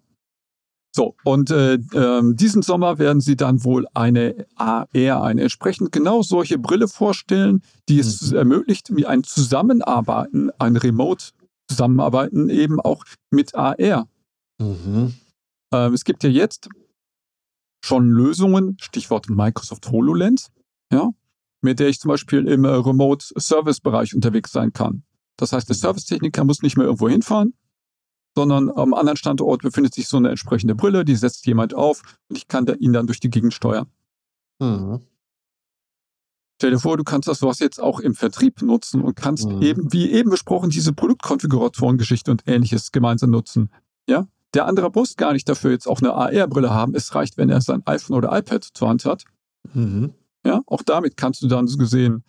So, 0.96 1.16
und 1.24 1.50
äh, 1.50 1.80
ähm, 1.96 2.36
diesen 2.36 2.62
Sommer 2.62 3.00
werden 3.00 3.20
sie 3.20 3.36
dann 3.36 3.64
wohl 3.64 3.88
eine 3.96 4.46
AR, 4.56 4.88
eine 4.94 5.42
entsprechend 5.42 5.92
genau 5.92 6.22
solche 6.22 6.60
Brille 6.60 6.88
vorstellen, 6.88 7.64
die 7.90 7.98
es 8.00 8.30
Mhm. 8.32 8.38
ermöglicht, 8.38 8.96
wie 8.96 9.08
ein 9.08 9.24
Zusammenarbeiten, 9.24 10.52
ein 10.60 10.76
Remote-Zusammenarbeiten 10.78 12.50
eben 12.50 12.80
auch 12.80 13.06
mit 13.32 13.56
AR. 13.56 14.08
Mhm. 14.60 15.14
Ähm, 15.74 15.94
es 15.94 16.04
gibt 16.04 16.24
ja 16.24 16.30
jetzt 16.30 16.70
schon 17.84 18.12
Lösungen, 18.12 18.78
Stichwort 18.80 19.30
Microsoft 19.30 19.90
HoloLens, 19.92 20.52
ja, 20.92 21.10
mit 21.62 21.80
der 21.80 21.88
ich 21.90 22.00
zum 22.00 22.10
Beispiel 22.10 22.48
im 22.48 22.66
äh, 22.66 22.70
Remote-Service-Bereich 22.70 24.14
unterwegs 24.14 24.52
sein 24.52 24.74
kann. 24.74 25.04
Das 25.38 25.54
heißt, 25.54 25.68
der 25.68 25.76
Servicetechniker 25.76 26.44
muss 26.44 26.62
nicht 26.62 26.78
mehr 26.78 26.86
irgendwo 26.86 27.10
hinfahren, 27.10 27.56
sondern 28.36 28.70
am 28.72 28.94
anderen 28.94 29.18
Standort 29.18 29.62
befindet 29.62 29.94
sich 29.94 30.08
so 30.08 30.18
eine 30.18 30.30
entsprechende 30.30 30.76
Brille, 30.76 31.06
die 31.06 31.16
setzt 31.16 31.46
jemand 31.46 31.74
auf 31.74 32.02
und 32.30 32.38
ich 32.38 32.48
kann 32.48 32.66
da, 32.66 32.74
ihn 32.74 32.94
dann 32.94 33.08
durch 33.08 33.20
die 33.20 33.30
Gegend 33.30 33.54
steuern. 33.54 33.88
Mhm. 34.60 35.02
Stell 36.60 36.72
dir 36.72 36.80
vor, 36.80 36.98
du 36.98 37.04
kannst 37.04 37.28
das 37.28 37.42
was 37.42 37.60
jetzt 37.60 37.82
auch 37.82 38.00
im 38.00 38.16
Vertrieb 38.16 38.62
nutzen 38.62 39.02
und 39.02 39.16
kannst 39.16 39.48
Mhm. 39.48 39.62
eben, 39.62 39.94
wie 39.94 40.12
eben 40.12 40.30
besprochen, 40.30 40.70
diese 40.70 40.94
Produktkonfiguratoren-Geschichte 40.94 42.32
und 42.32 42.44
ähnliches 42.48 42.92
gemeinsam 42.92 43.32
nutzen. 43.32 43.70
Ja? 44.08 44.28
Der 44.54 44.66
andere 44.68 44.92
muss 44.92 45.18
gar 45.18 45.34
nicht 45.34 45.50
dafür 45.50 45.72
jetzt 45.72 45.88
auch 45.88 46.00
eine 46.00 46.14
AR-Brille 46.14 46.70
haben. 46.70 46.96
Es 46.96 47.14
reicht, 47.16 47.38
wenn 47.38 47.50
er 47.50 47.60
sein 47.62 47.82
iPhone 47.86 48.18
oder 48.18 48.38
iPad 48.38 48.64
zur 48.64 48.88
Hand 48.88 49.04
hat. 49.06 49.26
Mhm. 49.74 50.14
Ja, 50.46 50.62
auch 50.68 50.84
damit 50.84 51.18
kannst 51.18 51.42
du 51.42 51.48
dann 51.48 51.68
so 51.68 51.78
gesehen. 51.78 52.24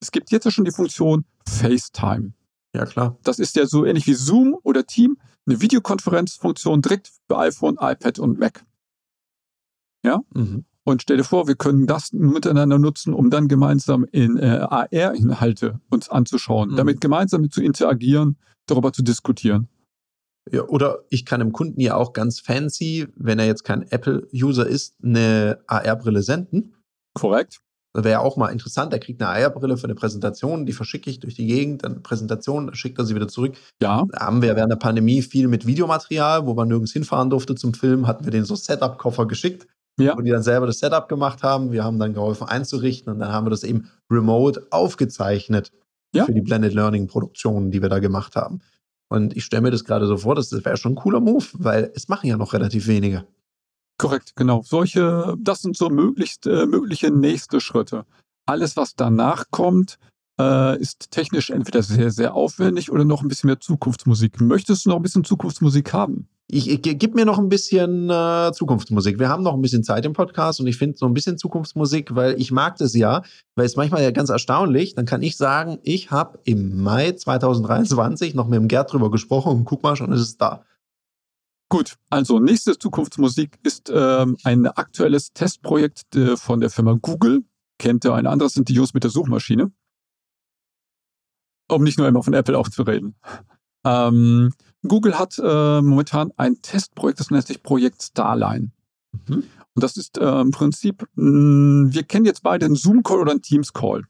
Es 0.00 0.12
gibt 0.12 0.30
jetzt 0.30 0.44
ja 0.44 0.50
schon 0.50 0.64
die 0.64 0.70
Funktion 0.70 1.24
FaceTime. 1.48 2.32
Ja, 2.74 2.84
klar. 2.84 3.18
Das 3.24 3.38
ist 3.38 3.56
ja 3.56 3.66
so 3.66 3.84
ähnlich 3.84 4.06
wie 4.06 4.14
Zoom 4.14 4.56
oder 4.62 4.86
Team, 4.86 5.16
eine 5.46 5.60
Videokonferenzfunktion 5.60 6.82
direkt 6.82 7.12
für 7.28 7.38
iPhone, 7.38 7.76
iPad 7.80 8.18
und 8.18 8.38
Mac. 8.38 8.64
Mhm. 10.34 10.64
Und 10.84 11.02
stell 11.02 11.16
dir 11.16 11.24
vor, 11.24 11.48
wir 11.48 11.56
können 11.56 11.88
das 11.88 12.12
miteinander 12.12 12.78
nutzen, 12.78 13.12
um 13.12 13.28
dann 13.28 13.48
gemeinsam 13.48 14.04
in 14.12 14.36
äh, 14.38 14.60
AR-Inhalte 14.70 15.80
uns 15.90 16.08
anzuschauen, 16.08 16.70
Mhm. 16.70 16.76
damit 16.76 17.00
gemeinsam 17.00 17.50
zu 17.50 17.60
interagieren, 17.60 18.36
darüber 18.66 18.92
zu 18.92 19.02
diskutieren. 19.02 19.68
Ja, 20.52 20.62
oder 20.62 21.00
ich 21.10 21.24
kann 21.26 21.40
dem 21.40 21.50
Kunden 21.50 21.80
ja 21.80 21.96
auch 21.96 22.12
ganz 22.12 22.38
fancy, 22.38 23.08
wenn 23.16 23.40
er 23.40 23.46
jetzt 23.46 23.64
kein 23.64 23.82
Apple-User 23.82 24.64
ist, 24.64 24.94
eine 25.02 25.58
AR-Brille 25.66 26.22
senden. 26.22 26.76
Korrekt? 27.14 27.60
Das 27.96 28.04
wäre 28.04 28.12
ja 28.12 28.20
auch 28.20 28.36
mal 28.36 28.48
interessant. 28.50 28.92
Er 28.92 28.98
kriegt 28.98 29.22
eine 29.22 29.30
AR-Brille 29.30 29.78
für 29.78 29.84
eine 29.84 29.94
Präsentation, 29.94 30.66
die 30.66 30.74
verschicke 30.74 31.08
ich 31.08 31.18
durch 31.18 31.34
die 31.34 31.46
Gegend, 31.46 31.82
dann 31.82 32.02
Präsentation, 32.02 32.66
dann 32.66 32.74
schickt 32.74 32.98
er 32.98 33.06
sie 33.06 33.14
wieder 33.14 33.26
zurück. 33.26 33.54
Ja, 33.80 34.04
Da 34.12 34.26
haben 34.26 34.42
wir 34.42 34.54
während 34.54 34.70
der 34.70 34.76
Pandemie 34.76 35.22
viel 35.22 35.48
mit 35.48 35.66
Videomaterial, 35.66 36.46
wo 36.46 36.52
man 36.52 36.68
nirgends 36.68 36.92
hinfahren 36.92 37.30
durfte 37.30 37.54
zum 37.54 37.72
Film, 37.72 38.06
hatten 38.06 38.24
wir 38.26 38.30
den 38.30 38.44
so 38.44 38.54
Setup-Koffer 38.54 39.24
geschickt, 39.24 39.66
ja, 39.98 40.14
wo 40.14 40.20
die 40.20 40.30
dann 40.30 40.42
selber 40.42 40.66
das 40.66 40.78
Setup 40.78 41.08
gemacht 41.08 41.42
haben. 41.42 41.72
Wir 41.72 41.84
haben 41.84 41.98
dann 41.98 42.12
geholfen 42.12 42.46
einzurichten 42.46 43.10
und 43.10 43.18
dann 43.18 43.32
haben 43.32 43.46
wir 43.46 43.50
das 43.50 43.64
eben 43.64 43.88
remote 44.10 44.66
aufgezeichnet 44.70 45.72
Ja. 46.14 46.26
für 46.26 46.34
die 46.34 46.42
Blended 46.42 46.74
Learning-Produktionen, 46.74 47.70
die 47.70 47.80
wir 47.80 47.88
da 47.88 47.98
gemacht 47.98 48.36
haben. 48.36 48.60
Und 49.08 49.34
ich 49.34 49.44
stelle 49.44 49.62
mir 49.62 49.70
das 49.70 49.84
gerade 49.84 50.06
so 50.06 50.18
vor, 50.18 50.34
das 50.34 50.52
wäre 50.52 50.76
schon 50.76 50.92
ein 50.92 50.96
cooler 50.96 51.20
Move, 51.20 51.46
weil 51.54 51.92
es 51.94 52.08
machen 52.08 52.28
ja 52.28 52.36
noch 52.36 52.52
relativ 52.52 52.88
wenige. 52.88 53.24
Korrekt, 53.98 54.34
genau. 54.36 54.62
Solche, 54.62 55.34
das 55.38 55.62
sind 55.62 55.76
so 55.76 55.90
möglichst, 55.90 56.46
äh, 56.46 56.66
mögliche 56.66 57.10
nächste 57.10 57.60
Schritte. 57.60 58.04
Alles, 58.46 58.76
was 58.76 58.94
danach 58.94 59.44
kommt, 59.50 59.98
äh, 60.38 60.78
ist 60.78 61.10
technisch 61.10 61.50
entweder 61.50 61.82
sehr, 61.82 62.10
sehr 62.10 62.34
aufwendig 62.34 62.90
oder 62.90 63.04
noch 63.04 63.22
ein 63.22 63.28
bisschen 63.28 63.48
mehr 63.48 63.60
Zukunftsmusik. 63.60 64.40
Möchtest 64.40 64.86
du 64.86 64.90
noch 64.90 64.96
ein 64.96 65.02
bisschen 65.02 65.24
Zukunftsmusik 65.24 65.92
haben? 65.92 66.28
Ich, 66.48 66.70
ich 66.70 66.80
gib 66.80 67.16
mir 67.16 67.24
noch 67.24 67.38
ein 67.38 67.48
bisschen 67.48 68.08
äh, 68.08 68.52
Zukunftsmusik. 68.52 69.18
Wir 69.18 69.28
haben 69.28 69.42
noch 69.42 69.54
ein 69.54 69.62
bisschen 69.62 69.82
Zeit 69.82 70.04
im 70.04 70.12
Podcast 70.12 70.60
und 70.60 70.68
ich 70.68 70.76
finde 70.76 70.96
so 70.96 71.06
ein 71.06 71.14
bisschen 71.14 71.38
Zukunftsmusik, 71.38 72.14
weil 72.14 72.40
ich 72.40 72.52
mag 72.52 72.76
das 72.76 72.94
ja, 72.94 73.22
weil 73.56 73.66
es 73.66 73.74
manchmal 73.74 74.02
ja 74.02 74.12
ganz 74.12 74.30
erstaunlich, 74.30 74.94
dann 74.94 75.06
kann 75.06 75.22
ich 75.22 75.36
sagen, 75.36 75.78
ich 75.82 76.12
habe 76.12 76.38
im 76.44 76.80
Mai 76.80 77.12
2023 77.12 78.34
noch 78.34 78.46
mit 78.46 78.60
dem 78.60 78.68
Gerd 78.68 78.92
drüber 78.92 79.10
gesprochen 79.10 79.52
und 79.52 79.64
guck 79.64 79.82
mal, 79.82 79.96
schon 79.96 80.12
ist 80.12 80.20
es 80.20 80.36
da. 80.36 80.62
Gut, 81.76 81.96
also 82.08 82.40
nächste 82.40 82.78
Zukunftsmusik 82.78 83.58
ist 83.62 83.92
ähm, 83.94 84.38
ein 84.44 84.66
aktuelles 84.66 85.34
Testprojekt 85.34 86.16
äh, 86.16 86.38
von 86.38 86.58
der 86.58 86.70
Firma 86.70 86.94
Google. 86.94 87.44
Kennt 87.78 88.06
ihr 88.06 88.14
ein 88.14 88.26
anderes 88.26 88.54
sind 88.54 88.70
die 88.70 88.72
Jungs 88.72 88.94
mit 88.94 89.04
der 89.04 89.10
Suchmaschine. 89.10 89.70
Um 91.68 91.82
nicht 91.82 91.98
nur 91.98 92.08
immer 92.08 92.22
von 92.22 92.32
Apple 92.32 92.56
auch 92.56 92.70
zu 92.70 92.82
reden. 92.82 93.14
Ähm, 93.84 94.54
Google 94.88 95.18
hat 95.18 95.38
äh, 95.38 95.82
momentan 95.82 96.32
ein 96.38 96.62
Testprojekt, 96.62 97.20
das 97.20 97.30
nennt 97.30 97.46
sich 97.46 97.62
Projekt 97.62 98.02
Starline. 98.02 98.70
Mhm. 99.28 99.44
Und 99.74 99.82
das 99.82 99.98
ist 99.98 100.16
äh, 100.16 100.40
im 100.40 100.52
Prinzip, 100.52 101.06
mh, 101.16 101.92
wir 101.92 102.04
kennen 102.04 102.24
jetzt 102.24 102.42
beide 102.42 102.64
einen 102.64 102.76
Zoom-Call 102.76 103.20
oder 103.20 103.32
einen 103.32 103.42
Teams-Call. 103.42 104.04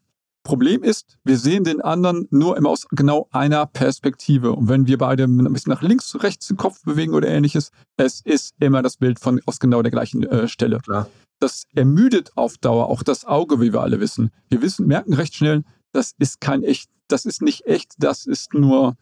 Problem 0.47 0.85
ist, 0.85 1.19
wir 1.25 1.39
sehen 1.39 1.65
den 1.65 1.81
anderen 1.81 2.29
nur 2.31 2.57
immer 2.57 2.71
aus 2.71 2.87
genau 2.91 3.29
einer 3.33 3.67
Perspektive. 3.67 4.53
Und 4.53 4.69
wenn 4.69 4.87
wir 4.87 4.97
beide 4.97 5.25
ein 5.25 5.53
bisschen 5.53 5.73
nach 5.73 5.83
links, 5.83 6.23
rechts 6.23 6.47
den 6.47 6.57
Kopf 6.57 6.83
bewegen 6.85 7.15
oder 7.15 7.27
ähnliches, 7.27 7.73
es 7.97 8.21
ist 8.21 8.55
immer 8.61 8.81
das 8.81 8.97
Bild 8.97 9.19
von 9.19 9.41
aus 9.45 9.59
genau 9.59 9.83
der 9.83 9.91
gleichen 9.91 10.23
äh, 10.23 10.47
Stelle. 10.47 10.79
Klar. 10.79 11.09
Das 11.41 11.65
ermüdet 11.75 12.31
auf 12.37 12.59
Dauer 12.59 12.87
auch 12.87 13.03
das 13.03 13.25
Auge, 13.25 13.61
wie 13.61 13.73
wir 13.73 13.81
alle 13.81 13.99
wissen. 13.99 14.31
Wir 14.49 14.63
wissen, 14.63 14.87
merken 14.87 15.15
recht 15.15 15.35
schnell, 15.35 15.65
das 15.93 16.13
ist 16.19 16.41
kein 16.41 16.63
echt, 16.63 16.91
das 17.09 17.25
ist 17.25 17.43
nicht 17.43 17.67
echt, 17.67 17.95
das 17.99 18.25
ist 18.25 18.55
nur 18.55 18.97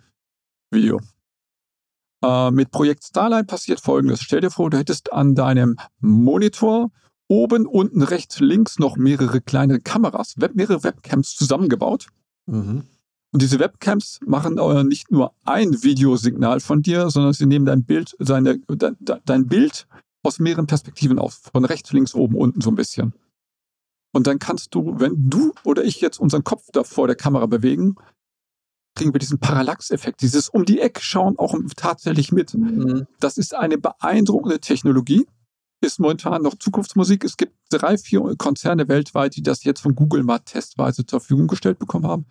Video. 0.71 0.99
Äh, 2.25 2.51
mit 2.53 2.71
Projekt 2.71 3.05
Starline 3.05 3.45
passiert 3.45 3.81
folgendes. 3.81 4.23
Stell 4.23 4.41
dir 4.41 4.51
vor, 4.51 4.71
du 4.71 4.79
hättest 4.79 5.13
an 5.13 5.35
deinem 5.35 5.77
Monitor 6.01 6.91
oben, 7.29 7.67
unten, 7.67 8.03
rechts, 8.03 8.41
links 8.41 8.79
noch 8.79 8.97
mehrere 8.97 9.41
kleine 9.41 9.81
Kameras, 9.81 10.35
Web, 10.39 10.55
mehrere 10.55 10.85
Webcams 10.85 11.35
zusammengebaut. 11.35 12.09
Mhm. 12.47 12.85
Und 13.33 13.43
diese 13.43 13.59
Webcams 13.59 14.21
machen 14.25 14.59
äh, 14.59 14.85
nicht 14.85 15.11
nur 15.11 15.35
ein 15.45 15.83
Videosignal 15.83 16.61
von 16.61 16.83
dir, 16.83 17.11
sondern 17.11 17.33
sie 17.33 17.47
nehmen 17.47 17.67
dein 17.67 17.85
Bild, 17.85 18.15
seine, 18.21 18.59
de, 18.59 18.95
de, 19.01 19.17
dein 19.25 19.49
Bild 19.49 19.89
aus 20.23 20.39
mehreren 20.39 20.67
Perspektiven 20.67 21.19
auf. 21.19 21.41
Von 21.53 21.65
rechts, 21.65 21.93
links, 21.93 22.15
oben, 22.15 22.37
unten 22.37 22.61
so 22.61 22.71
ein 22.71 22.77
bisschen. 22.77 23.13
Und 24.13 24.29
dann 24.29 24.39
kannst 24.39 24.75
du, 24.75 25.01
wenn 25.01 25.29
du 25.29 25.53
oder 25.65 25.85
ich 25.85 26.01
jetzt 26.01 26.21
unseren 26.21 26.45
Kopf 26.45 26.69
da 26.73 26.85
vor 26.85 27.09
der 27.09 27.17
Kamera 27.17 27.47
bewegen, 27.47 27.97
kriegen 28.95 29.13
wir 29.13 29.19
diesen 29.19 29.41
Parallax-Effekt, 29.41 30.23
dieses 30.23 30.49
um 30.49 30.65
die 30.65 30.79
Ecke 30.79 31.03
schauen 31.03 31.37
auch 31.37 31.59
tatsächlich 31.77 32.31
mit. 32.31 32.55
Mhm. 32.55 33.09
Das 33.19 33.39
ist 33.39 33.55
eine 33.55 33.79
beeindruckende 33.79 34.61
Technologie 34.61 35.27
ist 35.85 36.01
momentan 36.01 36.43
noch 36.43 36.55
Zukunftsmusik. 36.59 37.25
Es 37.25 37.37
gibt 37.37 37.55
drei, 37.71 37.97
vier 37.99 38.35
Konzerne 38.37 38.89
weltweit, 38.89 39.37
die 39.37 39.43
das 39.43 39.65
jetzt 39.65 39.81
von 39.81 39.95
Google 39.95 40.23
mal 40.23 40.39
testweise 40.41 41.07
zur 41.07 41.21
Verfügung 41.21 41.47
gestellt 41.47 41.79
bekommen 41.79 42.07
haben. 42.07 42.27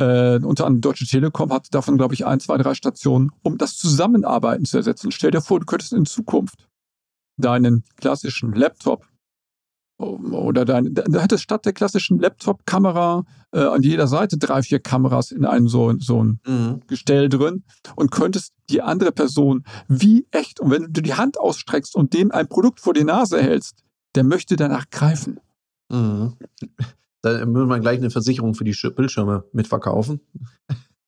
Äh, 0.00 0.38
unter 0.42 0.66
anderem 0.66 0.80
Deutsche 0.80 1.06
Telekom 1.06 1.52
hat 1.52 1.72
davon, 1.74 1.98
glaube 1.98 2.14
ich, 2.14 2.26
ein, 2.26 2.40
zwei, 2.40 2.56
drei 2.56 2.74
Stationen, 2.74 3.30
um 3.42 3.58
das 3.58 3.76
Zusammenarbeiten 3.76 4.64
zu 4.64 4.78
ersetzen. 4.78 5.12
Stell 5.12 5.30
dir 5.30 5.42
vor, 5.42 5.60
du 5.60 5.66
könntest 5.66 5.92
in 5.92 6.06
Zukunft 6.06 6.68
deinen 7.36 7.84
klassischen 7.96 8.52
Laptop 8.54 9.06
oder 10.00 10.64
dein, 10.64 10.94
da 10.94 11.20
hättest 11.20 11.42
statt 11.42 11.64
der 11.66 11.72
klassischen 11.72 12.18
Laptop-Kamera 12.18 13.24
äh, 13.52 13.60
an 13.60 13.82
jeder 13.82 14.06
Seite 14.06 14.38
drei, 14.38 14.62
vier 14.62 14.80
Kameras 14.80 15.30
in 15.30 15.44
einem 15.44 15.68
so, 15.68 15.92
so 15.98 16.22
ein 16.22 16.40
mhm. 16.46 16.80
Gestell 16.86 17.28
drin 17.28 17.64
und 17.96 18.10
könntest 18.10 18.54
die 18.70 18.82
andere 18.82 19.12
Person 19.12 19.64
wie 19.88 20.26
echt, 20.30 20.60
und 20.60 20.70
wenn 20.70 20.92
du 20.92 21.02
die 21.02 21.14
Hand 21.14 21.38
ausstreckst 21.38 21.94
und 21.94 22.14
dem 22.14 22.30
ein 22.30 22.48
Produkt 22.48 22.80
vor 22.80 22.94
die 22.94 23.04
Nase 23.04 23.42
hältst, 23.42 23.84
der 24.14 24.24
möchte 24.24 24.56
danach 24.56 24.88
greifen. 24.90 25.40
Mhm. 25.90 26.34
Da 27.22 27.46
würde 27.46 27.66
man 27.66 27.82
gleich 27.82 27.98
eine 27.98 28.10
Versicherung 28.10 28.54
für 28.54 28.64
die 28.64 28.76
Bildschirme 28.96 29.44
mitverkaufen. 29.52 30.20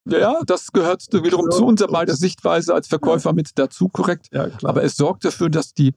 Ja, 0.05 0.41
das 0.45 0.71
gehört 0.71 1.01
wiederum 1.11 1.49
zu 1.49 1.65
unserer 1.65 1.91
beider 1.91 2.15
Sichtweise 2.15 2.73
als 2.73 2.87
Verkäufer 2.87 3.29
ja. 3.29 3.33
mit 3.33 3.51
dazu, 3.55 3.87
korrekt. 3.87 4.27
Ja, 4.33 4.49
Aber 4.63 4.83
es 4.83 4.97
sorgt 4.97 5.23
dafür, 5.23 5.49
dass 5.49 5.73
die, 5.73 5.93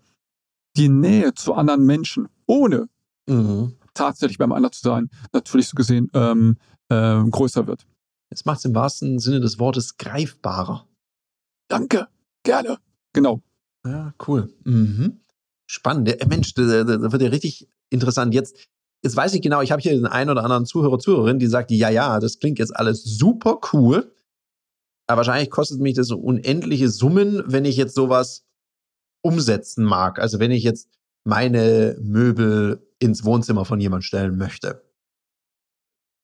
die 0.76 0.88
Nähe 0.88 1.34
zu 1.34 1.54
anderen 1.54 1.84
Menschen 1.84 2.28
ohne 2.46 2.88
mhm. 3.26 3.74
tatsächlich 3.94 4.38
beim 4.38 4.52
anderen 4.52 4.72
zu 4.72 4.82
sein, 4.82 5.10
natürlich 5.32 5.68
so 5.68 5.74
gesehen 5.74 6.10
ähm, 6.14 6.56
äh, 6.88 7.22
größer 7.24 7.66
wird. 7.66 7.86
Es 8.30 8.44
macht 8.44 8.58
es 8.58 8.64
im 8.64 8.74
wahrsten 8.74 9.18
Sinne 9.18 9.40
des 9.40 9.58
Wortes 9.58 9.96
greifbarer. 9.96 10.86
Danke, 11.68 12.08
gerne. 12.44 12.78
Genau. 13.12 13.42
Ja, 13.84 14.14
cool. 14.26 14.52
Mhm. 14.64 15.20
Spannend. 15.68 16.08
Der, 16.08 16.26
Mensch, 16.28 16.54
da, 16.54 16.84
da 16.84 17.12
wird 17.12 17.22
ja 17.22 17.28
richtig 17.28 17.68
interessant. 17.90 18.34
Jetzt, 18.34 18.68
jetzt 19.02 19.16
weiß 19.16 19.34
ich 19.34 19.42
genau, 19.42 19.62
ich 19.62 19.72
habe 19.72 19.82
hier 19.82 19.92
den 19.92 20.06
einen 20.06 20.30
oder 20.30 20.44
anderen 20.44 20.66
Zuhörer, 20.66 20.98
Zuhörerin, 20.98 21.38
die 21.38 21.46
sagt, 21.46 21.70
ja, 21.70 21.90
ja, 21.90 22.20
das 22.20 22.38
klingt 22.38 22.58
jetzt 22.58 22.74
alles 22.76 23.02
super 23.04 23.60
cool. 23.72 24.12
Aber 25.08 25.18
wahrscheinlich 25.18 25.50
kostet 25.50 25.80
mich 25.80 25.94
das 25.94 26.08
so 26.08 26.18
unendliche 26.18 26.88
Summen, 26.88 27.42
wenn 27.46 27.64
ich 27.64 27.76
jetzt 27.76 27.94
sowas 27.94 28.45
umsetzen 29.26 29.84
mag. 29.84 30.18
Also 30.18 30.38
wenn 30.38 30.50
ich 30.50 30.62
jetzt 30.62 30.88
meine 31.26 31.96
Möbel 32.00 32.86
ins 33.00 33.24
Wohnzimmer 33.24 33.64
von 33.64 33.80
jemand 33.80 34.04
stellen 34.04 34.38
möchte. 34.38 34.82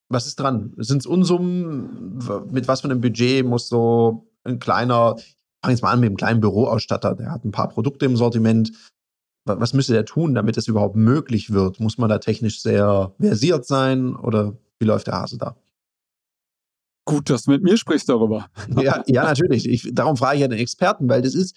Was 0.09 0.27
ist 0.27 0.39
dran? 0.39 0.73
Sind 0.77 0.99
es 0.99 1.07
Unsummen? 1.07 2.19
Mit 2.51 2.69
was 2.69 2.83
für 2.83 2.89
einem 2.89 3.01
Budget 3.01 3.45
muss 3.45 3.69
so 3.69 4.31
ein 4.45 4.59
kleiner, 4.59 5.17
ich 5.19 5.37
fange 5.63 5.75
jetzt 5.75 5.83
mal 5.83 5.91
an 5.91 6.01
mit 6.01 6.09
einem 6.09 6.17
kleinen 6.17 6.41
Büroausstatter, 6.41 7.15
der 7.15 7.33
hat 7.33 7.45
ein 7.45 7.51
paar 7.51 7.69
Produkte 7.69 8.07
im 8.07 8.17
Sortiment. 8.17 8.73
Was 9.45 9.75
müsste 9.75 9.93
der 9.93 10.05
tun, 10.05 10.35
damit 10.35 10.57
es 10.57 10.69
überhaupt 10.69 10.95
möglich 10.95 11.53
wird? 11.53 11.81
Muss 11.81 11.99
man 11.99 12.09
da 12.09 12.19
technisch 12.19 12.63
sehr 12.63 13.13
versiert 13.19 13.67
sein 13.67 14.15
oder 14.15 14.57
wie 14.79 14.87
läuft 14.87 15.09
der 15.09 15.15
Hase 15.15 15.37
da? 15.37 15.57
Gut, 17.05 17.29
dass 17.29 17.45
du 17.45 17.51
mit 17.51 17.65
mir 17.65 17.77
sprichst 17.77 18.09
darüber. 18.09 18.47
ja, 18.81 19.03
ja, 19.07 19.25
natürlich. 19.25 19.69
Ich, 19.69 19.91
darum 19.93 20.17
frage 20.17 20.37
ich 20.37 20.43
ja 20.43 20.49
den 20.49 20.61
Experten, 20.61 21.09
weil 21.09 21.23
das 21.23 21.35
ist, 21.35 21.57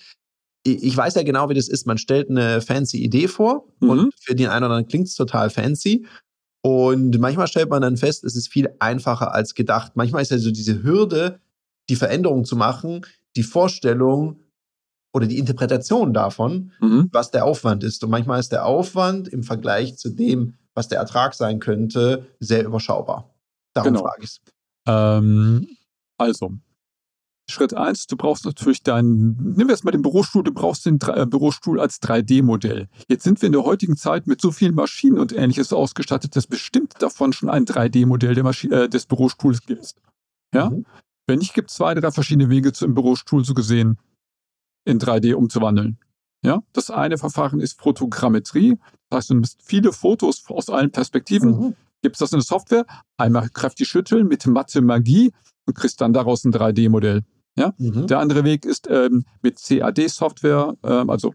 ich 0.66 0.98
weiß 0.98 1.14
ja 1.16 1.24
genau, 1.24 1.48
wie 1.50 1.54
das 1.54 1.68
ist. 1.68 1.86
Man 1.86 2.00
stellt 2.00 2.30
eine 2.30 2.60
fancy 2.60 2.98
Idee 2.98 3.28
vor 3.28 3.68
mhm. 3.80 3.90
und 3.90 4.14
für 4.20 4.36
den 4.36 4.48
einen 4.48 4.64
oder 4.64 4.74
anderen 4.74 4.88
klingt 4.88 5.08
es 5.08 5.16
total 5.16 5.50
fancy. 5.50 6.08
Und 6.62 7.20
manchmal 7.20 7.48
stellt 7.48 7.70
man 7.70 7.84
dann 7.84 7.96
fest, 7.96 8.24
es 8.24 8.36
ist 8.36 8.48
viel 8.48 8.74
einfacher 8.80 9.34
als 9.34 9.54
gedacht. 9.54 9.92
Manchmal 9.96 10.24
ist 10.24 10.32
ja 10.32 10.40
so 10.40 10.50
diese 10.50 10.82
Hürde, 10.82 11.40
die 11.90 11.96
Veränderung 11.96 12.46
zu 12.46 12.56
machen, 12.56 13.06
die 13.36 13.44
Vorstellung 13.44 14.40
oder 15.14 15.28
die 15.28 15.38
Interpretation 15.38 16.14
davon, 16.14 16.72
mhm. 16.82 17.10
was 17.12 17.30
der 17.30 17.46
Aufwand 17.46 17.84
ist. 17.84 18.04
Und 18.04 18.10
manchmal 18.10 18.40
ist 18.40 18.52
der 18.52 18.66
Aufwand 18.66 19.28
im 19.28 19.44
Vergleich 19.44 19.98
zu 19.98 20.10
dem, 20.10 20.56
was 20.74 20.88
der 20.88 20.98
Ertrag 20.98 21.36
sein 21.36 21.60
könnte, 21.60 22.26
sehr 22.40 22.66
überschaubar. 22.66 23.36
Darum 23.74 23.94
genau. 23.94 24.06
frage 24.06 24.24
ich 24.24 24.30
es. 24.30 24.42
Ähm, 24.88 25.68
also, 26.18 26.54
Schritt 27.48 27.76
eins, 27.76 28.08
du 28.08 28.18
brauchst 28.18 28.46
natürlich 28.46 28.82
deinen, 28.82 29.36
nehmen 29.38 29.70
wir 29.70 29.76
jetzt 29.76 29.86
mal 29.86 29.92
den 29.92 30.02
Bürostuhl, 30.02 30.44
du 30.44 30.52
brauchst 30.52 30.86
den 30.86 31.00
äh, 31.08 31.26
Bürostuhl 31.28 31.80
als 31.80 32.02
3D-Modell. 32.02 32.88
Jetzt 33.08 33.24
sind 33.24 33.42
wir 33.42 33.48
in 33.48 33.54
der 33.54 33.64
heutigen 33.64 33.96
Zeit 33.98 34.26
mit 34.26 34.42
so 34.42 34.52
vielen 34.52 34.74
Maschinen 34.74 35.20
und 35.20 35.32
ähnliches 35.32 35.72
ausgestattet, 35.72 36.36
dass 36.36 36.48
bestimmt 36.48 36.94
davon 37.00 37.34
schon 37.34 37.50
ein 37.50 37.66
3D-Modell 37.66 38.38
äh, 38.38 38.90
des 38.90 39.06
Bürostuhls 39.06 39.62
gibt. 39.62 39.96
Ja? 40.54 40.72
Mhm. 40.72 40.86
Wenn 41.28 41.40
nicht, 41.40 41.54
gibt 41.54 41.70
es 41.70 41.78
zwei, 41.78 41.94
drei 41.94 42.12
verschiedene 42.12 42.50
Wege 42.50 42.74
zum 42.74 42.96
Bürostuhl 42.96 43.46
so 43.46 43.54
gesehen 43.54 44.00
in 44.86 45.00
3D 45.00 45.36
umzuwandeln. 45.36 46.00
Ja? 46.44 46.64
Das 46.74 46.90
eine 46.90 47.20
Verfahren 47.20 47.60
ist 47.60 47.80
Fotogrammetrie. 47.80 48.80
Das 49.10 49.18
heißt, 49.18 49.30
du 49.30 49.34
nimmst 49.36 49.62
viele 49.64 49.94
Fotos 49.94 50.44
aus 50.48 50.70
allen 50.70 50.92
Perspektiven, 50.92 51.50
mhm. 51.52 51.76
gibst 52.02 52.22
das 52.22 52.32
in 52.32 52.40
der 52.40 52.46
Software, 52.46 52.86
einmal 53.18 53.50
kräftig 53.50 53.88
schütteln 53.88 54.28
mit 54.28 54.48
Mathe 54.48 54.82
Magie 54.82 55.32
und 55.68 55.76
kriegst 55.76 56.02
dann 56.02 56.14
daraus 56.14 56.44
ein 56.44 56.52
3D-Modell. 56.52 57.24
Ja? 57.58 57.74
Mhm. 57.78 58.08
Der 58.08 58.20
andere 58.20 58.44
Weg 58.44 58.66
ist 58.66 58.88
ähm, 58.90 59.26
mit 59.42 59.62
CAD-Software, 59.62 60.76
ähm, 60.84 61.10
also 61.10 61.34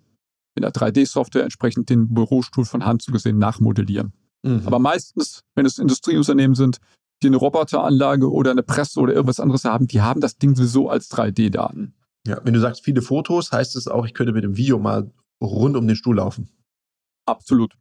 mit 0.55 0.65
einer 0.65 0.73
3D-Software 0.73 1.45
entsprechend 1.45 1.91
den 1.91 2.13
Bürostuhl 2.13 2.65
von 2.65 2.85
Hand 2.85 3.03
zu 3.03 3.13
gesehen 3.13 3.39
nachmodellieren. 3.39 4.13
Mhm. 4.43 4.63
Aber 4.67 4.79
meistens, 4.79 5.43
wenn 5.55 5.67
es 5.67 5.79
Industrieunternehmen 5.79 6.55
sind, 6.55 6.79
die 7.23 7.29
eine 7.29 7.37
Roboteranlage 7.37 8.31
oder 8.31 8.51
eine 8.51 8.63
Presse 8.63 9.01
oder 9.01 9.13
irgendwas 9.13 9.41
anderes 9.41 9.65
haben, 9.65 9.87
die 9.87 10.01
haben 10.01 10.21
das 10.21 10.39
Ding 10.39 10.55
sowieso 10.55 10.89
als 10.89 11.11
3D-Daten. 11.11 11.95
Ja, 12.27 12.41
wenn 12.45 12.55
du 12.55 12.61
sagst 12.61 12.85
viele 12.85 13.03
Fotos, 13.03 13.53
heißt 13.53 13.77
es 13.77 13.89
auch, 13.89 14.07
ich 14.07 14.15
könnte 14.15 14.33
mit 14.33 14.45
dem 14.45 14.57
Video 14.57 14.79
mal 14.79 15.11
rund 15.43 15.77
um 15.77 15.87
den 15.87 15.97
Stuhl 15.97 16.17
laufen. 16.17 16.51
Absolut. 17.27 17.75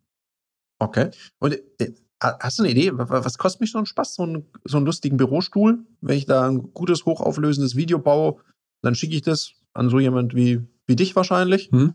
Okay. 0.80 1.12
Und 1.40 1.54
äh, 1.80 1.94
Hast 2.22 2.60
du 2.60 2.64
eine 2.64 2.72
Idee, 2.72 2.92
was 2.94 3.38
kostet 3.38 3.62
mich 3.62 3.72
so 3.72 3.78
ein 3.80 3.86
Spaß, 3.86 4.16
so, 4.16 4.26
ein, 4.26 4.46
so 4.66 4.78
einen 4.78 4.86
lustigen 4.86 5.16
Bürostuhl? 5.16 5.86
Wenn 6.02 6.18
ich 6.18 6.26
da 6.26 6.48
ein 6.50 6.74
gutes, 6.74 7.06
hochauflösendes 7.06 7.76
Video 7.78 7.98
baue, 7.98 8.42
dann 8.82 8.94
schicke 8.96 9.16
ich 9.16 9.22
das 9.22 9.54
an 9.74 9.90
so 9.90 10.00
jemand 10.00 10.36
wie, 10.36 10.62
wie 10.86 10.96
dich 10.98 11.16
wahrscheinlich. 11.16 11.70
Hm. 11.72 11.94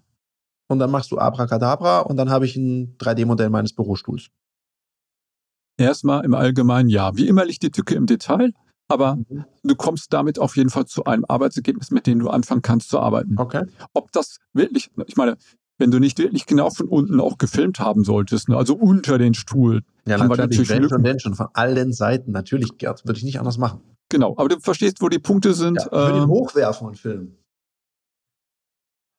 Und 0.68 0.79
dann 0.79 0.91
machst 0.91 1.11
du 1.11 1.18
Abracadabra 1.18 2.01
und 2.01 2.16
dann 2.16 2.31
habe 2.31 2.47
ich 2.47 2.57
ein 2.57 2.97
3D-Modell 2.97 3.51
meines 3.51 3.75
Bürostuhls. 3.75 4.31
Erstmal 5.77 6.25
im 6.25 6.35
Allgemeinen 6.35 6.89
ja. 6.89 7.14
Wie 7.16 7.29
immer 7.29 7.45
liegt 7.45 7.62
die 7.62 7.70
Tücke 7.70 7.95
im 7.95 8.07
Detail, 8.07 8.53
aber 8.89 9.16
Mhm. 9.16 9.45
du 9.62 9.75
kommst 9.75 10.12
damit 10.12 10.39
auf 10.39 10.57
jeden 10.57 10.70
Fall 10.70 10.87
zu 10.87 11.05
einem 11.05 11.25
Arbeitsergebnis, 11.29 11.91
mit 11.91 12.07
dem 12.07 12.20
du 12.20 12.31
anfangen 12.31 12.62
kannst 12.62 12.89
zu 12.89 12.99
arbeiten. 13.01 13.37
Okay. 13.39 13.64
Ob 13.93 14.11
das 14.12 14.39
wirklich, 14.53 14.91
ich 15.07 15.16
meine, 15.16 15.37
wenn 15.79 15.91
du 15.91 15.99
nicht 15.99 16.18
wirklich 16.18 16.47
genau 16.47 16.70
von 16.70 16.87
unten 16.89 17.20
auch 17.20 17.37
gefilmt 17.39 17.81
haben 17.81 18.05
solltest, 18.05 18.49
ne, 18.49 18.57
also 18.57 18.75
unter 18.75 19.18
den 19.18 19.35
Stuhl, 19.35 19.83
Ja, 20.07 20.18
Haben 20.20 20.29
wir 20.29 20.37
natürlich, 20.37 20.68
natürlich 20.68 20.83
wenn 20.83 20.89
schon, 20.89 21.03
denn 21.03 21.20
schon. 21.20 21.35
Von 21.35 21.49
allen 21.55 21.93
Seiten. 21.93 22.33
Natürlich, 22.33 22.77
Gerd. 22.79 23.05
Würde 23.07 23.18
ich 23.18 23.25
nicht 23.25 23.39
anders 23.39 23.59
machen. 23.59 23.81
genau. 24.09 24.35
Aber 24.37 24.49
du 24.49 24.61
verstehst, 24.61 24.99
wo 25.01 25.09
die 25.09 25.18
Punkte 25.18 25.55
sind. 25.55 25.77
Ja, 25.77 25.87
ich 25.87 25.93
würde 25.93 26.16
ihn 26.18 26.22
ähm, 26.25 26.29
hochwerfen 26.29 26.87
und 26.87 26.99
filmen. 26.99 27.37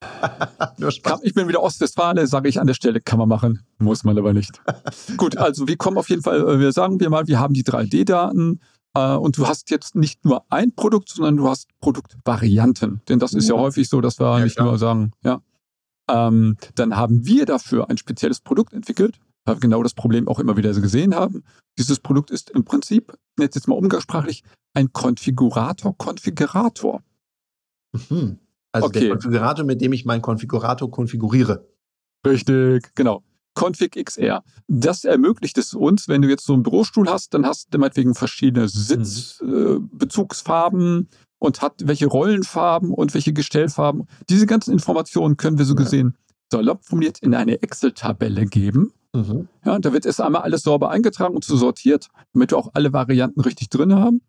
Ich 1.24 1.34
bin 1.34 1.47
wieder 1.47 1.62
Ostwestfale, 1.64 2.28
sage 2.28 2.49
ich 2.49 2.60
an 2.60 2.68
der 2.68 2.74
Stelle, 2.74 2.99
kann 3.01 3.18
man 3.20 3.28
machen, 3.30 3.62
muss 3.80 4.03
man 4.03 4.18
aber 4.18 4.34
nicht. 4.34 4.62
Gut, 5.18 5.38
also 5.38 5.68
wir 5.68 5.78
kommen 5.78 5.97
auf 5.97 6.10
jeden 6.10 6.22
Fall, 6.22 6.39
äh, 6.41 6.60
wir 6.60 6.72
sagen 6.72 6.99
wir 6.99 7.10
mal, 7.10 7.28
wir 7.28 7.39
haben 7.39 7.53
die 7.53 7.64
3D-Daten 7.64 8.60
äh, 8.93 9.14
und 9.16 9.38
du 9.38 9.47
hast 9.47 9.70
jetzt 9.72 9.95
nicht 9.95 10.24
nur 10.26 10.43
ein 10.49 10.74
Produkt, 10.76 11.10
sondern 11.10 11.38
du 11.38 11.47
hast 11.49 11.68
Produktvarianten. 11.82 13.01
Denn 13.10 13.20
das 13.20 13.34
ist 13.34 13.47
ja 13.49 13.56
Ja. 13.56 13.62
häufig 13.62 13.89
so, 13.89 14.01
dass 14.01 14.20
wir 14.20 14.38
Ja, 14.38 14.43
nicht 14.43 14.56
klar. 14.58 14.68
nur 14.68 14.78
sagen, 14.78 15.12
ja. 15.24 15.41
Ähm, 16.10 16.58
dann 16.76 16.95
haben 16.95 17.26
wir 17.26 17.45
dafür 17.45 17.89
ein 17.89 17.97
spezielles 17.97 18.39
Produkt 18.39 18.74
entwickelt, 18.74 19.20
weil 19.45 19.56
wir 19.56 19.60
genau 19.62 19.84
das 19.84 19.93
Problem 19.93 20.28
auch 20.28 20.39
immer 20.39 20.58
wieder 20.58 20.74
gesehen 20.74 21.16
haben. 21.16 21.43
Dieses 21.78 21.99
Produkt 21.99 22.32
ist 22.32 22.49
im 22.51 22.64
Prinzip, 22.64 23.12
ich 23.14 23.38
nenne 23.38 23.49
es 23.49 23.56
jetzt 23.56 23.68
mal 23.68 23.76
umgangssprachlich, 23.76 24.43
ein 24.74 24.93
Konfigurator-Konfigurator. 24.93 27.03
Mhm. 28.10 28.39
Also 28.72 28.88
Okay. 28.88 29.01
der 29.01 29.10
Konfigurator, 29.12 29.66
mit 29.66 29.82
dem 29.82 29.93
ich 29.93 30.06
meinen 30.06 30.22
Konfigurator 30.22 30.91
konfiguriere. 30.91 31.68
Richtig, 32.26 32.93
genau. 32.95 33.24
Config 33.58 33.95
XR. 33.95 34.43
Das 34.68 35.06
ermöglicht 35.06 35.58
es 35.58 35.74
uns, 35.74 36.10
wenn 36.10 36.22
du 36.22 36.28
jetzt 36.28 36.45
so 36.45 36.53
einen 36.53 36.64
Bürostuhl 36.64 37.10
hast, 37.10 37.34
dann 37.34 37.45
hast 37.45 37.74
du 37.74 37.78
meinetwegen 37.78 38.14
verschiedene 38.14 38.68
Sitzbezugsfarben 38.68 39.78
äh, 39.78 39.97
Bezugsfarben 39.97 41.10
und 41.39 41.61
hat 41.61 41.88
welche 41.88 42.07
Rollenfarben 42.07 42.93
und 42.93 43.13
welche 43.13 43.33
Gestellfarben. 43.33 44.07
Diese 44.29 44.45
ganzen 44.45 44.71
Informationen 44.71 45.38
können 45.38 45.57
wir 45.57 45.65
so 45.65 45.75
gesehen 45.75 46.17
salopp 46.51 46.86
formuliert 46.86 47.19
in 47.19 47.33
eine 47.33 47.61
Excel-Tabelle 47.61 48.45
geben. 48.45 48.93
Mhm. 49.13 49.47
Ja, 49.65 49.79
da 49.79 49.93
wird 49.93 50.05
erst 50.05 50.21
einmal 50.21 50.41
alles 50.41 50.63
sauber 50.63 50.89
eingetragen 50.89 51.36
und 51.36 51.43
so 51.43 51.55
sortiert, 51.55 52.09
damit 52.33 52.51
wir 52.51 52.57
auch 52.57 52.71
alle 52.73 52.93
Varianten 52.93 53.41
richtig 53.41 53.69
drin 53.69 53.93
haben. 53.93 54.21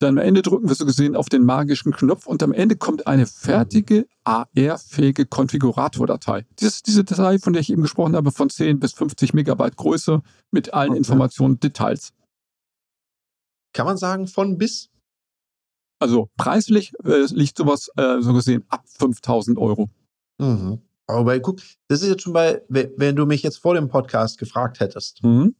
Dann 0.00 0.18
am 0.18 0.24
Ende 0.24 0.42
drücken 0.42 0.68
wir 0.68 0.74
so 0.74 0.84
gesehen 0.84 1.14
auf 1.14 1.28
den 1.28 1.44
magischen 1.44 1.92
Knopf 1.92 2.26
und 2.26 2.42
am 2.42 2.52
Ende 2.52 2.76
kommt 2.76 3.06
eine 3.06 3.26
fertige 3.26 4.06
AR-fähige 4.24 5.24
Konfiguratordatei. 5.24 6.46
Dies, 6.58 6.82
diese 6.82 7.04
Datei, 7.04 7.38
von 7.38 7.52
der 7.52 7.60
ich 7.60 7.70
eben 7.70 7.82
gesprochen 7.82 8.16
habe, 8.16 8.32
von 8.32 8.50
10 8.50 8.80
bis 8.80 8.92
50 8.92 9.34
Megabyte 9.34 9.76
Größe 9.76 10.22
mit 10.50 10.74
allen 10.74 10.90
Okay. 10.90 10.98
Informationen, 10.98 11.60
Details. 11.60 12.12
Kann 13.72 13.86
man 13.86 13.96
sagen, 13.96 14.26
von 14.26 14.58
bis? 14.58 14.90
Also 16.04 16.28
preislich 16.36 16.92
äh, 17.04 17.24
liegt 17.32 17.56
sowas 17.56 17.88
äh, 17.96 18.20
so 18.20 18.34
gesehen 18.34 18.62
ab 18.68 18.82
5000 18.86 19.56
Euro. 19.58 19.88
Mhm. 20.38 20.82
Aber 21.06 21.40
guck, 21.40 21.60
das 21.88 22.02
ist 22.02 22.08
jetzt 22.08 22.22
schon 22.22 22.34
bei, 22.34 22.60
we- 22.68 22.92
wenn 22.98 23.16
du 23.16 23.24
mich 23.24 23.42
jetzt 23.42 23.56
vor 23.58 23.72
dem 23.74 23.88
Podcast 23.88 24.36
gefragt 24.38 24.80
hättest, 24.80 25.22
Mhm. 25.24 25.54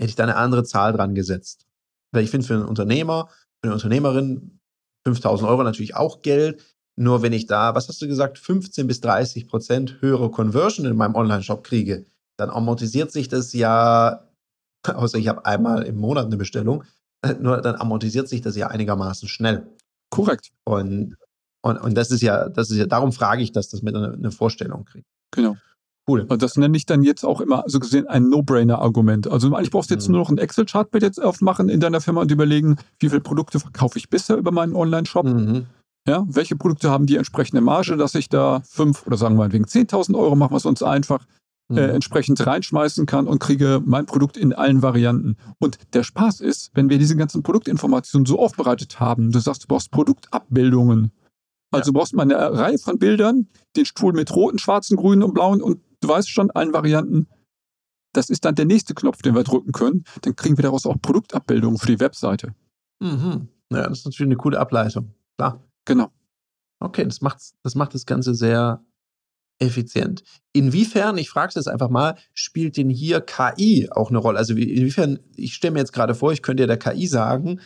hätte 0.00 0.08
ich 0.08 0.16
da 0.16 0.22
eine 0.22 0.36
andere 0.36 0.64
Zahl 0.64 0.94
dran 0.94 1.14
gesetzt. 1.14 1.66
Weil 2.12 2.24
ich 2.24 2.30
finde, 2.30 2.46
für 2.46 2.54
einen 2.54 2.64
Unternehmer, 2.64 3.28
für 3.62 3.64
eine 3.68 3.74
Unternehmerin 3.74 4.58
5000 5.06 5.46
Euro 5.50 5.62
natürlich 5.64 5.94
auch 5.96 6.22
Geld. 6.22 6.64
Nur 6.96 7.20
wenn 7.20 7.34
ich 7.34 7.44
da, 7.46 7.74
was 7.74 7.86
hast 7.88 8.00
du 8.00 8.08
gesagt, 8.08 8.38
15 8.38 8.86
bis 8.86 9.00
30 9.02 9.48
Prozent 9.48 9.98
höhere 10.00 10.30
Conversion 10.30 10.86
in 10.86 10.96
meinem 10.96 11.14
Online-Shop 11.14 11.62
kriege, 11.62 12.06
dann 12.38 12.48
amortisiert 12.48 13.12
sich 13.12 13.28
das 13.28 13.52
ja, 13.52 14.26
außer 14.86 15.18
ich 15.18 15.28
habe 15.28 15.44
einmal 15.44 15.82
im 15.82 15.96
Monat 15.98 16.24
eine 16.26 16.38
Bestellung, 16.38 16.84
nur 17.40 17.60
dann 17.60 17.76
amortisiert 17.76 18.28
sich 18.28 18.40
das 18.40 18.56
ja 18.56 18.68
einigermaßen 18.68 19.28
schnell. 19.28 19.66
Korrekt, 20.10 20.50
Und, 20.64 21.16
und, 21.62 21.76
und 21.78 21.94
das 21.96 22.10
ist 22.10 22.20
ja, 22.22 22.48
das 22.48 22.70
ist 22.70 22.76
ja, 22.78 22.86
darum 22.86 23.12
frage 23.12 23.42
ich, 23.42 23.52
dass 23.52 23.68
das 23.68 23.82
mit 23.82 23.94
einer 23.94 24.12
eine 24.12 24.30
Vorstellung 24.30 24.84
kriegt. 24.84 25.06
genau. 25.34 25.56
Cool. 26.08 26.22
Und 26.28 26.42
das 26.42 26.56
nenne 26.56 26.76
ich 26.76 26.86
dann 26.86 27.02
jetzt 27.04 27.24
auch 27.24 27.40
immer 27.40 27.62
so 27.66 27.78
gesehen 27.78 28.08
ein 28.08 28.30
No-Brainer-Argument. 28.30 29.30
Also 29.30 29.54
eigentlich 29.54 29.70
brauchst 29.70 29.90
du 29.90 29.94
jetzt 29.94 30.08
Mhm. 30.08 30.12
nur 30.14 30.22
noch 30.22 30.30
ein 30.30 30.38
Excel-Chart 30.38 30.88
jetzt 31.00 31.22
aufmachen 31.22 31.68
in 31.68 31.78
deiner 31.78 32.00
Firma 32.00 32.22
und 32.22 32.30
überlegen, 32.32 32.76
wie 32.98 33.08
viele 33.10 33.20
Produkte 33.20 33.60
verkaufe 33.60 33.96
ich 33.98 34.08
bisher 34.08 34.36
über 34.36 34.50
meinen 34.50 34.74
Online-Shop. 34.74 35.26
Mhm. 35.26 35.66
Ja, 36.08 36.24
welche 36.26 36.56
Produkte 36.56 36.90
haben 36.90 37.06
die 37.06 37.16
entsprechende 37.16 37.60
Marge, 37.60 37.96
dass 37.96 38.14
ich 38.16 38.28
da 38.28 38.62
fünf 38.66 39.06
oder 39.06 39.18
sagen 39.18 39.36
wir 39.36 39.44
mal 39.46 39.52
wegen 39.52 39.66
10.000 39.66 40.16
Euro, 40.18 40.34
machen 40.34 40.52
wir 40.52 40.56
es 40.56 40.64
uns 40.66 40.82
einfach. 40.82 41.24
Äh, 41.70 41.92
entsprechend 41.92 42.44
reinschmeißen 42.44 43.06
kann 43.06 43.26
und 43.26 43.38
kriege 43.38 43.80
mein 43.84 44.06
Produkt 44.06 44.36
in 44.36 44.52
allen 44.52 44.82
Varianten. 44.82 45.36
Und 45.58 45.78
der 45.94 46.02
Spaß 46.02 46.40
ist, 46.40 46.70
wenn 46.74 46.90
wir 46.90 46.98
diese 46.98 47.16
ganzen 47.16 47.42
Produktinformationen 47.42 48.26
so 48.26 48.38
aufbereitet 48.38 49.00
haben, 49.00 49.32
du 49.32 49.38
sagst, 49.38 49.64
du 49.64 49.68
brauchst 49.68 49.90
Produktabbildungen. 49.90 51.12
Also 51.70 51.92
du 51.92 51.98
brauchst 51.98 52.14
mal 52.14 52.22
eine 52.22 52.36
Reihe 52.36 52.78
von 52.78 52.98
Bildern, 52.98 53.48
den 53.76 53.84
Stuhl 53.84 54.12
mit 54.12 54.34
roten, 54.34 54.58
schwarzen, 54.58 54.96
grünen 54.96 55.22
und 55.22 55.34
blauen 55.34 55.62
und 55.62 55.80
du 56.00 56.08
weißt 56.08 56.28
schon, 56.28 56.50
allen 56.50 56.72
Varianten. 56.72 57.28
Das 58.12 58.28
ist 58.28 58.44
dann 58.44 58.56
der 58.56 58.64
nächste 58.64 58.94
Knopf, 58.94 59.22
den 59.22 59.36
wir 59.36 59.44
drücken 59.44 59.70
können. 59.70 60.04
Dann 60.22 60.34
kriegen 60.34 60.58
wir 60.58 60.62
daraus 60.62 60.84
auch 60.84 61.00
Produktabbildungen 61.00 61.78
für 61.78 61.86
die 61.86 62.00
Webseite. 62.00 62.54
Mhm. 63.00 63.48
Ja, 63.72 63.88
das 63.88 64.00
ist 64.00 64.04
natürlich 64.06 64.28
eine 64.28 64.36
coole 64.36 64.58
Ableitung. 64.58 65.14
Klar. 65.38 65.64
Genau. 65.84 66.10
Okay, 66.80 67.04
das 67.04 67.20
macht, 67.20 67.40
das 67.62 67.74
macht 67.76 67.94
das 67.94 68.06
Ganze 68.06 68.34
sehr 68.34 68.82
effizient. 69.60 70.22
Inwiefern, 70.52 71.16
ich 71.18 71.30
frage 71.30 71.50
es 71.50 71.54
jetzt 71.54 71.68
einfach 71.68 71.90
mal, 71.90 72.16
spielt 72.34 72.76
denn 72.76 72.90
hier 72.90 73.20
KI 73.20 73.88
auch 73.90 74.10
eine 74.10 74.18
Rolle? 74.18 74.38
Also 74.38 74.56
wie, 74.56 74.64
inwiefern, 74.64 75.20
ich 75.36 75.54
stelle 75.54 75.72
mir 75.74 75.80
jetzt 75.80 75.92
gerade 75.92 76.14
vor, 76.14 76.32
ich 76.32 76.42
könnte 76.42 76.64
ja 76.64 76.66
der 76.66 76.78
KI 76.78 77.06
sagen, 77.06 77.60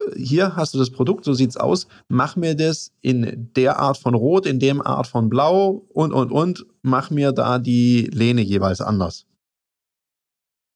äh, 0.00 0.18
hier 0.20 0.56
hast 0.56 0.74
du 0.74 0.78
das 0.78 0.90
Produkt, 0.90 1.24
so 1.24 1.32
sieht's 1.32 1.56
aus, 1.56 1.86
mach 2.08 2.36
mir 2.36 2.54
das 2.54 2.92
in 3.00 3.50
der 3.56 3.78
Art 3.78 3.96
von 3.96 4.14
Rot, 4.14 4.44
in 4.44 4.58
dem 4.58 4.82
Art 4.82 5.06
von 5.06 5.30
Blau 5.30 5.86
und, 5.94 6.12
und, 6.12 6.30
und, 6.30 6.66
mach 6.82 7.10
mir 7.10 7.32
da 7.32 7.58
die 7.58 8.10
Lehne 8.12 8.42
jeweils 8.42 8.80
anders. 8.80 9.24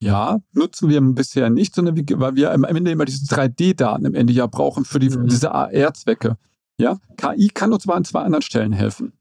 Ja, 0.03 0.39
nutzen 0.53 0.89
wir 0.89 1.01
bisher 1.03 1.51
nicht, 1.51 1.75
sondern 1.75 1.95
wir, 1.95 2.05
weil 2.19 2.35
wir 2.35 2.53
am 2.53 2.65
Ende 2.65 2.91
immer 2.91 3.05
diese 3.05 3.27
3D-Daten 3.27 4.07
im 4.07 4.15
Ende 4.15 4.33
ja 4.33 4.47
brauchen 4.47 4.87
für 4.87 4.99
die, 4.99 5.11
Mhm. 5.11 5.27
diese 5.27 5.53
AR-Zwecke. 5.53 6.39
Ja, 6.79 6.97
KI 7.19 7.49
kann 7.49 7.75
uns 7.75 7.87
aber 7.87 7.97
an 7.97 8.05
zwei 8.05 8.21
anderen 8.23 8.41
Stellen 8.41 8.73
helfen. 8.73 9.13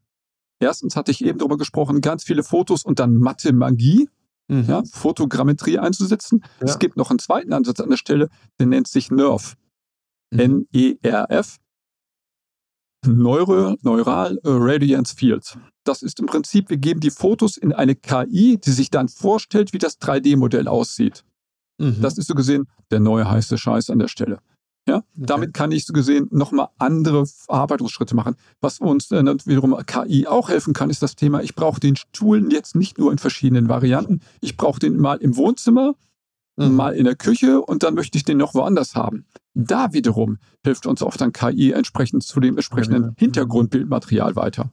Erstens 0.59 0.95
hatte 0.95 1.11
ich 1.11 1.23
eben 1.23 1.39
darüber 1.39 1.57
gesprochen, 1.57 2.01
ganz 2.01 2.23
viele 2.23 2.43
Fotos 2.43 2.83
und 2.83 2.99
dann 2.99 3.15
Mathemagie, 3.15 4.09
ja, 4.51 4.81
Fotogrammetrie 4.91 5.77
einzusetzen. 5.77 6.43
Ja. 6.59 6.65
Es 6.65 6.79
gibt 6.79 6.97
noch 6.97 7.11
einen 7.11 7.19
zweiten 7.19 7.53
Ansatz 7.53 7.79
an 7.79 7.91
der 7.91 7.97
Stelle, 7.97 8.29
der 8.59 8.65
nennt 8.65 8.87
sich 8.87 9.11
NERF. 9.11 9.55
Mhm. 10.31 10.39
N-E-R-F. 10.39 11.57
Neuro, 13.05 13.75
Neural 13.81 14.39
Radiance 14.43 15.15
Fields. 15.15 15.57
Das 15.85 16.01
ist 16.01 16.19
im 16.19 16.25
Prinzip, 16.25 16.69
wir 16.69 16.77
geben 16.77 16.99
die 16.99 17.11
Fotos 17.11 17.57
in 17.57 17.73
eine 17.73 17.95
KI, 17.95 18.57
die 18.57 18.71
sich 18.71 18.89
dann 18.89 19.07
vorstellt, 19.07 19.71
wie 19.71 19.77
das 19.77 19.99
3D-Modell 19.99 20.67
aussieht. 20.67 21.23
Mhm. 21.77 22.01
Das 22.01 22.17
ist 22.17 22.27
so 22.27 22.35
gesehen 22.35 22.67
der 22.91 22.99
neue 22.99 23.29
heiße 23.29 23.57
Scheiß 23.57 23.89
an 23.89 23.99
der 23.99 24.07
Stelle. 24.07 24.39
Ja, 24.89 25.03
damit 25.15 25.53
kann 25.53 25.71
ich 25.71 25.85
so 25.85 25.93
gesehen 25.93 26.27
nochmal 26.31 26.67
andere 26.77 27.25
Verarbeitungsschritte 27.25 28.15
machen. 28.15 28.35
Was 28.61 28.79
uns 28.79 29.11
äh, 29.11 29.23
wiederum 29.45 29.75
KI 29.85 30.27
auch 30.27 30.49
helfen 30.49 30.73
kann, 30.73 30.89
ist 30.89 31.01
das 31.01 31.15
Thema, 31.15 31.41
ich 31.41 31.55
brauche 31.55 31.79
den 31.79 31.95
Stuhl 31.95 32.51
jetzt 32.51 32.75
nicht 32.75 32.97
nur 32.97 33.11
in 33.11 33.17
verschiedenen 33.17 33.69
Varianten. 33.69 34.21
Ich 34.41 34.57
brauche 34.57 34.79
den 34.79 34.97
mal 34.97 35.17
im 35.17 35.35
Wohnzimmer, 35.37 35.95
Mhm. 36.57 36.75
mal 36.75 36.93
in 36.93 37.05
der 37.05 37.15
Küche 37.15 37.61
und 37.61 37.83
dann 37.83 37.93
möchte 37.95 38.17
ich 38.17 38.25
den 38.25 38.37
noch 38.37 38.53
woanders 38.53 38.93
haben. 38.95 39.25
Da 39.53 39.93
wiederum 39.93 40.39
hilft 40.65 40.85
uns 40.87 41.01
oft 41.01 41.21
dann 41.21 41.31
KI 41.31 41.71
entsprechend 41.71 42.23
zu 42.23 42.39
dem 42.41 42.57
entsprechenden. 42.57 43.15
Hintergrundbildmaterial 43.17 44.35
weiter. 44.35 44.71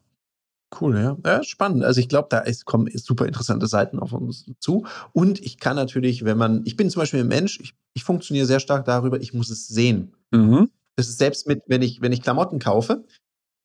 Cool, 0.81 0.97
ja. 0.99 1.17
ja 1.25 1.43
spannend. 1.45 1.85
Also 1.85 2.01
ich 2.01 2.09
glaube, 2.09 2.29
da 2.31 2.39
ist, 2.41 2.65
kommen 2.65 2.91
super 2.97 3.27
interessante 3.27 3.67
Seiten 3.67 3.99
auf 3.99 4.13
uns 4.13 4.51
zu. 4.59 4.87
Und 5.13 5.41
ich 5.41 5.59
kann 5.59 5.77
natürlich, 5.77 6.25
wenn 6.25 6.39
man, 6.39 6.63
ich 6.65 6.77
bin 6.77 6.91
zum 6.91 7.01
Beispiel 7.01 7.21
ein 7.21 7.29
Mensch, 7.29 7.61
ich, 7.61 7.75
ich 7.95 8.05
funktioniere 8.05 8.47
sehr 8.47 8.61
stark 8.61 8.85
darüber, 8.85 9.21
ich 9.21 9.33
muss 9.33 9.51
es 9.51 9.69
sehen. 9.69 10.13
Mhm. 10.33 10.71
Das 10.97 11.09
ist 11.09 11.19
selbst 11.19 11.47
mit, 11.47 11.63
wenn 11.67 11.83
ich, 11.83 12.01
wenn 12.01 12.13
ich 12.13 12.23
Klamotten 12.23 12.59
kaufe 12.59 13.05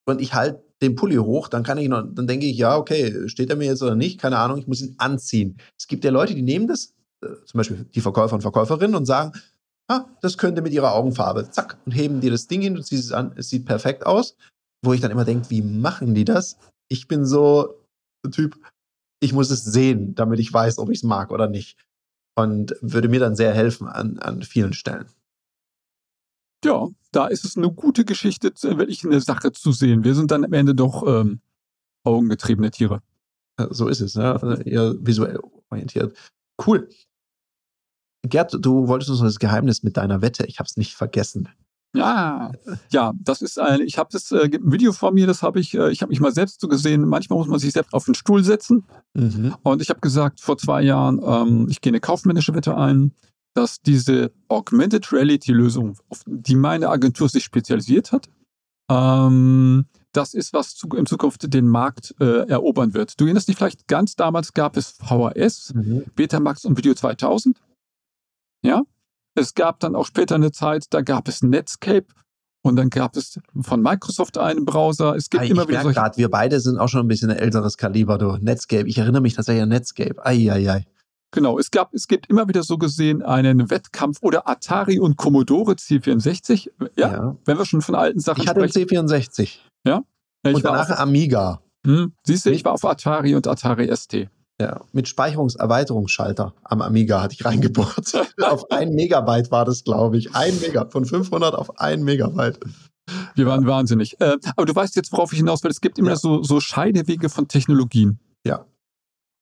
und 0.05 0.21
ich 0.21 0.33
halte 0.33 0.63
den 0.81 0.95
Pulli 0.95 1.15
hoch, 1.15 1.47
dann 1.47 1.63
kann 1.63 1.77
ich 1.77 1.87
noch, 1.87 2.03
dann 2.03 2.27
denke 2.27 2.45
ich, 2.45 2.57
ja, 2.57 2.77
okay, 2.77 3.27
steht 3.27 3.49
er 3.49 3.55
mir 3.55 3.65
jetzt 3.65 3.81
oder 3.81 3.95
nicht? 3.95 4.19
Keine 4.19 4.37
Ahnung, 4.37 4.57
ich 4.57 4.67
muss 4.67 4.81
ihn 4.81 4.95
anziehen. 4.97 5.57
Es 5.77 5.87
gibt 5.87 6.03
ja 6.03 6.11
Leute, 6.11 6.35
die 6.35 6.41
nehmen 6.41 6.67
das, 6.67 6.93
äh, 7.23 7.27
zum 7.45 7.57
Beispiel 7.57 7.85
die 7.95 8.01
Verkäufer 8.01 8.35
und 8.35 8.41
Verkäuferinnen 8.41 8.95
und 8.95 9.05
sagen, 9.05 9.31
ah, 9.87 10.05
das 10.21 10.37
könnte 10.37 10.61
mit 10.61 10.73
ihrer 10.73 10.93
Augenfarbe, 10.93 11.49
zack, 11.49 11.77
und 11.85 11.91
heben 11.91 12.21
dir 12.21 12.31
das 12.31 12.47
Ding 12.47 12.61
hin, 12.61 12.75
du 12.75 12.81
ziehst 12.81 13.05
es 13.05 13.11
an, 13.11 13.33
es 13.35 13.49
sieht 13.49 13.65
perfekt 13.65 14.05
aus. 14.05 14.35
Wo 14.83 14.93
ich 14.93 15.01
dann 15.01 15.11
immer 15.11 15.25
denke, 15.25 15.49
wie 15.49 15.61
machen 15.61 16.15
die 16.15 16.25
das? 16.25 16.57
Ich 16.89 17.07
bin 17.07 17.25
so 17.25 17.75
Typ, 18.31 18.59
ich 19.19 19.33
muss 19.33 19.49
es 19.49 19.63
sehen, 19.63 20.15
damit 20.15 20.39
ich 20.39 20.51
weiß, 20.51 20.77
ob 20.77 20.89
ich 20.89 20.99
es 20.99 21.03
mag 21.03 21.31
oder 21.31 21.47
nicht. 21.47 21.77
Und 22.35 22.75
würde 22.81 23.09
mir 23.09 23.19
dann 23.19 23.35
sehr 23.35 23.53
helfen 23.53 23.87
an, 23.87 24.19
an 24.19 24.41
vielen 24.43 24.73
Stellen. 24.73 25.07
Ja, 26.63 26.89
da 27.11 27.27
ist 27.27 27.43
es 27.43 27.57
eine 27.57 27.71
gute 27.71 28.05
Geschichte, 28.05 28.51
wirklich 28.77 29.03
eine 29.03 29.19
Sache 29.19 29.51
zu 29.51 29.71
sehen. 29.71 30.03
Wir 30.03 30.15
sind 30.15 30.31
dann 30.31 30.45
am 30.45 30.53
Ende 30.53 30.75
doch 30.75 31.05
ähm, 31.07 31.41
augengetriebene 32.03 32.71
Tiere. 32.71 33.01
So 33.69 33.87
ist 33.87 34.01
es, 34.01 34.13
ja. 34.13 34.33
Also 34.33 34.61
eher 34.63 34.95
visuell 35.05 35.39
orientiert. 35.69 36.15
Cool. 36.65 36.87
Gerd, 38.23 38.55
du 38.59 38.87
wolltest 38.87 39.09
uns 39.09 39.21
das 39.21 39.39
Geheimnis 39.39 39.83
mit 39.83 39.97
deiner 39.97 40.21
Wette. 40.21 40.45
Ich 40.45 40.59
habe 40.59 40.67
es 40.67 40.77
nicht 40.77 40.95
vergessen. 40.95 41.49
Ja, 41.93 42.51
ja, 42.89 43.11
das 43.19 43.41
ist 43.41 43.59
ein, 43.59 43.81
ich 43.81 43.97
habe 43.97 44.09
das 44.11 44.31
äh, 44.31 44.45
ein 44.45 44.71
Video 44.71 44.93
vor 44.93 45.11
mir, 45.11 45.27
das 45.27 45.43
habe 45.43 45.59
ich, 45.59 45.73
äh, 45.73 45.91
ich 45.91 46.01
habe 46.01 46.09
mich 46.09 46.21
mal 46.21 46.31
selbst 46.31 46.61
so 46.61 46.69
gesehen, 46.69 47.05
manchmal 47.05 47.39
muss 47.39 47.49
man 47.49 47.59
sich 47.59 47.73
selbst 47.73 47.93
auf 47.93 48.05
den 48.05 48.15
Stuhl 48.15 48.43
setzen. 48.43 48.85
Mhm. 49.13 49.55
Und 49.63 49.81
ich 49.81 49.89
habe 49.89 49.99
gesagt, 49.99 50.39
vor 50.39 50.57
zwei 50.57 50.81
Jahren, 50.83 51.21
ähm, 51.23 51.67
ich 51.69 51.81
gehe 51.81 51.91
eine 51.91 51.99
kaufmännische 51.99 52.55
Wette 52.55 52.77
ein, 52.77 53.11
dass 53.53 53.81
diese 53.81 54.31
Augmented 54.47 55.11
Reality 55.11 55.51
Lösung, 55.51 55.97
auf 56.07 56.21
die 56.25 56.55
meine 56.55 56.87
Agentur 56.87 57.27
sich 57.27 57.43
spezialisiert 57.43 58.13
hat, 58.13 58.29
ähm, 58.89 59.85
das 60.13 60.33
ist, 60.33 60.53
was 60.53 60.75
zu, 60.75 60.87
in 60.89 61.05
Zukunft 61.05 61.53
den 61.53 61.67
Markt 61.67 62.15
äh, 62.19 62.47
erobern 62.47 62.93
wird. 62.93 63.19
Du 63.19 63.25
erinnerst 63.25 63.47
dich 63.47 63.55
vielleicht 63.55 63.87
ganz 63.87 64.15
damals 64.15 64.53
gab 64.53 64.77
es 64.77 64.91
VHS, 64.91 65.73
mhm. 65.73 66.03
Betamax 66.15 66.65
und 66.65 66.77
Video 66.77 66.93
2000. 66.93 67.61
Ja, 68.63 68.83
es 69.35 69.53
gab 69.53 69.79
dann 69.79 69.95
auch 69.95 70.05
später 70.05 70.35
eine 70.35 70.51
Zeit, 70.51 70.85
da 70.89 71.01
gab 71.01 71.27
es 71.27 71.41
Netscape 71.41 72.07
und 72.63 72.75
dann 72.75 72.89
gab 72.89 73.15
es 73.15 73.39
von 73.61 73.81
Microsoft 73.81 74.37
einen 74.37 74.65
Browser. 74.65 75.15
Es 75.15 75.29
gibt 75.29 75.43
ich 75.43 75.51
immer 75.51 75.67
wieder 75.67 75.81
solche. 75.81 75.99
Grad, 75.99 76.17
wir 76.17 76.29
beide 76.29 76.59
sind 76.59 76.77
auch 76.77 76.89
schon 76.89 77.05
ein 77.05 77.07
bisschen 77.07 77.31
ein 77.31 77.37
älteres 77.37 77.77
Kaliber, 77.77 78.17
du. 78.17 78.37
Netscape. 78.37 78.87
Ich 78.87 78.97
erinnere 78.97 79.21
mich 79.21 79.33
tatsächlich 79.33 79.63
an 79.63 79.69
Netscape. 79.69 80.23
Eieiei. 80.23 80.85
Genau, 81.33 81.57
es 81.57 81.71
gab, 81.71 81.93
es 81.93 82.07
gibt 82.07 82.29
immer 82.29 82.49
wieder 82.49 82.61
so 82.61 82.77
gesehen 82.77 83.21
einen 83.21 83.69
Wettkampf 83.69 84.17
oder 84.21 84.49
Atari 84.49 84.99
und 84.99 85.15
Commodore 85.15 85.73
C64. 85.73 86.69
Ja, 86.97 87.11
ja. 87.11 87.37
wenn 87.45 87.57
wir 87.57 87.65
schon 87.65 87.81
von 87.81 87.95
alten 87.95 88.19
Sachen 88.19 88.43
ich 88.43 88.49
hatte 88.49 88.67
sprechen. 88.67 88.89
einen 88.91 89.07
C64. 89.07 89.59
Ja. 89.85 90.03
ja 90.45 90.53
und 90.53 90.63
danach 90.63 90.89
auf, 90.89 90.99
Amiga. 90.99 91.61
Hm, 91.85 92.13
siehst 92.25 92.45
du, 92.45 92.51
ich 92.51 92.65
war 92.65 92.73
auf 92.73 92.83
Atari 92.83 93.33
und 93.33 93.47
Atari 93.47 93.95
ST. 93.95 94.27
Ja, 94.61 94.81
mit 94.93 95.07
Speicherungserweiterungsschalter 95.07 96.53
am 96.63 96.83
Amiga 96.83 97.19
hatte 97.19 97.33
ich 97.33 97.43
reingebohrt. 97.43 98.13
auf 98.43 98.69
ein 98.69 98.93
Megabyte 98.93 99.49
war 99.49 99.65
das, 99.65 99.83
glaube 99.83 100.19
ich. 100.19 100.35
Ein 100.35 100.59
Mega, 100.59 100.85
von 100.85 101.03
500 101.03 101.55
auf 101.55 101.79
ein 101.79 102.03
Megabyte. 102.03 102.59
Wir 103.33 103.47
waren 103.47 103.65
wahnsinnig. 103.65 104.21
Äh, 104.21 104.37
aber 104.55 104.67
du 104.67 104.75
weißt 104.75 104.95
jetzt, 104.95 105.11
worauf 105.13 105.31
ich 105.33 105.39
hinaus 105.39 105.63
will. 105.63 105.71
Es 105.71 105.81
gibt 105.81 105.97
immer 105.97 106.11
ja. 106.11 106.15
so, 106.15 106.43
so 106.43 106.59
Scheidewege 106.59 107.29
von 107.29 107.47
Technologien. 107.47 108.19
Ja. 108.45 108.67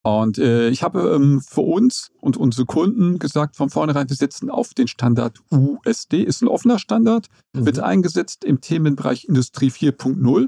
Und 0.04 0.38
äh, 0.38 0.70
ich 0.70 0.84
habe 0.84 1.14
ähm, 1.14 1.42
für 1.42 1.62
uns 1.62 2.12
und 2.22 2.38
unsere 2.38 2.66
Kunden 2.66 3.20
gesagt, 3.20 3.58
von 3.58 3.70
vornherein, 3.70 4.08
wir 4.08 4.16
setzen 4.16 4.50
auf 4.50 4.74
den 4.74 4.88
Standard 4.88 5.42
USD, 5.52 6.24
ist 6.24 6.42
ein 6.42 6.48
offener 6.48 6.80
Standard, 6.80 7.28
mhm. 7.54 7.66
wird 7.66 7.80
eingesetzt 7.80 8.46
im 8.46 8.62
Themenbereich 8.62 9.26
Industrie 9.26 9.70
4.0, 9.70 10.48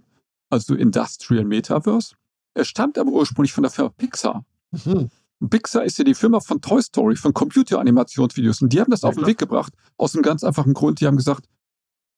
also 0.49 0.76
Industrial 0.76 1.43
Metaverse. 1.43 2.15
Er 2.53 2.63
stammt 2.63 2.97
aber 2.97 3.11
ursprünglich 3.11 3.53
von 3.53 3.63
der 3.63 3.72
Firma 3.72 3.91
Pixar. 3.97 4.45
Mhm. 4.72 5.09
Pixar 5.49 5.84
ist 5.84 5.97
ja 5.97 6.03
die 6.03 6.13
Firma 6.13 6.39
von 6.39 6.61
Toy 6.61 6.82
Story, 6.82 7.15
von 7.15 7.34
Computeranimationsvideos. 7.34 8.61
Und 8.61 8.74
die 8.74 8.80
haben 8.80 8.91
das 8.91 9.01
ja, 9.01 9.09
auf 9.09 9.15
den 9.15 9.26
Weg 9.26 9.38
gebracht, 9.38 9.74
aus 9.97 10.13
einem 10.13 10.24
ganz 10.24 10.43
einfachen 10.43 10.74
Grund. 10.74 10.99
Die 10.99 11.07
haben 11.07 11.17
gesagt, 11.17 11.47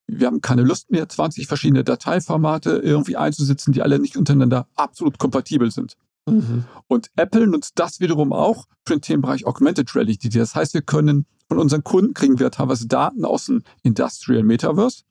wir 0.07 0.27
haben 0.27 0.41
keine 0.41 0.63
Lust 0.63 0.91
mehr, 0.91 1.07
20 1.07 1.47
verschiedene 1.47 1.83
Dateiformate 1.83 2.71
irgendwie 2.71 3.15
einzusetzen, 3.15 3.71
die 3.71 3.81
alle 3.81 3.99
nicht 3.99 4.17
untereinander 4.17 4.67
absolut 4.75 5.17
kompatibel 5.17 5.71
sind. 5.71 5.95
Mhm. 6.25 6.65
Und 6.87 7.09
Apple 7.15 7.47
nutzt 7.47 7.73
das 7.75 7.99
wiederum 7.99 8.33
auch 8.33 8.65
für 8.85 8.95
den 8.95 9.01
Themenbereich 9.01 9.45
Augmented 9.45 9.95
Reality. 9.95 10.29
Das 10.29 10.55
heißt, 10.55 10.73
wir 10.73 10.81
können 10.81 11.25
von 11.47 11.59
unseren 11.59 11.83
Kunden 11.83 12.13
kriegen 12.13 12.39
wir 12.39 12.51
teilweise 12.51 12.87
Daten 12.87 13.25
aus 13.25 13.45
dem 13.45 13.63
Industrial 13.83 14.43
Metaverse 14.43 15.03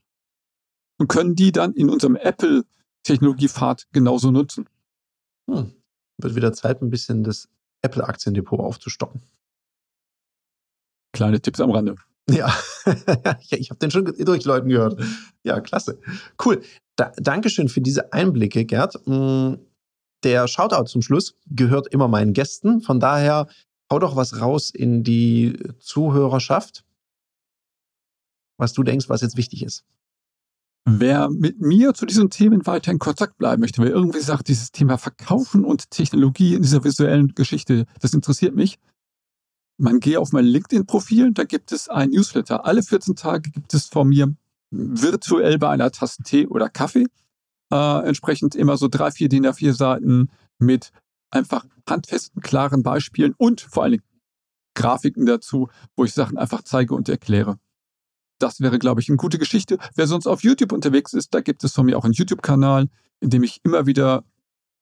und 0.98 1.08
können 1.08 1.34
die 1.34 1.52
dann 1.52 1.72
in 1.72 1.88
unserem 1.88 2.16
Apple 2.16 2.64
Technologiepfad 3.04 3.86
genauso 3.92 4.30
nutzen. 4.30 4.68
Hm. 5.50 5.72
Wird 6.22 6.34
wieder 6.34 6.52
Zeit, 6.52 6.82
ein 6.82 6.90
bisschen 6.90 7.24
das 7.24 7.48
Apple-Aktiendepot 7.82 8.60
aufzustocken. 8.60 9.22
Kleine 11.12 11.40
Tipps 11.40 11.60
am 11.60 11.70
Rande. 11.70 11.96
Ja, 12.30 12.54
ich 13.50 13.70
habe 13.70 13.78
den 13.78 13.90
schon 13.90 14.04
durch 14.04 14.44
Leuten 14.44 14.68
gehört. 14.68 15.00
Ja, 15.42 15.60
klasse. 15.60 15.98
Cool. 16.42 16.62
Da, 16.96 17.12
Dankeschön 17.16 17.68
für 17.68 17.80
diese 17.80 18.12
Einblicke, 18.12 18.64
Gerd. 18.64 18.94
Hm, 19.04 19.58
der 20.22 20.46
Shoutout 20.46 20.84
zum 20.84 21.02
Schluss 21.02 21.34
gehört 21.46 21.88
immer 21.88 22.08
meinen 22.08 22.32
Gästen. 22.32 22.80
Von 22.80 23.00
daher 23.00 23.48
hau 23.90 23.98
doch 23.98 24.16
was 24.16 24.40
raus 24.40 24.70
in 24.70 25.02
die 25.02 25.58
Zuhörerschaft, 25.80 26.84
was 28.56 28.72
du 28.72 28.82
denkst, 28.82 29.08
was 29.08 29.20
jetzt 29.20 29.36
wichtig 29.36 29.64
ist. 29.64 29.84
Wer 30.84 31.30
mit 31.30 31.60
mir 31.60 31.94
zu 31.94 32.06
diesen 32.06 32.28
Themen 32.28 32.66
weiter 32.66 32.90
in 32.90 32.98
Kontakt 32.98 33.38
bleiben 33.38 33.60
möchte, 33.60 33.80
wer 33.82 33.90
irgendwie 33.90 34.20
sagt, 34.20 34.48
dieses 34.48 34.72
Thema 34.72 34.98
Verkaufen 34.98 35.64
und 35.64 35.90
Technologie 35.90 36.54
in 36.54 36.62
dieser 36.62 36.82
visuellen 36.82 37.34
Geschichte, 37.34 37.86
das 38.00 38.14
interessiert 38.14 38.56
mich, 38.56 38.78
man 39.78 40.00
gehe 40.00 40.18
auf 40.18 40.32
mein 40.32 40.44
LinkedIn-Profil, 40.44 41.32
da 41.32 41.44
gibt 41.44 41.72
es 41.72 41.88
ein 41.88 42.10
Newsletter. 42.10 42.66
Alle 42.66 42.82
14 42.82 43.14
Tage 43.14 43.50
gibt 43.50 43.74
es 43.74 43.86
von 43.86 44.08
mir 44.08 44.34
virtuell 44.70 45.58
bei 45.58 45.70
einer 45.70 45.90
Tasse 45.90 46.22
Tee 46.24 46.46
oder 46.46 46.68
Kaffee 46.68 47.06
äh, 47.72 48.06
entsprechend 48.06 48.54
immer 48.54 48.76
so 48.76 48.88
drei, 48.88 49.10
vier 49.10 49.28
DIN 49.28 49.46
A4 49.46 49.72
Seiten 49.72 50.28
mit 50.58 50.90
einfach 51.30 51.64
handfesten, 51.88 52.42
klaren 52.42 52.82
Beispielen 52.82 53.34
und 53.38 53.60
vor 53.60 53.84
allen 53.84 53.92
Dingen 53.92 54.04
Grafiken 54.74 55.26
dazu, 55.26 55.68
wo 55.96 56.04
ich 56.04 56.12
Sachen 56.12 56.38
einfach 56.38 56.62
zeige 56.62 56.94
und 56.94 57.08
erkläre. 57.08 57.58
Das 58.42 58.60
wäre, 58.60 58.80
glaube 58.80 59.00
ich, 59.00 59.08
eine 59.08 59.16
gute 59.16 59.38
Geschichte. 59.38 59.78
Wer 59.94 60.08
sonst 60.08 60.26
auf 60.26 60.42
YouTube 60.42 60.72
unterwegs 60.72 61.12
ist, 61.12 61.32
da 61.32 61.40
gibt 61.40 61.62
es 61.62 61.72
von 61.72 61.86
mir 61.86 61.96
auch 61.96 62.04
einen 62.04 62.14
YouTube-Kanal, 62.14 62.88
in 63.20 63.30
dem 63.30 63.44
ich 63.44 63.60
immer 63.62 63.86
wieder 63.86 64.24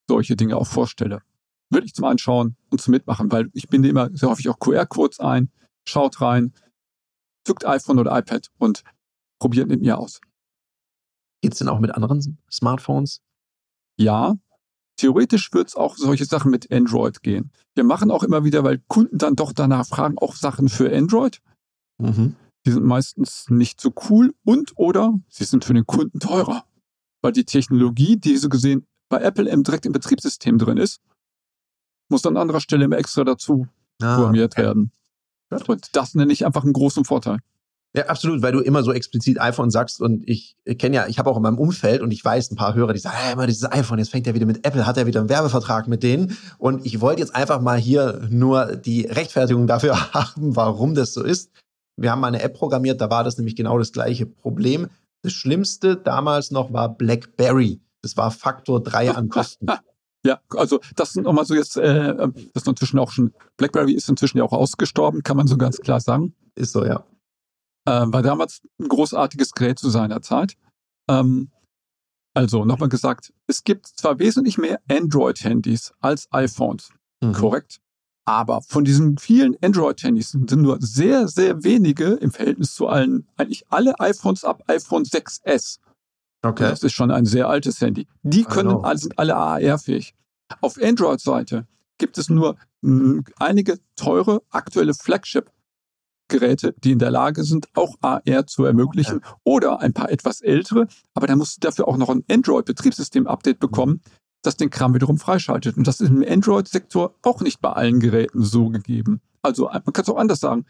solche 0.08 0.34
Dinge 0.34 0.56
auch 0.56 0.66
vorstelle. 0.66 1.20
Würde 1.68 1.86
ich 1.86 1.94
zum 1.94 2.06
Anschauen 2.06 2.56
und 2.70 2.80
zum 2.80 2.92
Mitmachen, 2.92 3.30
weil 3.30 3.50
ich 3.52 3.68
binde 3.68 3.90
immer 3.90 4.08
sehr 4.14 4.30
häufig 4.30 4.48
auch 4.48 4.58
QR-Codes 4.58 5.20
ein, 5.20 5.50
schaut 5.86 6.22
rein, 6.22 6.54
zückt 7.46 7.66
iPhone 7.66 7.98
oder 7.98 8.16
iPad 8.18 8.48
und 8.58 8.82
probiert 9.38 9.68
mit 9.68 9.82
mir 9.82 9.98
aus. 9.98 10.20
Geht 11.42 11.52
es 11.52 11.58
denn 11.58 11.68
auch 11.68 11.80
mit 11.80 11.94
anderen 11.94 12.38
Smartphones? 12.50 13.20
Ja, 13.98 14.36
theoretisch 14.96 15.52
wird 15.52 15.68
es 15.68 15.76
auch 15.76 15.96
solche 15.96 16.24
Sachen 16.24 16.50
mit 16.50 16.72
Android 16.72 17.22
gehen. 17.22 17.52
Wir 17.74 17.84
machen 17.84 18.10
auch 18.10 18.22
immer 18.22 18.42
wieder, 18.42 18.64
weil 18.64 18.82
Kunden 18.88 19.18
dann 19.18 19.36
doch 19.36 19.52
danach 19.52 19.86
fragen, 19.86 20.16
auch 20.18 20.34
Sachen 20.34 20.70
für 20.70 20.90
Android. 20.94 21.42
Mhm. 21.98 22.36
Die 22.66 22.72
sind 22.72 22.84
meistens 22.84 23.46
nicht 23.48 23.80
so 23.80 23.92
cool 24.08 24.34
und 24.44 24.72
oder 24.76 25.14
sie 25.28 25.44
sind 25.44 25.64
für 25.64 25.74
den 25.74 25.86
Kunden 25.86 26.20
teurer. 26.20 26.64
Weil 27.22 27.32
die 27.32 27.44
Technologie, 27.44 28.16
die 28.16 28.36
so 28.36 28.48
gesehen 28.48 28.86
bei 29.08 29.20
Apple 29.20 29.48
im, 29.48 29.62
direkt 29.62 29.86
im 29.86 29.92
Betriebssystem 29.92 30.58
drin 30.58 30.76
ist, 30.76 31.00
muss 32.08 32.26
an 32.26 32.36
anderer 32.36 32.60
Stelle 32.60 32.84
immer 32.84 32.98
extra 32.98 33.24
dazu 33.24 33.66
ah, 34.02 34.16
programmiert 34.16 34.54
okay. 34.54 34.62
werden. 34.62 34.92
Und 35.50 35.96
das 35.96 36.14
nenne 36.14 36.32
ich 36.32 36.46
einfach 36.46 36.64
einen 36.64 36.72
großen 36.72 37.04
Vorteil. 37.04 37.38
Ja, 37.92 38.06
absolut, 38.06 38.40
weil 38.40 38.52
du 38.52 38.60
immer 38.60 38.84
so 38.84 38.92
explizit 38.92 39.40
iPhone 39.40 39.70
sagst 39.70 40.00
und 40.00 40.22
ich 40.28 40.56
kenne 40.78 40.94
ja, 40.94 41.06
ich 41.08 41.18
habe 41.18 41.28
auch 41.28 41.36
in 41.36 41.42
meinem 41.42 41.58
Umfeld 41.58 42.02
und 42.02 42.12
ich 42.12 42.24
weiß 42.24 42.52
ein 42.52 42.56
paar 42.56 42.74
Hörer, 42.74 42.92
die 42.92 43.00
sagen, 43.00 43.16
hey, 43.18 43.32
immer 43.32 43.48
dieses 43.48 43.70
iPhone, 43.70 43.98
jetzt 43.98 44.12
fängt 44.12 44.28
er 44.28 44.34
wieder 44.34 44.46
mit 44.46 44.64
Apple, 44.64 44.86
hat 44.86 44.96
er 44.96 45.06
wieder 45.06 45.18
einen 45.18 45.28
Werbevertrag 45.28 45.88
mit 45.88 46.04
denen 46.04 46.36
und 46.58 46.86
ich 46.86 47.00
wollte 47.00 47.20
jetzt 47.20 47.34
einfach 47.34 47.60
mal 47.60 47.78
hier 47.78 48.28
nur 48.30 48.76
die 48.76 49.06
Rechtfertigung 49.06 49.66
dafür 49.66 50.12
haben, 50.14 50.54
warum 50.54 50.94
das 50.94 51.12
so 51.12 51.24
ist. 51.24 51.50
Wir 52.00 52.10
haben 52.10 52.20
mal 52.20 52.28
eine 52.28 52.42
App 52.42 52.54
programmiert, 52.54 53.00
da 53.00 53.10
war 53.10 53.24
das 53.24 53.36
nämlich 53.36 53.56
genau 53.56 53.78
das 53.78 53.92
gleiche 53.92 54.24
Problem. 54.24 54.88
Das 55.22 55.32
Schlimmste 55.32 55.96
damals 55.96 56.50
noch 56.50 56.72
war 56.72 56.96
BlackBerry. 56.96 57.80
Das 58.00 58.16
war 58.16 58.30
Faktor 58.30 58.82
3 58.82 59.12
an 59.12 59.28
Kosten. 59.28 59.66
Ja, 60.22 60.38
also 60.50 60.80
das 60.96 61.14
sind 61.14 61.22
nochmal 61.22 61.46
so 61.46 61.54
jetzt, 61.54 61.78
äh, 61.78 62.14
das 62.14 62.34
ist 62.52 62.68
inzwischen 62.68 62.98
auch 62.98 63.10
schon, 63.10 63.32
BlackBerry 63.56 63.94
ist 63.94 64.06
inzwischen 64.06 64.36
ja 64.36 64.44
auch 64.44 64.52
ausgestorben, 64.52 65.22
kann 65.22 65.34
man 65.34 65.46
so 65.46 65.56
ganz 65.56 65.78
klar 65.78 65.98
sagen. 65.98 66.34
Ist 66.54 66.72
so, 66.72 66.84
ja. 66.84 67.06
Äh, 67.86 68.04
war 68.04 68.20
damals 68.20 68.60
ein 68.78 68.88
großartiges 68.88 69.52
Gerät 69.52 69.78
zu 69.78 69.88
seiner 69.88 70.20
Zeit. 70.20 70.58
Ähm, 71.08 71.50
also 72.34 72.66
nochmal 72.66 72.90
gesagt, 72.90 73.32
es 73.46 73.64
gibt 73.64 73.86
zwar 73.86 74.18
wesentlich 74.18 74.58
mehr 74.58 74.82
Android-Handys 74.90 75.94
als 76.00 76.28
iPhones, 76.32 76.90
mhm. 77.22 77.32
korrekt? 77.32 77.80
Aber 78.30 78.62
von 78.62 78.84
diesen 78.84 79.18
vielen 79.18 79.56
Android-Handys 79.60 80.30
sind 80.30 80.52
nur 80.52 80.78
sehr, 80.80 81.26
sehr 81.26 81.64
wenige 81.64 82.10
im 82.12 82.30
Verhältnis 82.30 82.76
zu 82.76 82.86
allen, 82.86 83.26
eigentlich 83.36 83.64
alle 83.70 83.98
iPhones 83.98 84.44
ab 84.44 84.62
iPhone 84.68 85.02
6S. 85.02 85.78
Okay. 86.40 86.62
Das 86.62 86.84
ist 86.84 86.92
schon 86.92 87.10
ein 87.10 87.26
sehr 87.26 87.48
altes 87.48 87.80
Handy. 87.80 88.06
Die 88.22 88.44
können, 88.44 88.80
sind 88.96 89.18
alle 89.18 89.34
AR-fähig. 89.34 90.14
Auf 90.60 90.80
Android-Seite 90.80 91.66
gibt 91.98 92.18
es 92.18 92.30
nur 92.30 92.54
mh, 92.82 93.24
einige 93.40 93.80
teure 93.96 94.42
aktuelle 94.50 94.94
Flagship-Geräte, 94.94 96.76
die 96.84 96.92
in 96.92 97.00
der 97.00 97.10
Lage 97.10 97.42
sind, 97.42 97.66
auch 97.74 97.96
AR 98.00 98.46
zu 98.46 98.64
ermöglichen. 98.64 99.22
Oder 99.42 99.80
ein 99.80 99.92
paar 99.92 100.08
etwas 100.08 100.40
ältere, 100.40 100.86
aber 101.14 101.26
da 101.26 101.34
musst 101.34 101.56
du 101.56 101.66
dafür 101.66 101.88
auch 101.88 101.96
noch 101.96 102.10
ein 102.10 102.22
Android-Betriebssystem-Update 102.30 103.58
bekommen 103.58 104.02
das 104.42 104.56
den 104.56 104.70
Kram 104.70 104.94
wiederum 104.94 105.18
freischaltet. 105.18 105.76
Und 105.76 105.86
das 105.86 106.00
ist 106.00 106.08
im 106.08 106.24
Android-Sektor 106.26 107.14
auch 107.22 107.40
nicht 107.40 107.60
bei 107.60 107.72
allen 107.72 108.00
Geräten 108.00 108.42
so 108.42 108.68
gegeben. 108.68 109.20
Also 109.42 109.68
man 109.68 109.92
kann 109.92 110.02
es 110.02 110.08
auch 110.08 110.16
anders 110.16 110.40
sagen. 110.40 110.66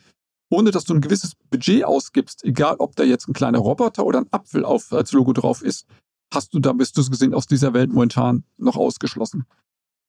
Ohne 0.53 0.73
dass 0.73 0.85
du 0.85 0.95
ein 0.95 1.01
gewisses 1.01 1.37
Budget 1.51 1.85
ausgibst, 1.85 2.45
egal 2.45 2.77
ob 2.79 2.97
da 2.97 3.05
jetzt 3.05 3.29
ein 3.29 3.35
kleiner 3.35 3.59
Roboter 3.59 4.05
oder 4.05 4.19
ein 4.19 4.33
Apfel 4.33 4.65
auf, 4.65 4.93
als 4.93 5.13
Logo 5.13 5.33
drauf 5.33 5.63
ist, 5.63 5.87
hast 6.35 6.53
du 6.55 6.59
da, 6.59 6.73
bist 6.73 6.99
du 6.99 7.09
gesehen, 7.09 7.35
aus 7.35 7.47
dieser 7.47 7.73
Welt 7.73 7.93
momentan 7.93 8.45
noch 8.57 8.77
ausgeschlossen. 8.77 9.47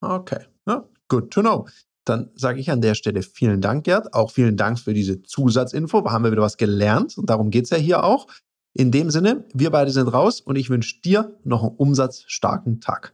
Okay, 0.01 0.45
ja, 0.67 0.83
good 1.07 1.29
to 1.29 1.41
know. 1.41 1.67
dann 2.05 2.31
sage 2.33 2.59
ich 2.59 2.71
an 2.71 2.81
der 2.81 2.95
Stelle 2.95 3.21
vielen 3.21 3.61
Dank, 3.61 3.83
Gerd. 3.83 4.13
Auch 4.15 4.31
vielen 4.31 4.57
Dank 4.57 4.79
für 4.79 4.93
diese 4.93 5.21
Zusatzinfo. 5.21 6.01
Da 6.01 6.11
haben 6.11 6.23
wir 6.23 6.31
wieder 6.31 6.41
was 6.41 6.57
gelernt 6.57 7.17
und 7.17 7.29
darum 7.29 7.51
geht 7.51 7.65
es 7.65 7.69
ja 7.69 7.77
hier 7.77 8.03
auch. 8.03 8.27
In 8.73 8.91
dem 8.91 9.11
Sinne, 9.11 9.45
wir 9.53 9.69
beide 9.69 9.91
sind 9.91 10.07
raus 10.07 10.41
und 10.41 10.55
ich 10.55 10.69
wünsche 10.69 11.01
dir 11.01 11.37
noch 11.43 11.61
einen 11.61 11.75
umsatzstarken 11.75 12.81
Tag. 12.81 13.13